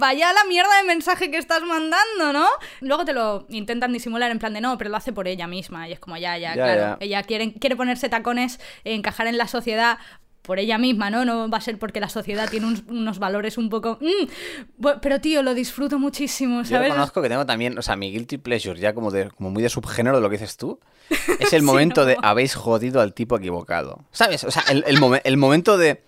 vaya 0.00 0.32
la 0.32 0.42
mierda 0.48 0.76
de 0.78 0.82
mensaje 0.88 1.30
que 1.30 1.38
estás 1.38 1.62
mandando, 1.62 2.32
¿no? 2.32 2.46
Luego 2.80 3.04
te 3.04 3.12
lo 3.12 3.46
intentan 3.50 3.92
disimular 3.92 4.30
en 4.30 4.38
plan 4.40 4.52
de 4.54 4.60
no, 4.60 4.76
pero 4.78 4.90
lo 4.90 4.96
hace 4.96 5.12
por 5.12 5.28
ella 5.28 5.46
misma. 5.46 5.88
Y 5.88 5.92
es 5.92 6.00
como, 6.00 6.16
ya, 6.16 6.36
ya, 6.38 6.48
Ya, 6.48 6.54
claro. 6.54 6.80
ya. 6.80 6.96
Ella 7.00 7.22
quiere, 7.22 7.52
quiere 7.54 7.76
ponerse 7.76 8.08
tacones, 8.08 8.58
encajar 8.84 9.26
en 9.28 9.38
la 9.38 9.46
sociedad 9.46 9.98
por 10.42 10.58
ella 10.58 10.78
misma, 10.78 11.10
¿no? 11.10 11.24
No 11.26 11.50
va 11.50 11.58
a 11.58 11.60
ser 11.60 11.78
porque 11.78 12.00
la 12.00 12.08
sociedad 12.08 12.48
tiene 12.50 12.66
unos 12.88 13.18
valores 13.18 13.58
un 13.58 13.68
poco... 13.68 13.98
mm, 14.00 14.86
pero 15.02 15.20
tío, 15.20 15.42
lo 15.42 15.52
disfruto 15.54 15.98
muchísimo, 15.98 16.62
Yo 16.62 16.68
¿sabes? 16.70 16.88
reconozco 16.88 17.20
que 17.22 17.28
tengo 17.28 17.44
también, 17.46 17.78
o 17.78 17.82
sea, 17.82 17.94
mi 17.94 18.10
guilty 18.10 18.38
pleasure, 18.38 18.80
ya 18.80 18.94
como, 18.94 19.10
de, 19.10 19.30
como 19.30 19.50
muy 19.50 19.62
de 19.62 19.68
subgénero 19.68 20.16
de 20.16 20.22
lo 20.22 20.30
que 20.30 20.38
dices 20.38 20.56
tú, 20.56 20.80
es 21.38 21.52
el 21.52 21.60
Sí, 21.60 21.66
momento 21.66 22.00
¿no? 22.00 22.06
de 22.06 22.16
habéis 22.22 22.54
jodido 22.54 23.00
al 23.02 23.12
tipo 23.12 23.36
equivocado. 23.36 24.04
¿Sabes? 24.12 24.44
O 24.44 24.50
sea, 24.50 24.62
el, 24.70 24.82
el, 24.86 24.98
momen- 24.98 25.20
el 25.24 25.36
momento 25.36 25.76
de 25.76 26.02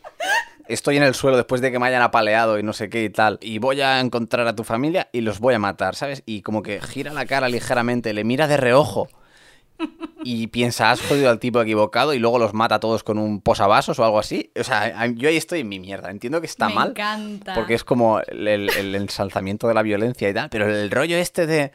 estoy 0.74 0.96
en 0.96 1.02
el 1.02 1.14
suelo 1.14 1.36
después 1.36 1.60
de 1.60 1.70
que 1.72 1.78
me 1.78 1.86
hayan 1.86 2.02
apaleado 2.02 2.58
y 2.58 2.62
no 2.62 2.72
sé 2.72 2.88
qué 2.90 3.04
y 3.04 3.10
tal, 3.10 3.38
y 3.40 3.58
voy 3.58 3.80
a 3.80 4.00
encontrar 4.00 4.46
a 4.46 4.54
tu 4.56 4.64
familia 4.64 5.08
y 5.12 5.20
los 5.22 5.38
voy 5.40 5.54
a 5.54 5.58
matar, 5.58 5.94
¿sabes? 5.94 6.22
Y 6.26 6.42
como 6.42 6.62
que 6.62 6.80
gira 6.80 7.12
la 7.12 7.26
cara 7.26 7.48
ligeramente, 7.48 8.12
le 8.12 8.24
mira 8.24 8.46
de 8.48 8.56
reojo 8.56 9.08
y 10.24 10.46
piensa, 10.46 10.92
has 10.92 11.00
jodido 11.00 11.28
al 11.30 11.40
tipo 11.40 11.60
equivocado 11.60 12.14
y 12.14 12.18
luego 12.20 12.38
los 12.38 12.54
mata 12.54 12.76
a 12.76 12.80
todos 12.80 13.02
con 13.02 13.18
un 13.18 13.40
posavasos 13.40 13.98
o 13.98 14.04
algo 14.04 14.20
así. 14.20 14.52
O 14.58 14.62
sea, 14.62 15.06
yo 15.08 15.28
ahí 15.28 15.36
estoy 15.36 15.60
en 15.60 15.68
mi 15.68 15.80
mierda. 15.80 16.10
Entiendo 16.10 16.40
que 16.40 16.46
está 16.46 16.68
Me 16.68 16.74
mal. 16.76 16.90
encanta. 16.90 17.54
Porque 17.54 17.74
es 17.74 17.82
como 17.82 18.20
el, 18.20 18.46
el- 18.46 18.70
el 18.76 18.94
ensalzamiento 18.94 19.66
de 19.66 19.74
la 19.74 19.82
violencia 19.82 20.28
y 20.28 20.34
tal. 20.34 20.50
Pero 20.50 20.68
el 20.70 20.90
rollo 20.90 21.16
este 21.16 21.46
de 21.48 21.72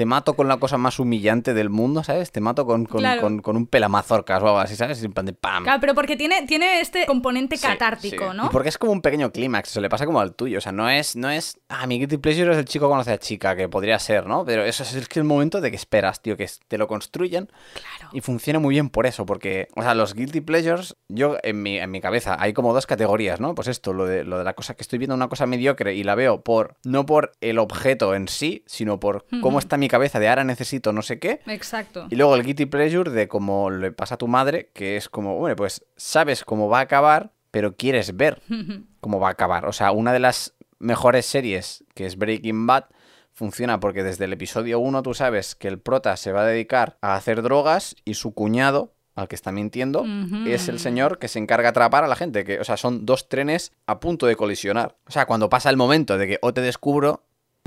te 0.00 0.06
mato 0.06 0.32
con 0.32 0.48
la 0.48 0.56
cosa 0.56 0.78
más 0.78 0.98
humillante 0.98 1.52
del 1.52 1.68
mundo, 1.68 2.02
¿sabes? 2.02 2.32
Te 2.32 2.40
mato 2.40 2.64
con, 2.64 2.86
con, 2.86 3.00
Claro. 3.00 3.20
con- 3.20 3.40
con 3.42 3.54
un 3.58 3.66
pelamazorcas 3.66 4.42
o 4.42 4.46
algo 4.46 4.58
así, 4.58 4.74
¿sabes? 4.74 5.04
En 5.04 5.12
plan 5.12 5.26
de 5.26 5.34
¡pam! 5.34 5.62
Claro, 5.64 5.78
pero 5.78 5.94
porque 5.94 6.16
tiene, 6.16 6.46
tiene 6.46 6.80
este 6.80 7.04
componente 7.04 7.58
Sí, 7.58 7.66
catártico, 7.66 8.30
sí. 8.30 8.36
¿no? 8.38 8.46
Y 8.46 8.48
porque 8.48 8.70
es 8.70 8.78
como 8.78 8.92
un 8.92 9.02
pequeño 9.02 9.30
clímax, 9.30 9.68
se 9.68 9.78
le 9.82 9.90
pasa 9.90 10.06
como 10.06 10.18
al 10.20 10.34
tuyo. 10.34 10.56
O 10.56 10.60
sea, 10.62 10.72
no 10.72 10.88
es, 10.88 11.16
no 11.16 11.28
es. 11.28 11.58
Ah, 11.68 11.86
mi 11.86 11.98
guilty 11.98 12.16
pleasure 12.16 12.50
es 12.52 12.56
el 12.56 12.64
chico 12.64 12.88
conoce 12.88 13.12
a 13.12 13.18
chica, 13.18 13.54
que 13.56 13.68
podría 13.68 13.98
ser, 13.98 14.26
¿no? 14.26 14.42
Pero 14.46 14.64
eso 14.64 14.84
es, 14.84 14.94
es 14.94 15.06
que 15.06 15.18
el 15.18 15.26
momento 15.26 15.60
de 15.60 15.68
que 15.70 15.76
esperas, 15.76 16.22
tío, 16.22 16.34
que 16.38 16.48
te 16.66 16.78
lo 16.78 16.88
construyen 16.88 17.50
Claro. 17.74 18.08
y 18.14 18.22
funciona 18.22 18.58
muy 18.58 18.74
bien 18.76 18.88
por 18.88 19.04
eso, 19.04 19.26
porque, 19.26 19.68
o 19.76 19.82
sea, 19.82 19.94
los 19.94 20.14
guilty 20.14 20.40
pleasures, 20.40 20.96
yo 21.08 21.36
en 21.42 21.62
mi, 21.62 21.78
en 21.78 21.90
mi 21.90 22.00
cabeza 22.00 22.38
hay 22.40 22.54
como 22.54 22.72
dos 22.72 22.86
categorías, 22.86 23.38
¿no? 23.38 23.54
Pues 23.54 23.68
esto, 23.68 23.92
lo 23.92 24.06
de, 24.06 24.24
lo 24.24 24.38
de 24.38 24.44
la 24.44 24.54
cosa 24.54 24.72
que 24.72 24.80
estoy 24.82 24.98
viendo 24.98 25.14
una 25.14 25.28
cosa 25.28 25.44
mediocre 25.44 25.94
y 25.94 26.04
la 26.04 26.14
veo 26.14 26.40
por, 26.40 26.76
no 26.84 27.04
por 27.04 27.32
el 27.42 27.58
objeto 27.58 28.14
en 28.14 28.28
sí, 28.28 28.64
sino 28.66 28.98
por 28.98 29.26
cómo 29.42 29.58
está 29.58 29.76
mi 29.76 29.89
cabeza 29.90 30.18
de 30.18 30.28
ahora 30.28 30.44
necesito 30.44 30.92
no 30.92 31.02
sé 31.02 31.18
qué. 31.18 31.40
Exacto. 31.46 32.06
Y 32.10 32.16
luego 32.16 32.34
el 32.34 32.44
guilty 32.44 32.66
pleasure 32.66 33.10
de 33.10 33.28
cómo 33.28 33.70
le 33.70 33.92
pasa 33.92 34.14
a 34.14 34.18
tu 34.18 34.28
madre, 34.28 34.70
que 34.72 34.96
es 34.96 35.10
como, 35.10 35.36
bueno, 35.36 35.56
pues 35.56 35.84
sabes 35.96 36.44
cómo 36.44 36.68
va 36.68 36.78
a 36.78 36.82
acabar, 36.82 37.32
pero 37.50 37.76
quieres 37.76 38.16
ver 38.16 38.40
cómo 39.00 39.20
va 39.20 39.28
a 39.28 39.32
acabar. 39.32 39.66
O 39.66 39.72
sea, 39.72 39.92
una 39.92 40.12
de 40.12 40.20
las 40.20 40.54
mejores 40.78 41.26
series, 41.26 41.84
que 41.94 42.06
es 42.06 42.16
Breaking 42.16 42.66
Bad, 42.66 42.84
funciona 43.32 43.80
porque 43.80 44.02
desde 44.02 44.24
el 44.24 44.32
episodio 44.32 44.80
1 44.80 45.02
tú 45.02 45.14
sabes 45.14 45.54
que 45.54 45.68
el 45.68 45.78
prota 45.78 46.16
se 46.16 46.32
va 46.32 46.42
a 46.42 46.46
dedicar 46.46 46.98
a 47.00 47.14
hacer 47.14 47.42
drogas 47.42 47.96
y 48.04 48.14
su 48.14 48.34
cuñado, 48.34 48.94
al 49.14 49.28
que 49.28 49.34
está 49.34 49.52
mintiendo, 49.52 50.06
es 50.46 50.68
el 50.68 50.78
señor 50.78 51.18
que 51.18 51.28
se 51.28 51.38
encarga 51.38 51.64
de 51.64 51.70
atrapar 51.70 52.04
a 52.04 52.08
la 52.08 52.16
gente. 52.16 52.44
Que, 52.44 52.60
o 52.60 52.64
sea, 52.64 52.76
son 52.76 53.04
dos 53.04 53.28
trenes 53.28 53.72
a 53.86 54.00
punto 54.00 54.26
de 54.26 54.36
colisionar. 54.36 54.96
O 55.06 55.10
sea, 55.10 55.26
cuando 55.26 55.50
pasa 55.50 55.68
el 55.68 55.76
momento 55.76 56.16
de 56.16 56.26
que 56.26 56.38
o 56.40 56.54
te 56.54 56.60
descubro 56.62 57.24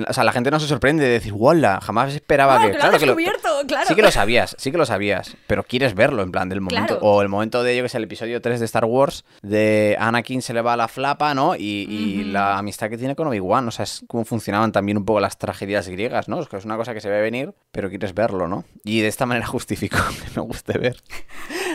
O 0.07 0.11
sea, 0.11 0.23
la 0.23 0.31
gente 0.31 0.49
no 0.49 0.59
se 0.59 0.67
sorprende 0.67 1.03
de 1.03 1.11
decir, 1.11 1.33
¡Wala! 1.33 1.79
Jamás 1.79 2.15
esperaba 2.15 2.59
que. 2.59 2.75
has 2.75 2.97
que 2.97 3.05
lo- 3.05 3.15
claro. 3.15 3.87
Sí 3.87 3.93
que 3.93 4.01
lo 4.01 4.09
sabías, 4.09 4.55
sí 4.57 4.71
que 4.71 4.77
lo 4.79 4.87
sabías, 4.87 5.37
pero 5.45 5.63
quieres 5.63 5.93
verlo 5.93 6.23
en 6.23 6.31
plan 6.31 6.49
del 6.49 6.61
momento. 6.61 6.97
Claro. 6.99 7.05
O 7.05 7.21
el 7.21 7.29
momento 7.29 7.61
de, 7.61 7.77
yo 7.77 7.83
que 7.83 7.89
sé, 7.89 7.97
el 7.97 8.05
episodio 8.05 8.41
3 8.41 8.59
de 8.59 8.65
Star 8.65 8.85
Wars, 8.85 9.23
de 9.43 9.95
Anakin 9.99 10.41
se 10.41 10.55
le 10.55 10.61
va 10.63 10.75
la 10.75 10.87
flapa, 10.87 11.35
¿no? 11.35 11.55
Y, 11.55 12.23
la 12.23 12.57
amistad 12.57 12.89
que 12.89 12.97
tiene 12.97 13.15
con 13.15 13.27
Obi-Wan, 13.27 13.67
o 13.67 13.71
sea, 13.71 13.83
es 13.83 14.03
cómo 14.07 14.25
funcionaban 14.25 14.71
también 14.71 14.97
un 14.97 15.05
poco 15.05 15.19
las 15.19 15.37
tragedias 15.37 15.87
griegas, 15.87 16.27
¿no? 16.27 16.41
Es 16.41 16.47
que 16.47 16.57
es 16.57 16.65
una 16.65 16.77
cosa 16.77 16.95
que 16.95 17.01
se 17.01 17.09
ve 17.09 17.21
venir, 17.21 17.53
pero 17.71 17.89
quieres 17.89 18.15
verlo, 18.15 18.47
¿no? 18.47 18.65
Y 18.83 19.01
de 19.01 19.07
esta 19.09 19.27
manera 19.27 19.45
justifico 19.53 19.97
que 19.97 20.39
me 20.39 20.41
guste 20.41 20.79
ver 20.79 20.97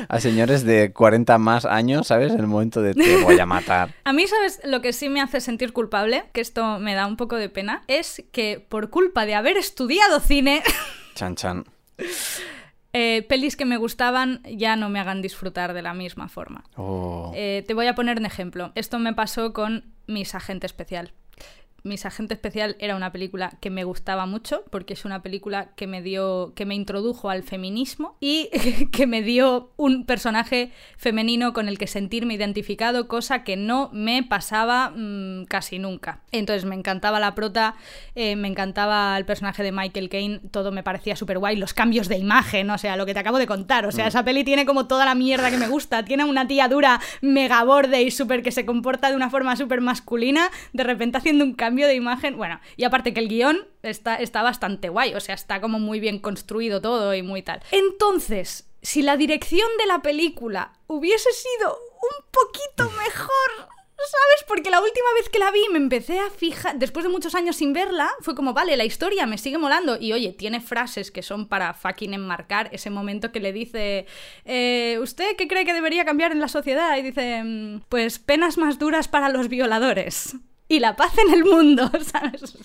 a 0.08 0.20
señores 0.20 0.64
de 0.64 0.92
40 0.92 1.38
más 1.38 1.64
años, 1.64 2.08
¿sabes? 2.08 2.32
En 2.32 2.40
el 2.40 2.46
momento 2.46 2.82
de 2.82 2.94
te 2.94 3.22
voy 3.22 3.38
a 3.38 3.46
matar. 3.46 3.94
A 4.04 4.12
mí, 4.12 4.26
¿sabes? 4.26 4.60
Lo 4.64 4.80
que 4.80 4.92
sí 4.92 5.08
me 5.08 5.20
hace 5.20 5.40
sentir 5.40 5.72
culpable, 5.72 6.24
que 6.32 6.40
esto 6.40 6.78
me 6.78 6.94
da 6.94 7.06
un 7.06 7.16
poco 7.16 7.36
de 7.36 7.48
pena, 7.48 7.82
es 7.88 8.22
que 8.32 8.64
por 8.68 8.90
culpa 8.90 9.26
de 9.26 9.34
haber 9.34 9.56
estudiado 9.56 10.20
cine, 10.20 10.62
Chan 11.14 11.34
chan. 11.34 11.64
eh, 12.92 13.26
pelis 13.28 13.56
que 13.56 13.64
me 13.64 13.76
gustaban 13.76 14.40
ya 14.44 14.76
no 14.76 14.88
me 14.88 15.00
hagan 15.00 15.20
disfrutar 15.22 15.72
de 15.74 15.82
la 15.82 15.94
misma 15.94 16.28
forma. 16.28 16.64
Oh. 16.76 17.32
Eh, 17.34 17.64
te 17.66 17.74
voy 17.74 17.86
a 17.86 17.94
poner 17.94 18.18
un 18.18 18.26
ejemplo. 18.26 18.72
Esto 18.74 18.98
me 18.98 19.12
pasó 19.14 19.52
con 19.52 19.84
Mis 20.06 20.34
Agente 20.34 20.66
Especial. 20.66 21.12
Mis 21.84 22.04
Agente 22.04 22.34
Especial 22.34 22.76
era 22.80 22.96
una 22.96 23.12
película 23.12 23.52
que 23.60 23.70
me 23.70 23.84
gustaba 23.84 24.26
mucho 24.26 24.64
porque 24.70 24.94
es 24.94 25.04
una 25.04 25.22
película 25.22 25.70
que 25.76 25.86
me 25.86 26.02
dio 26.02 26.52
que 26.56 26.66
me 26.66 26.74
introdujo 26.74 27.30
al 27.30 27.44
feminismo 27.44 28.16
y 28.20 28.50
que 28.92 29.06
me 29.06 29.22
dio 29.22 29.70
un 29.76 30.04
personaje 30.04 30.72
femenino 30.96 31.52
con 31.52 31.68
el 31.68 31.78
que 31.78 31.86
sentirme 31.86 32.34
identificado, 32.34 33.06
cosa 33.06 33.44
que 33.44 33.56
no 33.56 33.90
me 33.92 34.24
pasaba 34.24 34.90
mm, 34.90 35.44
casi 35.44 35.78
nunca. 35.78 36.20
Entonces 36.32 36.64
me 36.64 36.74
encantaba 36.74 37.20
la 37.20 37.36
prota, 37.36 37.76
eh, 38.16 38.34
me 38.34 38.48
encantaba 38.48 39.16
el 39.16 39.24
personaje 39.24 39.62
de 39.62 39.70
Michael 39.70 40.08
Caine, 40.08 40.40
todo 40.50 40.72
me 40.72 40.82
parecía 40.82 41.14
súper 41.14 41.38
guay, 41.38 41.56
los 41.56 41.74
cambios 41.74 42.08
de 42.08 42.18
imagen, 42.18 42.70
o 42.70 42.78
sea, 42.78 42.96
lo 42.96 43.06
que 43.06 43.14
te 43.14 43.20
acabo 43.20 43.38
de 43.38 43.46
contar, 43.46 43.86
o 43.86 43.92
sea, 43.92 44.08
esa 44.08 44.24
peli 44.24 44.42
tiene 44.42 44.66
como 44.66 44.88
toda 44.88 45.04
la 45.04 45.14
mierda 45.14 45.48
que 45.50 45.56
me 45.58 45.68
gusta, 45.68 46.04
tiene 46.04 46.24
una 46.24 46.48
tía 46.48 46.66
dura, 46.66 47.00
mega 47.20 47.62
borde 47.62 48.02
y 48.02 48.10
súper 48.10 48.42
que 48.42 48.50
se 48.50 48.66
comporta 48.66 49.10
de 49.10 49.16
una 49.16 49.30
forma 49.30 49.54
súper 49.54 49.80
masculina, 49.80 50.50
de 50.72 50.82
repente 50.82 51.18
haciendo 51.18 51.44
un 51.44 51.54
cambio 51.54 51.67
de 51.76 51.94
imagen, 51.94 52.36
bueno, 52.36 52.60
y 52.76 52.84
aparte 52.84 53.12
que 53.12 53.20
el 53.20 53.28
guion 53.28 53.66
está, 53.82 54.16
está 54.16 54.42
bastante 54.42 54.88
guay, 54.88 55.14
o 55.14 55.20
sea, 55.20 55.34
está 55.34 55.60
como 55.60 55.78
muy 55.78 56.00
bien 56.00 56.18
construido 56.18 56.80
todo 56.80 57.14
y 57.14 57.22
muy 57.22 57.42
tal. 57.42 57.60
Entonces, 57.70 58.68
si 58.82 59.02
la 59.02 59.16
dirección 59.16 59.68
de 59.78 59.86
la 59.86 60.02
película 60.02 60.72
hubiese 60.86 61.30
sido 61.32 61.76
un 61.76 62.24
poquito 62.30 62.90
mejor, 62.96 63.68
¿Sabes? 63.98 64.44
Porque 64.46 64.70
la 64.70 64.80
última 64.80 65.12
vez 65.18 65.28
que 65.28 65.40
la 65.40 65.50
vi 65.50 65.60
me 65.72 65.78
empecé 65.78 66.20
a 66.20 66.30
fijar, 66.30 66.78
después 66.78 67.04
de 67.04 67.10
muchos 67.10 67.34
años 67.34 67.56
sin 67.56 67.72
verla, 67.72 68.08
fue 68.20 68.36
como, 68.36 68.54
vale, 68.54 68.76
la 68.76 68.84
historia 68.84 69.26
me 69.26 69.38
sigue 69.38 69.58
molando. 69.58 69.98
Y 70.00 70.12
oye, 70.12 70.32
tiene 70.32 70.60
frases 70.60 71.10
que 71.10 71.22
son 71.22 71.48
para 71.48 71.74
fucking 71.74 72.14
enmarcar 72.14 72.68
ese 72.72 72.90
momento 72.90 73.32
que 73.32 73.40
le 73.40 73.52
dice, 73.52 74.06
eh, 74.44 74.98
¿usted 75.02 75.34
qué 75.36 75.48
cree 75.48 75.64
que 75.64 75.74
debería 75.74 76.04
cambiar 76.04 76.30
en 76.30 76.38
la 76.40 76.46
sociedad? 76.46 76.96
Y 76.96 77.02
dice, 77.02 77.42
"Mm, 77.42 77.80
pues 77.88 78.20
penas 78.20 78.56
más 78.56 78.78
duras 78.78 79.08
para 79.08 79.30
los 79.30 79.48
violadores. 79.48 80.36
Y 80.70 80.80
la 80.80 80.96
paz 80.96 81.16
en 81.16 81.32
el 81.32 81.44
mundo, 81.44 81.90
¿sabes? 82.02 82.58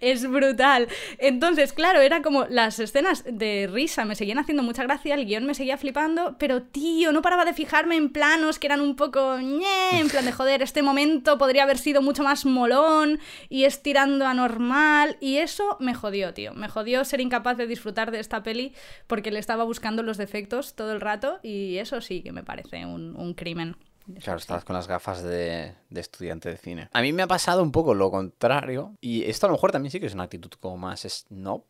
Es 0.00 0.26
brutal. 0.28 0.88
Entonces, 1.18 1.74
claro, 1.74 2.00
era 2.00 2.22
como 2.22 2.46
las 2.46 2.78
escenas 2.78 3.24
de 3.30 3.68
risa 3.70 4.06
me 4.06 4.14
seguían 4.14 4.38
haciendo 4.38 4.62
mucha 4.62 4.84
gracia, 4.84 5.14
el 5.14 5.26
guion 5.26 5.44
me 5.44 5.52
seguía 5.54 5.76
flipando, 5.76 6.36
pero 6.38 6.62
tío, 6.62 7.12
no 7.12 7.20
paraba 7.20 7.44
de 7.44 7.52
fijarme 7.52 7.96
en 7.96 8.08
planos 8.10 8.58
que 8.58 8.68
eran 8.68 8.80
un 8.80 8.96
poco 8.96 9.38
ñe, 9.38 10.00
en 10.00 10.08
plan 10.08 10.24
de 10.24 10.32
joder, 10.32 10.62
este 10.62 10.80
momento 10.80 11.36
podría 11.36 11.64
haber 11.64 11.76
sido 11.76 12.00
mucho 12.00 12.22
más 12.22 12.46
molón 12.46 13.20
y 13.50 13.64
es 13.64 13.82
tirando 13.82 14.26
a 14.26 14.32
normal. 14.32 15.18
Y 15.20 15.36
eso 15.36 15.76
me 15.78 15.94
jodió, 15.94 16.32
tío. 16.32 16.54
Me 16.54 16.68
jodió 16.68 17.04
ser 17.04 17.20
incapaz 17.20 17.58
de 17.58 17.66
disfrutar 17.66 18.12
de 18.12 18.20
esta 18.20 18.42
peli 18.42 18.72
porque 19.06 19.30
le 19.30 19.40
estaba 19.40 19.64
buscando 19.64 20.02
los 20.02 20.16
defectos 20.16 20.74
todo 20.74 20.92
el 20.92 21.02
rato 21.02 21.38
y 21.42 21.76
eso 21.76 22.00
sí 22.00 22.22
que 22.22 22.32
me 22.32 22.44
parece 22.44 22.86
un, 22.86 23.14
un 23.14 23.34
crimen. 23.34 23.76
Claro, 24.22 24.38
estabas 24.38 24.64
con 24.64 24.74
las 24.76 24.86
gafas 24.88 25.22
de, 25.22 25.72
de 25.90 26.00
estudiante 26.00 26.48
de 26.48 26.56
cine. 26.56 26.88
A 26.92 27.02
mí 27.02 27.12
me 27.12 27.22
ha 27.22 27.26
pasado 27.26 27.62
un 27.62 27.72
poco 27.72 27.94
lo 27.94 28.10
contrario. 28.10 28.94
Y 29.00 29.24
esto 29.24 29.46
a 29.46 29.48
lo 29.48 29.54
mejor 29.54 29.72
también 29.72 29.90
sí 29.90 30.00
que 30.00 30.06
es 30.06 30.14
una 30.14 30.24
actitud 30.24 30.50
como 30.60 30.76
más 30.78 31.00
snob. 31.02 31.64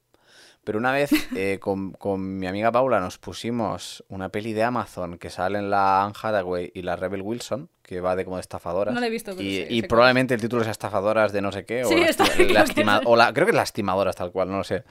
Pero 0.64 0.79
una 0.79 0.90
vez 0.90 1.11
eh, 1.37 1.59
con, 1.61 1.92
con 1.92 2.38
mi 2.38 2.46
amiga 2.49 2.72
Paula 2.72 2.99
nos 3.01 3.18
pusimos 3.18 4.05
una 4.09 4.31
peli 4.31 4.53
de 4.53 4.64
Amazon 4.64 5.16
que 5.16 5.31
salen 5.31 5.70
la 5.70 6.03
Anne 6.05 6.14
Hathaway 6.20 6.72
y 6.75 6.83
la 6.83 6.96
Rebel 6.96 7.22
Wilson, 7.22 7.70
que 7.83 8.01
va 8.01 8.16
de 8.16 8.25
como 8.25 8.37
de 8.37 8.40
estafadoras. 8.40 8.92
No 8.92 9.01
la 9.01 9.07
he 9.07 9.11
visto, 9.11 9.31
pero 9.37 9.42
Y, 9.49 9.57
sí, 9.59 9.66
y 9.70 9.83
probablemente 9.83 10.35
el 10.35 10.40
título 10.40 10.62
es 10.62 10.68
Estafadoras 10.68 11.33
de 11.33 11.40
no 11.40 11.53
sé 11.53 11.64
qué. 11.64 11.85
O, 11.85 11.88
Sí, 11.88 11.94
está- 11.94 12.25
creo 12.29 12.49
lastima- 12.49 13.01
o 13.05 13.14
la, 13.16 13.33
creo 13.33 13.46
que 13.46 13.53
es 13.53 13.57
Lastimadoras 13.57 14.16
tal 14.16 14.33
cual, 14.33 14.51
no 14.51 14.59
lo 14.59 14.64
sé. 14.64 14.83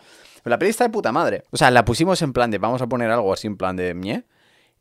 Pero 0.43 0.51
la 0.51 0.58
peli 0.60 0.69
está 0.71 0.86
de 0.86 0.91
puta 0.91 1.12
madre. 1.12 1.43
O 1.51 1.58
sea, 1.58 1.69
la 1.71 1.84
pusimos 1.84 2.21
en 2.21 2.31
plan 2.31 2.49
de 2.51 2.58
vamos 2.58 2.81
a 2.81 2.88
poner 2.88 3.12
algo 3.12 3.34
así 3.34 3.45
en 3.47 3.58
plan 3.58 3.75
de 3.75 3.93
ñe. 3.93 4.23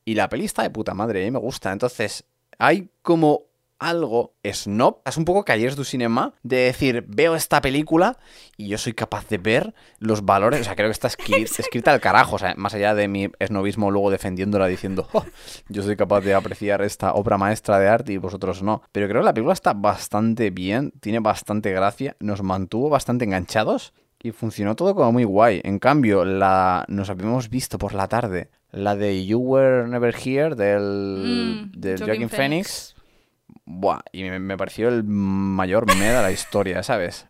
Y 0.04 0.14
la 0.14 0.28
peli 0.28 0.44
está 0.44 0.62
de 0.62 0.70
puta 0.70 0.94
madre, 0.94 1.22
a 1.22 1.24
mí 1.24 1.30
me 1.32 1.38
gusta. 1.40 1.72
Entonces, 1.72 2.24
hay 2.58 2.90
como 3.02 3.42
algo 3.80 4.34
snob, 4.50 5.00
es 5.04 5.16
un 5.18 5.24
poco 5.26 5.44
Callers 5.44 5.76
du 5.76 5.84
Cinema, 5.84 6.32
de 6.42 6.56
decir, 6.58 7.04
veo 7.06 7.34
esta 7.34 7.60
película 7.60 8.16
y 8.56 8.68
yo 8.68 8.78
soy 8.78 8.94
capaz 8.94 9.28
de 9.28 9.36
ver 9.36 9.74
los 9.98 10.24
valores, 10.24 10.60
o 10.62 10.64
sea, 10.64 10.74
creo 10.76 10.88
que 10.88 10.92
está 10.92 11.08
escri- 11.08 11.42
escrita 11.58 11.92
al 11.92 12.00
carajo, 12.00 12.36
o 12.36 12.38
sea, 12.38 12.54
más 12.56 12.72
allá 12.72 12.94
de 12.94 13.08
mi 13.08 13.28
snobismo 13.44 13.90
luego 13.90 14.10
defendiéndola 14.10 14.68
diciendo, 14.68 15.06
"Oh, 15.12 15.24
yo 15.68 15.82
soy 15.82 15.96
capaz 15.96 16.20
de 16.22 16.32
apreciar 16.34 16.80
esta 16.80 17.12
obra 17.12 17.36
maestra 17.36 17.78
de 17.78 17.88
arte 17.88 18.12
y 18.12 18.16
vosotros 18.16 18.62
no. 18.62 18.80
Pero 18.92 19.06
creo 19.08 19.20
que 19.20 19.26
la 19.26 19.34
película 19.34 19.52
está 19.52 19.74
bastante 19.74 20.50
bien, 20.50 20.92
tiene 21.00 21.18
bastante 21.20 21.70
gracia, 21.72 22.16
nos 22.20 22.42
mantuvo 22.42 22.88
bastante 22.88 23.24
enganchados 23.26 23.92
y 24.22 24.30
funcionó 24.30 24.76
todo 24.76 24.94
como 24.94 25.12
muy 25.12 25.24
guay. 25.24 25.60
En 25.64 25.78
cambio, 25.78 26.24
la 26.24 26.86
nos 26.88 27.10
habíamos 27.10 27.50
visto 27.50 27.76
por 27.76 27.92
la 27.92 28.08
tarde 28.08 28.48
la 28.74 28.96
de 28.96 29.24
You 29.24 29.38
Were 29.38 29.86
Never 29.88 30.14
Here 30.14 30.54
del, 30.54 30.82
Mm, 30.82 31.72
del 31.80 31.98
Joaquin 31.98 32.06
Joaquin 32.06 32.28
Phoenix. 32.28 32.94
Buah, 33.64 34.00
y 34.12 34.24
me, 34.24 34.38
me 34.38 34.56
pareció 34.56 34.88
el 34.88 35.04
mayor 35.04 35.86
me 35.86 36.04
de 36.04 36.12
la 36.12 36.32
historia, 36.32 36.82
¿sabes? 36.82 37.26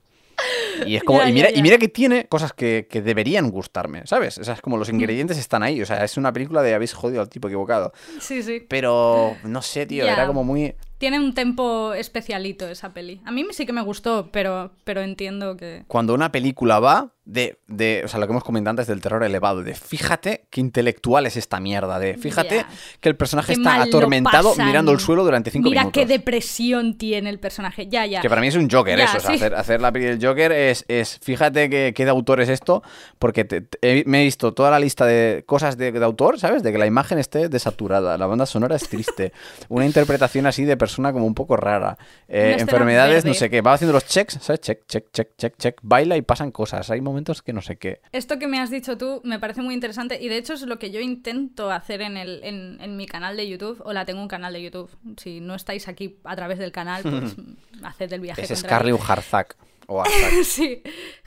Y 0.86 0.96
es 0.96 1.04
como, 1.04 1.20
Ya, 1.20 1.28
y, 1.28 1.32
mira, 1.32 1.48
ya, 1.48 1.54
ya. 1.54 1.60
y 1.60 1.62
mira 1.62 1.78
que 1.78 1.88
tiene 1.88 2.26
cosas 2.26 2.52
que, 2.52 2.86
que 2.90 3.02
deberían 3.02 3.50
gustarme, 3.50 4.06
¿sabes? 4.06 4.38
O 4.38 4.44
sea, 4.44 4.54
es 4.54 4.60
como 4.60 4.76
los 4.76 4.88
ingredientes 4.88 5.38
están 5.38 5.62
ahí. 5.62 5.80
O 5.80 5.86
sea, 5.86 6.04
es 6.04 6.16
una 6.16 6.32
película 6.32 6.62
de 6.62 6.74
habéis 6.74 6.92
jodido 6.94 7.20
al 7.20 7.28
tipo 7.28 7.48
equivocado. 7.48 7.92
Sí, 8.20 8.42
sí. 8.42 8.64
Pero, 8.68 9.36
no 9.44 9.62
sé, 9.62 9.86
tío, 9.86 10.04
era 10.04 10.26
como 10.26 10.44
muy... 10.44 10.74
Tiene 10.98 11.18
un 11.18 11.34
tempo 11.34 11.92
especialito 11.92 12.66
esa 12.68 12.94
peli. 12.94 13.20
A 13.24 13.30
mí 13.30 13.44
sí 13.50 13.66
que 13.66 13.72
me 13.72 13.82
gustó, 13.82 14.30
pero, 14.32 14.72
pero 14.84 15.02
entiendo 15.02 15.56
que... 15.56 15.84
Cuando 15.86 16.14
una 16.14 16.32
película 16.32 16.80
va 16.80 17.12
de, 17.26 17.56
de, 17.68 18.02
o 18.04 18.08
sea, 18.08 18.20
lo 18.20 18.26
que 18.26 18.32
hemos 18.32 18.44
comentado 18.44 18.72
antes 18.72 18.86
del 18.86 19.00
terror 19.00 19.24
elevado, 19.24 19.62
de 19.62 19.74
fíjate 19.74 20.44
qué 20.50 20.60
intelectual 20.60 21.24
es 21.26 21.36
esta 21.38 21.58
mierda, 21.58 21.98
de 21.98 22.18
fíjate 22.18 22.66
que 23.00 23.08
el 23.08 23.16
personaje 23.16 23.54
Qué 23.54 23.60
está 23.60 23.80
atormentado 23.82 24.54
mirando 24.56 24.92
el 24.92 25.00
suelo 25.00 25.24
durante 25.24 25.50
cinco 25.50 25.70
Mira 25.70 25.82
minutos. 25.82 26.02
qué 26.02 26.06
depresión 26.06 26.98
tiene 26.98 27.30
el 27.30 27.38
personaje. 27.38 27.86
Ya, 27.88 28.04
ya. 28.04 28.20
Que 28.20 28.28
para 28.28 28.40
mí 28.42 28.48
es 28.48 28.56
un 28.56 28.68
Joker 28.70 28.98
Ya, 28.98 29.04
eso, 29.04 29.16
o 29.16 29.20
sea, 29.20 29.30
sí. 29.30 29.36
hacer, 29.36 29.54
hacer 29.54 29.80
la 29.80 29.90
peli 29.90 30.04
del 30.04 30.24
Joker 30.24 30.52
es, 30.52 30.84
es 30.88 31.18
fíjate 31.22 31.70
que, 31.70 31.92
qué 31.96 32.04
de 32.04 32.10
autor 32.10 32.40
es 32.42 32.50
esto, 32.50 32.82
porque 33.18 33.44
te- 33.44 33.64
me 34.06 34.20
he 34.20 34.24
visto 34.24 34.52
toda 34.52 34.70
la 34.70 34.78
lista 34.78 35.06
de 35.06 35.44
cosas 35.46 35.78
de, 35.78 35.92
de 35.92 36.04
autor, 36.04 36.38
¿sabes? 36.38 36.62
De 36.62 36.72
que 36.72 36.78
la 36.78 36.86
imagen 36.86 37.18
esté 37.18 37.48
desaturada, 37.48 38.18
la 38.18 38.26
banda 38.26 38.44
sonora 38.44 38.76
es 38.76 38.86
triste, 38.88 39.32
una 39.70 39.86
interpretación 39.86 40.44
así 40.46 40.64
de 40.64 40.76
persona 40.76 41.10
como 41.12 41.24
un 41.24 41.34
poco 41.34 41.56
rara, 41.56 41.96
eh, 42.28 42.56
enfermedades, 42.58 43.24
no 43.24 43.32
sé 43.32 43.48
qué, 43.48 43.62
va 43.62 43.72
haciendo 43.72 43.94
los 43.94 44.04
checks, 44.06 44.38
¿sabes? 44.42 44.60
Check, 44.60 44.86
check, 44.86 45.06
check, 45.10 45.28
check, 45.38 45.56
check, 45.56 45.78
baila 45.82 46.18
y 46.18 46.22
pasan 46.22 46.50
cosas, 46.50 46.90
hay 46.90 47.00
momentos 47.00 47.13
que 47.44 47.52
no 47.52 47.62
sé 47.62 47.76
qué. 47.76 48.00
Esto 48.12 48.38
que 48.38 48.46
me 48.46 48.60
has 48.60 48.70
dicho 48.70 48.98
tú 48.98 49.20
me 49.24 49.38
parece 49.38 49.62
muy 49.62 49.74
interesante 49.74 50.18
y 50.20 50.28
de 50.28 50.36
hecho 50.36 50.54
es 50.54 50.62
lo 50.62 50.78
que 50.78 50.90
yo 50.90 51.00
intento 51.00 51.70
hacer 51.70 52.02
en, 52.02 52.16
el, 52.16 52.40
en, 52.44 52.78
en 52.80 52.96
mi 52.96 53.06
canal 53.06 53.36
de 53.36 53.48
YouTube. 53.48 53.80
Hola, 53.84 54.04
tengo 54.04 54.20
un 54.20 54.28
canal 54.28 54.52
de 54.52 54.62
YouTube. 54.62 54.90
Si 55.16 55.40
no 55.40 55.54
estáis 55.54 55.88
aquí 55.88 56.16
a 56.24 56.36
través 56.36 56.58
del 56.58 56.72
canal, 56.72 57.02
pues 57.02 57.36
haced 57.82 58.12
el 58.12 58.20
viaje. 58.20 58.42
Es. 58.42 58.58
Scarlett 58.58 59.00
Harzak. 59.06 59.56
O 59.86 60.02
sí, 60.44 60.82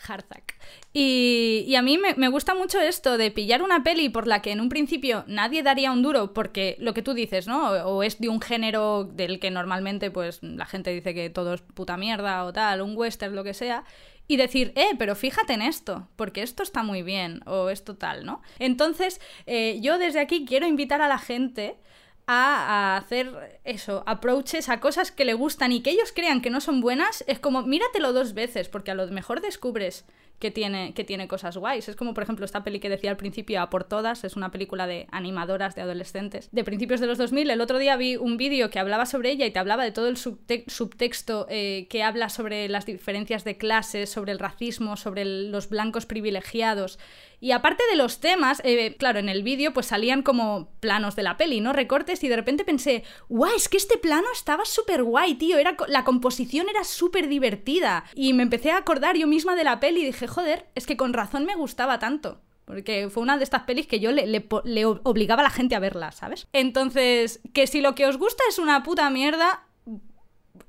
Harzak. 0.08 0.56
Y, 0.94 1.64
y 1.68 1.76
a 1.76 1.84
mí 1.84 2.00
me, 2.00 2.16
me 2.16 2.28
gusta 2.28 2.56
mucho 2.56 2.80
esto 2.80 3.18
de 3.18 3.30
pillar 3.30 3.62
una 3.62 3.84
peli 3.84 4.10
por 4.10 4.26
la 4.26 4.42
que 4.42 4.52
en 4.52 4.62
un 4.62 4.70
principio 4.70 5.24
nadie 5.28 5.62
daría 5.62 5.92
un 5.92 6.02
duro 6.02 6.34
porque 6.34 6.76
lo 6.80 6.96
que 6.96 7.04
tú 7.04 7.14
dices, 7.14 7.48
¿no? 7.48 7.70
O, 7.70 7.98
o 7.98 8.04
es 8.04 8.20
de 8.20 8.30
un 8.30 8.42
género 8.42 9.04
del 9.04 9.40
que 9.40 9.52
normalmente 9.52 10.10
pues 10.10 10.40
la 10.42 10.66
gente 10.66 10.92
dice 10.92 11.14
que 11.14 11.30
todo 11.30 11.54
es 11.54 11.62
puta 11.62 11.98
mierda 11.98 12.46
o 12.46 12.54
tal, 12.54 12.82
un 12.82 12.98
western, 12.98 13.36
lo 13.36 13.44
que 13.44 13.54
sea. 13.54 13.84
Y 14.28 14.38
decir, 14.38 14.74
eh, 14.76 14.90
pero 14.98 15.16
fíjate 15.16 15.54
en 15.54 15.62
esto, 15.62 16.08
porque 16.16 16.44
esto 16.44 16.64
está 16.64 16.84
muy 16.84 17.02
bien, 17.02 17.42
o 17.46 17.70
esto 17.70 17.96
tal, 17.96 18.26
¿no? 18.26 18.42
Entonces, 18.60 19.22
eh, 19.46 19.80
yo 19.82 19.98
desde 19.98 20.20
aquí 20.20 20.46
quiero 20.46 20.68
invitar 20.68 21.02
a 21.02 21.08
la 21.08 21.18
gente 21.18 21.78
a, 22.26 22.96
a 22.96 22.98
hacer 22.98 23.60
eso, 23.64 24.04
approaches 24.06 24.68
a 24.68 24.82
cosas 24.82 25.12
que 25.12 25.24
le 25.24 25.34
gustan 25.34 25.72
y 25.72 25.82
que 25.82 25.92
ellos 25.92 26.12
crean 26.14 26.42
que 26.42 26.50
no 26.50 26.60
son 26.60 26.82
buenas, 26.82 27.24
es 27.28 27.40
como 27.40 27.62
míratelo 27.62 28.12
dos 28.12 28.34
veces, 28.34 28.68
porque 28.68 28.92
a 28.92 28.96
lo 28.96 29.08
mejor 29.08 29.40
descubres 29.42 30.06
que 30.40 30.52
tiene, 30.52 30.94
que 30.94 31.04
tiene 31.04 31.28
cosas 31.28 31.58
guays. 31.58 31.90
Es 31.90 31.96
como, 31.96 32.14
por 32.14 32.24
ejemplo, 32.24 32.46
esta 32.46 32.64
peli 32.64 32.80
que 32.80 32.90
decía 32.90 33.10
al 33.10 33.18
principio, 33.18 33.62
A 33.62 33.70
por 33.70 33.84
Todas, 33.84 34.24
es 34.24 34.36
una 34.36 34.52
película 34.52 34.86
de 34.86 35.08
animadoras 35.12 35.76
de 35.76 35.82
adolescentes 35.82 36.50
de 36.52 36.64
principios 36.64 37.00
de 37.00 37.08
los 37.08 37.18
2000. 37.18 37.50
El 37.50 37.62
otro 37.62 37.80
día 37.80 37.96
vi 37.96 38.18
un 38.18 38.38
vídeo 38.38 38.70
que 38.70 38.80
hablaba 38.80 39.06
sobre 39.06 39.32
ella 39.32 39.46
y 39.46 39.52
te 39.52 39.60
hablaba 39.60 39.84
de 39.84 39.92
todo 39.92 40.08
el 40.08 40.18
subtexto 40.18 41.48
eh, 41.50 41.88
que 41.90 42.04
habla 42.04 42.30
sobre 42.30 42.70
las 42.70 42.86
diferencias 42.86 43.44
de 43.44 43.58
clases, 43.58 44.10
sobre 44.10 44.32
el 44.32 44.40
racismo, 44.40 44.98
sobre 44.98 45.26
los 45.26 45.70
blancos 45.70 46.06
privilegiados. 46.06 47.00
Y 47.40 47.52
aparte 47.52 47.84
de 47.92 47.98
los 47.98 48.20
temas, 48.20 48.62
eh, 48.64 48.96
claro, 48.98 49.20
en 49.20 49.30
el 49.30 49.44
vídeo 49.44 49.72
pues 49.72 49.86
salían 49.86 50.24
como 50.24 50.72
planos 50.80 51.16
de 51.16 51.22
la 51.22 51.38
peli, 51.38 51.62
¿no? 51.62 51.72
Recortes 51.72 52.24
y 52.24 52.28
de 52.30 52.36
repente 52.36 52.66
pensé, 52.66 53.04
guau, 53.30 53.56
es 53.56 53.70
que 53.70 53.78
este 53.78 54.00
plano 54.00 54.28
estaba 54.34 54.66
súper 54.66 55.04
guay, 55.04 55.36
tío, 55.36 55.58
era, 55.58 55.78
la 55.88 56.04
composición 56.04 56.68
era 56.68 56.84
súper 56.84 57.28
divertida. 57.28 58.06
Y 58.16 58.34
me 58.34 58.42
empecé 58.42 58.72
a 58.72 58.78
acordar 58.78 59.18
yo 59.18 59.28
misma 59.28 59.56
de 59.56 59.64
la 59.64 59.80
peli 59.80 60.02
y 60.02 60.06
dije, 60.06 60.27
joder, 60.28 60.68
es 60.76 60.86
que 60.86 60.98
con 60.98 61.14
razón 61.14 61.46
me 61.46 61.56
gustaba 61.56 62.00
tanto. 62.00 62.42
Porque 62.66 63.10
fue 63.10 63.24
una 63.24 63.38
de 63.38 63.46
estas 63.46 63.64
pelis 63.64 63.88
que 63.88 64.02
yo 64.02 64.12
le, 64.12 64.46
obligaba 65.04 65.40
a 65.40 65.44
la 65.44 65.50
gente 65.50 65.76
a 65.76 65.80
verla, 65.80 66.12
¿sabes? 66.12 66.48
Entonces, 66.52 67.40
que 67.54 67.66
si 67.66 67.80
lo 67.80 67.96
que 67.96 68.06
os 68.06 68.18
gusta 68.18 68.44
es 68.50 68.60
una 68.60 68.84
puta 68.84 69.10
mierda, 69.10 69.66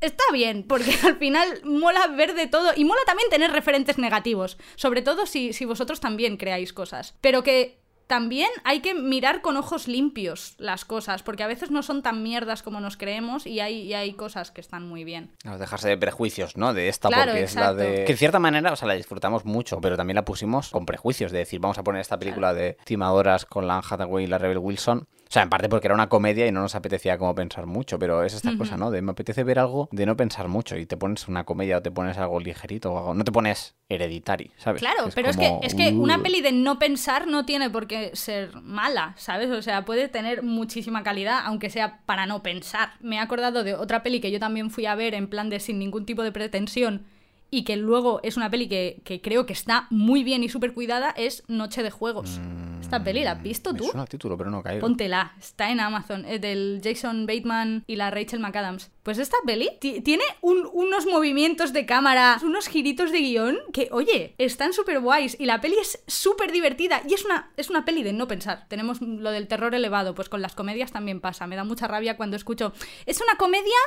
está 0.00 0.22
bien, 0.32 0.64
porque 0.68 0.94
al 1.04 1.16
final 1.16 1.60
mola 1.64 2.06
ver 2.06 2.34
de 2.34 2.46
todo 2.46 2.70
y 2.76 2.84
mola 2.84 3.00
también 3.04 3.28
tener 3.30 3.50
referentes 3.50 3.98
negativos, 3.98 4.58
sobre 4.76 5.02
todo 5.02 5.26
si, 5.26 5.52
si 5.52 5.64
vosotros 5.64 5.98
también 5.98 6.36
creáis 6.36 6.72
cosas. 6.72 7.16
Pero 7.20 7.42
que 7.42 7.80
también 8.08 8.48
hay 8.64 8.80
que 8.80 8.94
mirar 8.94 9.42
con 9.42 9.56
ojos 9.56 9.86
limpios 9.86 10.54
las 10.58 10.84
cosas, 10.84 11.22
porque 11.22 11.44
a 11.44 11.46
veces 11.46 11.70
no 11.70 11.82
son 11.82 12.02
tan 12.02 12.22
mierdas 12.22 12.62
como 12.62 12.80
nos 12.80 12.96
creemos 12.96 13.46
y 13.46 13.60
hay, 13.60 13.92
hay 13.94 14.14
cosas 14.14 14.50
que 14.50 14.60
están 14.60 14.88
muy 14.88 15.04
bien. 15.04 15.30
dejarse 15.58 15.90
de 15.90 15.98
prejuicios, 15.98 16.56
¿no? 16.56 16.74
De 16.74 16.88
esta 16.88 17.10
porque 17.10 17.42
es 17.42 17.54
la 17.54 17.74
de... 17.74 18.04
Que 18.04 18.12
en 18.12 18.18
cierta 18.18 18.38
manera, 18.38 18.72
o 18.72 18.76
sea, 18.76 18.88
la 18.88 18.94
disfrutamos 18.94 19.44
mucho, 19.44 19.80
pero 19.80 19.96
también 19.96 20.16
la 20.16 20.24
pusimos 20.24 20.70
con 20.70 20.86
prejuicios, 20.86 21.30
de 21.30 21.38
decir, 21.38 21.60
vamos 21.60 21.78
a 21.78 21.84
poner 21.84 22.00
esta 22.00 22.18
película 22.18 22.54
de 22.54 22.78
timadoras 22.84 23.44
con 23.44 23.66
la 23.66 23.78
Hathaway 23.78 24.24
y 24.24 24.26
la 24.26 24.38
Rebel 24.38 24.58
Wilson 24.58 25.06
o 25.28 25.30
sea, 25.30 25.42
en 25.42 25.50
parte 25.50 25.68
porque 25.68 25.88
era 25.88 25.94
una 25.94 26.08
comedia 26.08 26.46
y 26.46 26.52
no 26.52 26.62
nos 26.62 26.74
apetecía 26.74 27.18
como 27.18 27.34
pensar 27.34 27.66
mucho, 27.66 27.98
pero 27.98 28.24
es 28.24 28.32
esta 28.32 28.56
cosa, 28.56 28.78
¿no? 28.78 28.90
De 28.90 29.02
me 29.02 29.10
apetece 29.10 29.44
ver 29.44 29.58
algo 29.58 29.90
de 29.92 30.06
no 30.06 30.16
pensar 30.16 30.48
mucho 30.48 30.74
y 30.78 30.86
te 30.86 30.96
pones 30.96 31.28
una 31.28 31.44
comedia 31.44 31.76
o 31.76 31.82
te 31.82 31.90
pones 31.90 32.16
algo 32.16 32.40
ligerito 32.40 32.94
o 32.94 32.98
algo. 32.98 33.12
No 33.12 33.24
te 33.24 33.32
pones 33.32 33.74
hereditary, 33.90 34.52
¿sabes? 34.56 34.80
Claro, 34.80 35.10
pero 35.14 35.28
es, 35.28 35.36
que, 35.36 35.58
es 35.60 35.74
que 35.74 35.90
una 35.90 36.16
uh. 36.16 36.22
peli 36.22 36.40
de 36.40 36.52
no 36.52 36.78
pensar 36.78 37.26
no 37.26 37.44
tiene 37.44 37.68
por 37.68 37.86
qué 37.86 38.10
ser 38.14 38.56
mala, 38.62 39.12
¿sabes? 39.18 39.50
O 39.50 39.60
sea, 39.60 39.84
puede 39.84 40.08
tener 40.08 40.42
muchísima 40.42 41.02
calidad, 41.02 41.40
aunque 41.44 41.68
sea 41.68 42.00
para 42.06 42.24
no 42.24 42.42
pensar. 42.42 42.92
Me 43.00 43.16
he 43.16 43.20
acordado 43.20 43.64
de 43.64 43.74
otra 43.74 44.02
peli 44.02 44.20
que 44.20 44.30
yo 44.30 44.40
también 44.40 44.70
fui 44.70 44.86
a 44.86 44.94
ver 44.94 45.12
en 45.12 45.28
plan 45.28 45.50
de 45.50 45.60
sin 45.60 45.78
ningún 45.78 46.06
tipo 46.06 46.22
de 46.22 46.32
pretensión 46.32 47.04
y 47.50 47.64
que 47.64 47.76
luego 47.76 48.20
es 48.22 48.36
una 48.36 48.50
peli 48.50 48.68
que, 48.68 49.20
creo 49.22 49.46
que 49.46 49.52
está 49.52 49.86
muy 49.90 50.24
bien 50.24 50.42
y 50.42 50.48
súper 50.48 50.74
cuidada, 50.74 51.10
es 51.10 51.42
Noche 51.48 51.82
de 51.82 51.90
Juegos. 51.90 52.38
Mm, 52.38 52.80
Esta 52.80 53.02
peli, 53.02 53.24
¿la 53.24 53.32
has 53.32 53.42
visto 53.42 53.74
tú? 53.74 53.86
Es 53.86 54.08
título, 54.08 54.36
pero 54.36 54.50
no 54.50 54.62
caigo. 54.62 54.80
Póntela, 54.80 55.34
está 55.38 55.70
en 55.70 55.80
Amazon, 55.80 56.24
es 56.24 56.40
del 56.40 56.80
Jason 56.82 57.26
Bateman 57.26 57.84
y 57.86 57.96
la 57.96 58.10
Rachel 58.10 58.40
McAdams. 58.40 58.90
Pues 59.02 59.18
esta 59.18 59.36
peli 59.46 59.70
tiene 59.80 60.24
unos 60.42 61.06
movimientos 61.06 61.72
de 61.72 61.86
cámara, 61.86 62.38
unos 62.42 62.68
giritos 62.68 63.10
de 63.12 63.20
guion 63.20 63.58
que, 63.72 63.88
oye, 63.92 64.34
están 64.38 64.72
súper 64.72 65.00
guays 65.00 65.36
y 65.40 65.46
la 65.46 65.60
peli 65.60 65.76
es 65.80 66.02
súper 66.06 66.52
divertida 66.52 67.02
y 67.08 67.14
es 67.14 67.24
una, 67.24 67.50
es 67.56 67.70
una 67.70 67.84
peli 67.84 68.02
de 68.02 68.12
no 68.12 68.28
pensar. 68.28 68.66
Tenemos 68.68 69.00
lo 69.00 69.30
del 69.30 69.48
terror 69.48 69.74
elevado, 69.74 70.14
pues 70.14 70.28
con 70.28 70.42
las 70.42 70.54
comedias 70.54 70.92
también 70.92 71.20
pasa. 71.20 71.46
Me 71.46 71.56
da 71.56 71.64
mucha 71.64 71.88
rabia 71.88 72.16
cuando 72.16 72.36
escucho, 72.36 72.72
es 73.06 73.20
una 73.20 73.36
comedia, 73.38 73.78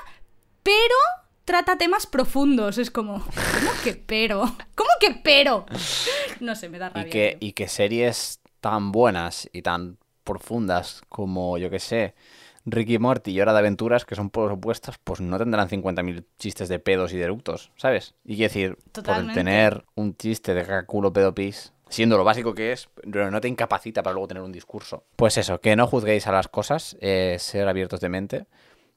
pero 0.64 0.96
trata 1.46 1.78
temas 1.78 2.06
profundos. 2.08 2.78
Es 2.78 2.92
como, 2.92 3.20
¿cómo 3.20 3.72
que 3.84 3.94
pero? 3.94 4.42
¿Cómo 4.76 4.90
que 5.00 5.20
pero? 5.24 5.66
No 6.40 6.56
sé, 6.56 6.70
me 6.70 6.80
da 6.80 6.90
rabia. 6.90 7.08
Y 7.08 7.10
que, 7.10 7.38
y 7.40 7.54
que 7.54 7.68
series 7.68 8.40
tan 8.60 8.92
buenas 8.92 9.50
y 9.52 9.62
tan 9.62 9.98
profundas 10.24 11.02
como, 11.10 11.58
yo 11.58 11.70
que 11.70 11.80
sé, 11.80 12.16
Ricky 12.66 13.00
Morty 13.00 13.32
y 13.32 13.42
Hora 13.42 13.54
de 13.54 13.60
Aventuras, 13.60 14.06
que 14.06 14.16
son 14.16 14.30
por 14.30 14.52
opuestos, 14.52 14.98
pues 15.04 15.20
no 15.20 15.38
tendrán 15.38 15.68
50.000 15.68 16.26
chistes 16.38 16.70
de 16.70 16.80
pedos 16.80 17.14
y 17.14 17.18
de 17.18 17.24
eructos, 17.24 17.72
¿sabes? 17.76 18.14
Y 18.24 18.36
quiero 18.36 18.50
decir, 18.50 18.78
por 18.94 19.34
tener 19.34 19.84
un 19.96 20.16
chiste 20.16 20.54
de 20.54 20.86
culo 20.86 21.12
pedo 21.12 21.34
pis, 21.34 21.74
siendo 21.90 22.18
lo 22.18 22.24
básico 22.24 22.54
que 22.54 22.72
es, 22.72 22.88
pero 23.12 23.32
no 23.32 23.42
te 23.42 23.48
incapacita 23.48 24.04
para 24.04 24.14
luego 24.14 24.28
tener 24.28 24.44
un 24.44 24.52
discurso. 24.52 25.04
Pues 25.16 25.38
eso, 25.38 25.60
que 25.60 25.76
no 25.76 25.88
juzguéis 25.88 26.28
a 26.28 26.32
las 26.32 26.48
cosas, 26.48 26.98
eh, 27.02 27.38
ser 27.40 27.68
abiertos 27.68 28.00
de 28.00 28.10
mente 28.10 28.46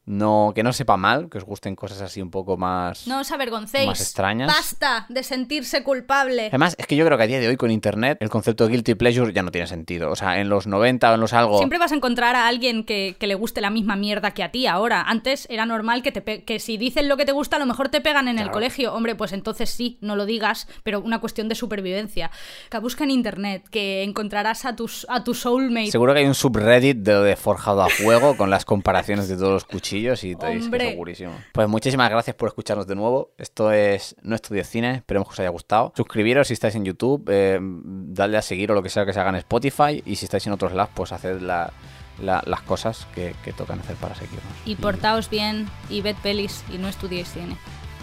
no, 0.06 0.52
que 0.54 0.62
no 0.62 0.72
sepa 0.72 0.98
mal, 0.98 1.30
que 1.30 1.38
os 1.38 1.44
gusten 1.44 1.74
cosas 1.76 2.02
así 2.02 2.20
un 2.20 2.30
poco 2.30 2.58
más. 2.58 3.06
No 3.06 3.20
os 3.20 3.30
avergoncéis. 3.32 3.86
Más 3.86 4.00
extrañas. 4.00 4.48
Basta 4.48 5.06
de 5.08 5.22
sentirse 5.22 5.82
culpable. 5.82 6.48
Además, 6.48 6.74
es 6.78 6.86
que 6.86 6.96
yo 6.96 7.06
creo 7.06 7.16
que 7.16 7.24
a 7.24 7.26
día 7.26 7.40
de 7.40 7.48
hoy 7.48 7.56
con 7.56 7.70
internet 7.70 8.18
el 8.20 8.28
concepto 8.28 8.66
de 8.66 8.72
guilty 8.72 8.94
pleasure 8.94 9.32
ya 9.32 9.42
no 9.42 9.50
tiene 9.50 9.66
sentido. 9.66 10.10
O 10.10 10.16
sea, 10.16 10.40
en 10.40 10.50
los 10.50 10.66
90 10.66 11.10
o 11.10 11.14
en 11.14 11.20
los 11.20 11.32
algo. 11.32 11.56
Siempre 11.56 11.78
vas 11.78 11.92
a 11.92 11.94
encontrar 11.94 12.36
a 12.36 12.46
alguien 12.46 12.84
que, 12.84 13.16
le 13.24 13.34
guste 13.34 13.62
la 13.62 13.70
misma 13.70 13.96
mierda 13.96 14.32
que 14.32 14.42
a 14.42 14.50
ti 14.50 14.66
ahora. 14.66 15.00
Antes 15.00 15.46
era 15.48 15.64
normal 15.64 16.02
que, 16.02 16.12
te 16.12 16.44
que 16.44 16.58
si 16.58 16.76
dicen 16.76 17.08
lo 17.08 17.16
que 17.16 17.24
te 17.24 17.32
gusta, 17.32 17.56
a 17.56 17.58
lo 17.58 17.64
mejor 17.64 17.88
te 17.88 18.02
pegan 18.02 18.28
en 18.28 18.38
el 18.38 18.50
colegio. 18.50 18.92
Hombre, 18.92 19.14
pues 19.14 19.32
entonces 19.32 19.70
sí, 19.70 19.96
no 20.02 20.14
lo 20.16 20.26
digas, 20.26 20.68
pero 20.82 21.00
una 21.00 21.20
cuestión 21.20 21.48
de 21.48 21.54
supervivencia. 21.54 22.30
Que 22.68 22.78
busca 22.78 23.04
en 23.04 23.10
internet, 23.10 23.66
que 23.70 24.02
encontrarás 24.02 24.66
a, 24.66 24.76
tus, 24.76 25.06
a 25.08 25.24
tu 25.24 25.32
soulmate. 25.32 25.90
Seguro 25.90 26.12
que 26.12 26.20
hay 26.20 26.26
un 26.26 26.34
subreddit 26.34 26.98
de, 26.98 27.14
de 27.20 27.36
forjado 27.36 27.82
a 27.82 27.88
fuego 27.88 28.36
con 28.36 28.50
las 28.50 28.66
comparaciones 28.66 29.28
de 29.28 29.36
todos 29.36 29.52
los 29.52 29.64
y 29.94 30.34
todo 30.34 30.50
segurísimo. 30.60 31.32
Pues 31.52 31.68
muchísimas 31.68 32.10
gracias 32.10 32.36
por 32.36 32.48
escucharnos 32.48 32.86
de 32.86 32.94
nuevo. 32.94 33.32
Esto 33.38 33.70
es 33.72 34.16
No 34.22 34.34
Estudies 34.34 34.68
Cine, 34.68 34.96
esperemos 34.96 35.28
que 35.28 35.32
os 35.32 35.40
haya 35.40 35.48
gustado. 35.50 35.92
Suscribiros 35.96 36.48
si 36.48 36.54
estáis 36.54 36.74
en 36.74 36.84
YouTube, 36.84 37.28
eh, 37.30 37.58
dadle 37.60 38.38
a 38.38 38.42
seguir 38.42 38.70
o 38.72 38.74
lo 38.74 38.82
que 38.82 38.88
sea 38.88 39.06
que 39.06 39.12
se 39.12 39.20
haga 39.20 39.30
en 39.30 39.36
Spotify 39.36 40.02
y 40.04 40.16
si 40.16 40.24
estáis 40.26 40.46
en 40.46 40.52
otros 40.52 40.72
lados, 40.72 40.90
pues 40.94 41.12
haced 41.12 41.40
las 41.40 42.62
cosas 42.66 43.06
que, 43.14 43.34
tocan 43.56 43.80
hacer 43.80 43.96
para 43.96 44.14
seguirnos. 44.14 44.52
Y 44.64 44.76
portaos 44.76 45.30
bien 45.30 45.68
y 45.88 46.00
ved 46.00 46.16
pelis 46.22 46.64
y 46.72 46.78
no 46.78 46.88
estudiéis 46.88 47.32
cine. 47.32 47.56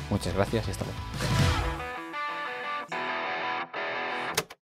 Muchas 0.09 0.33
gracias 0.33 0.67
y 0.67 0.71
hasta 0.71 0.85
luego. 0.85 1.70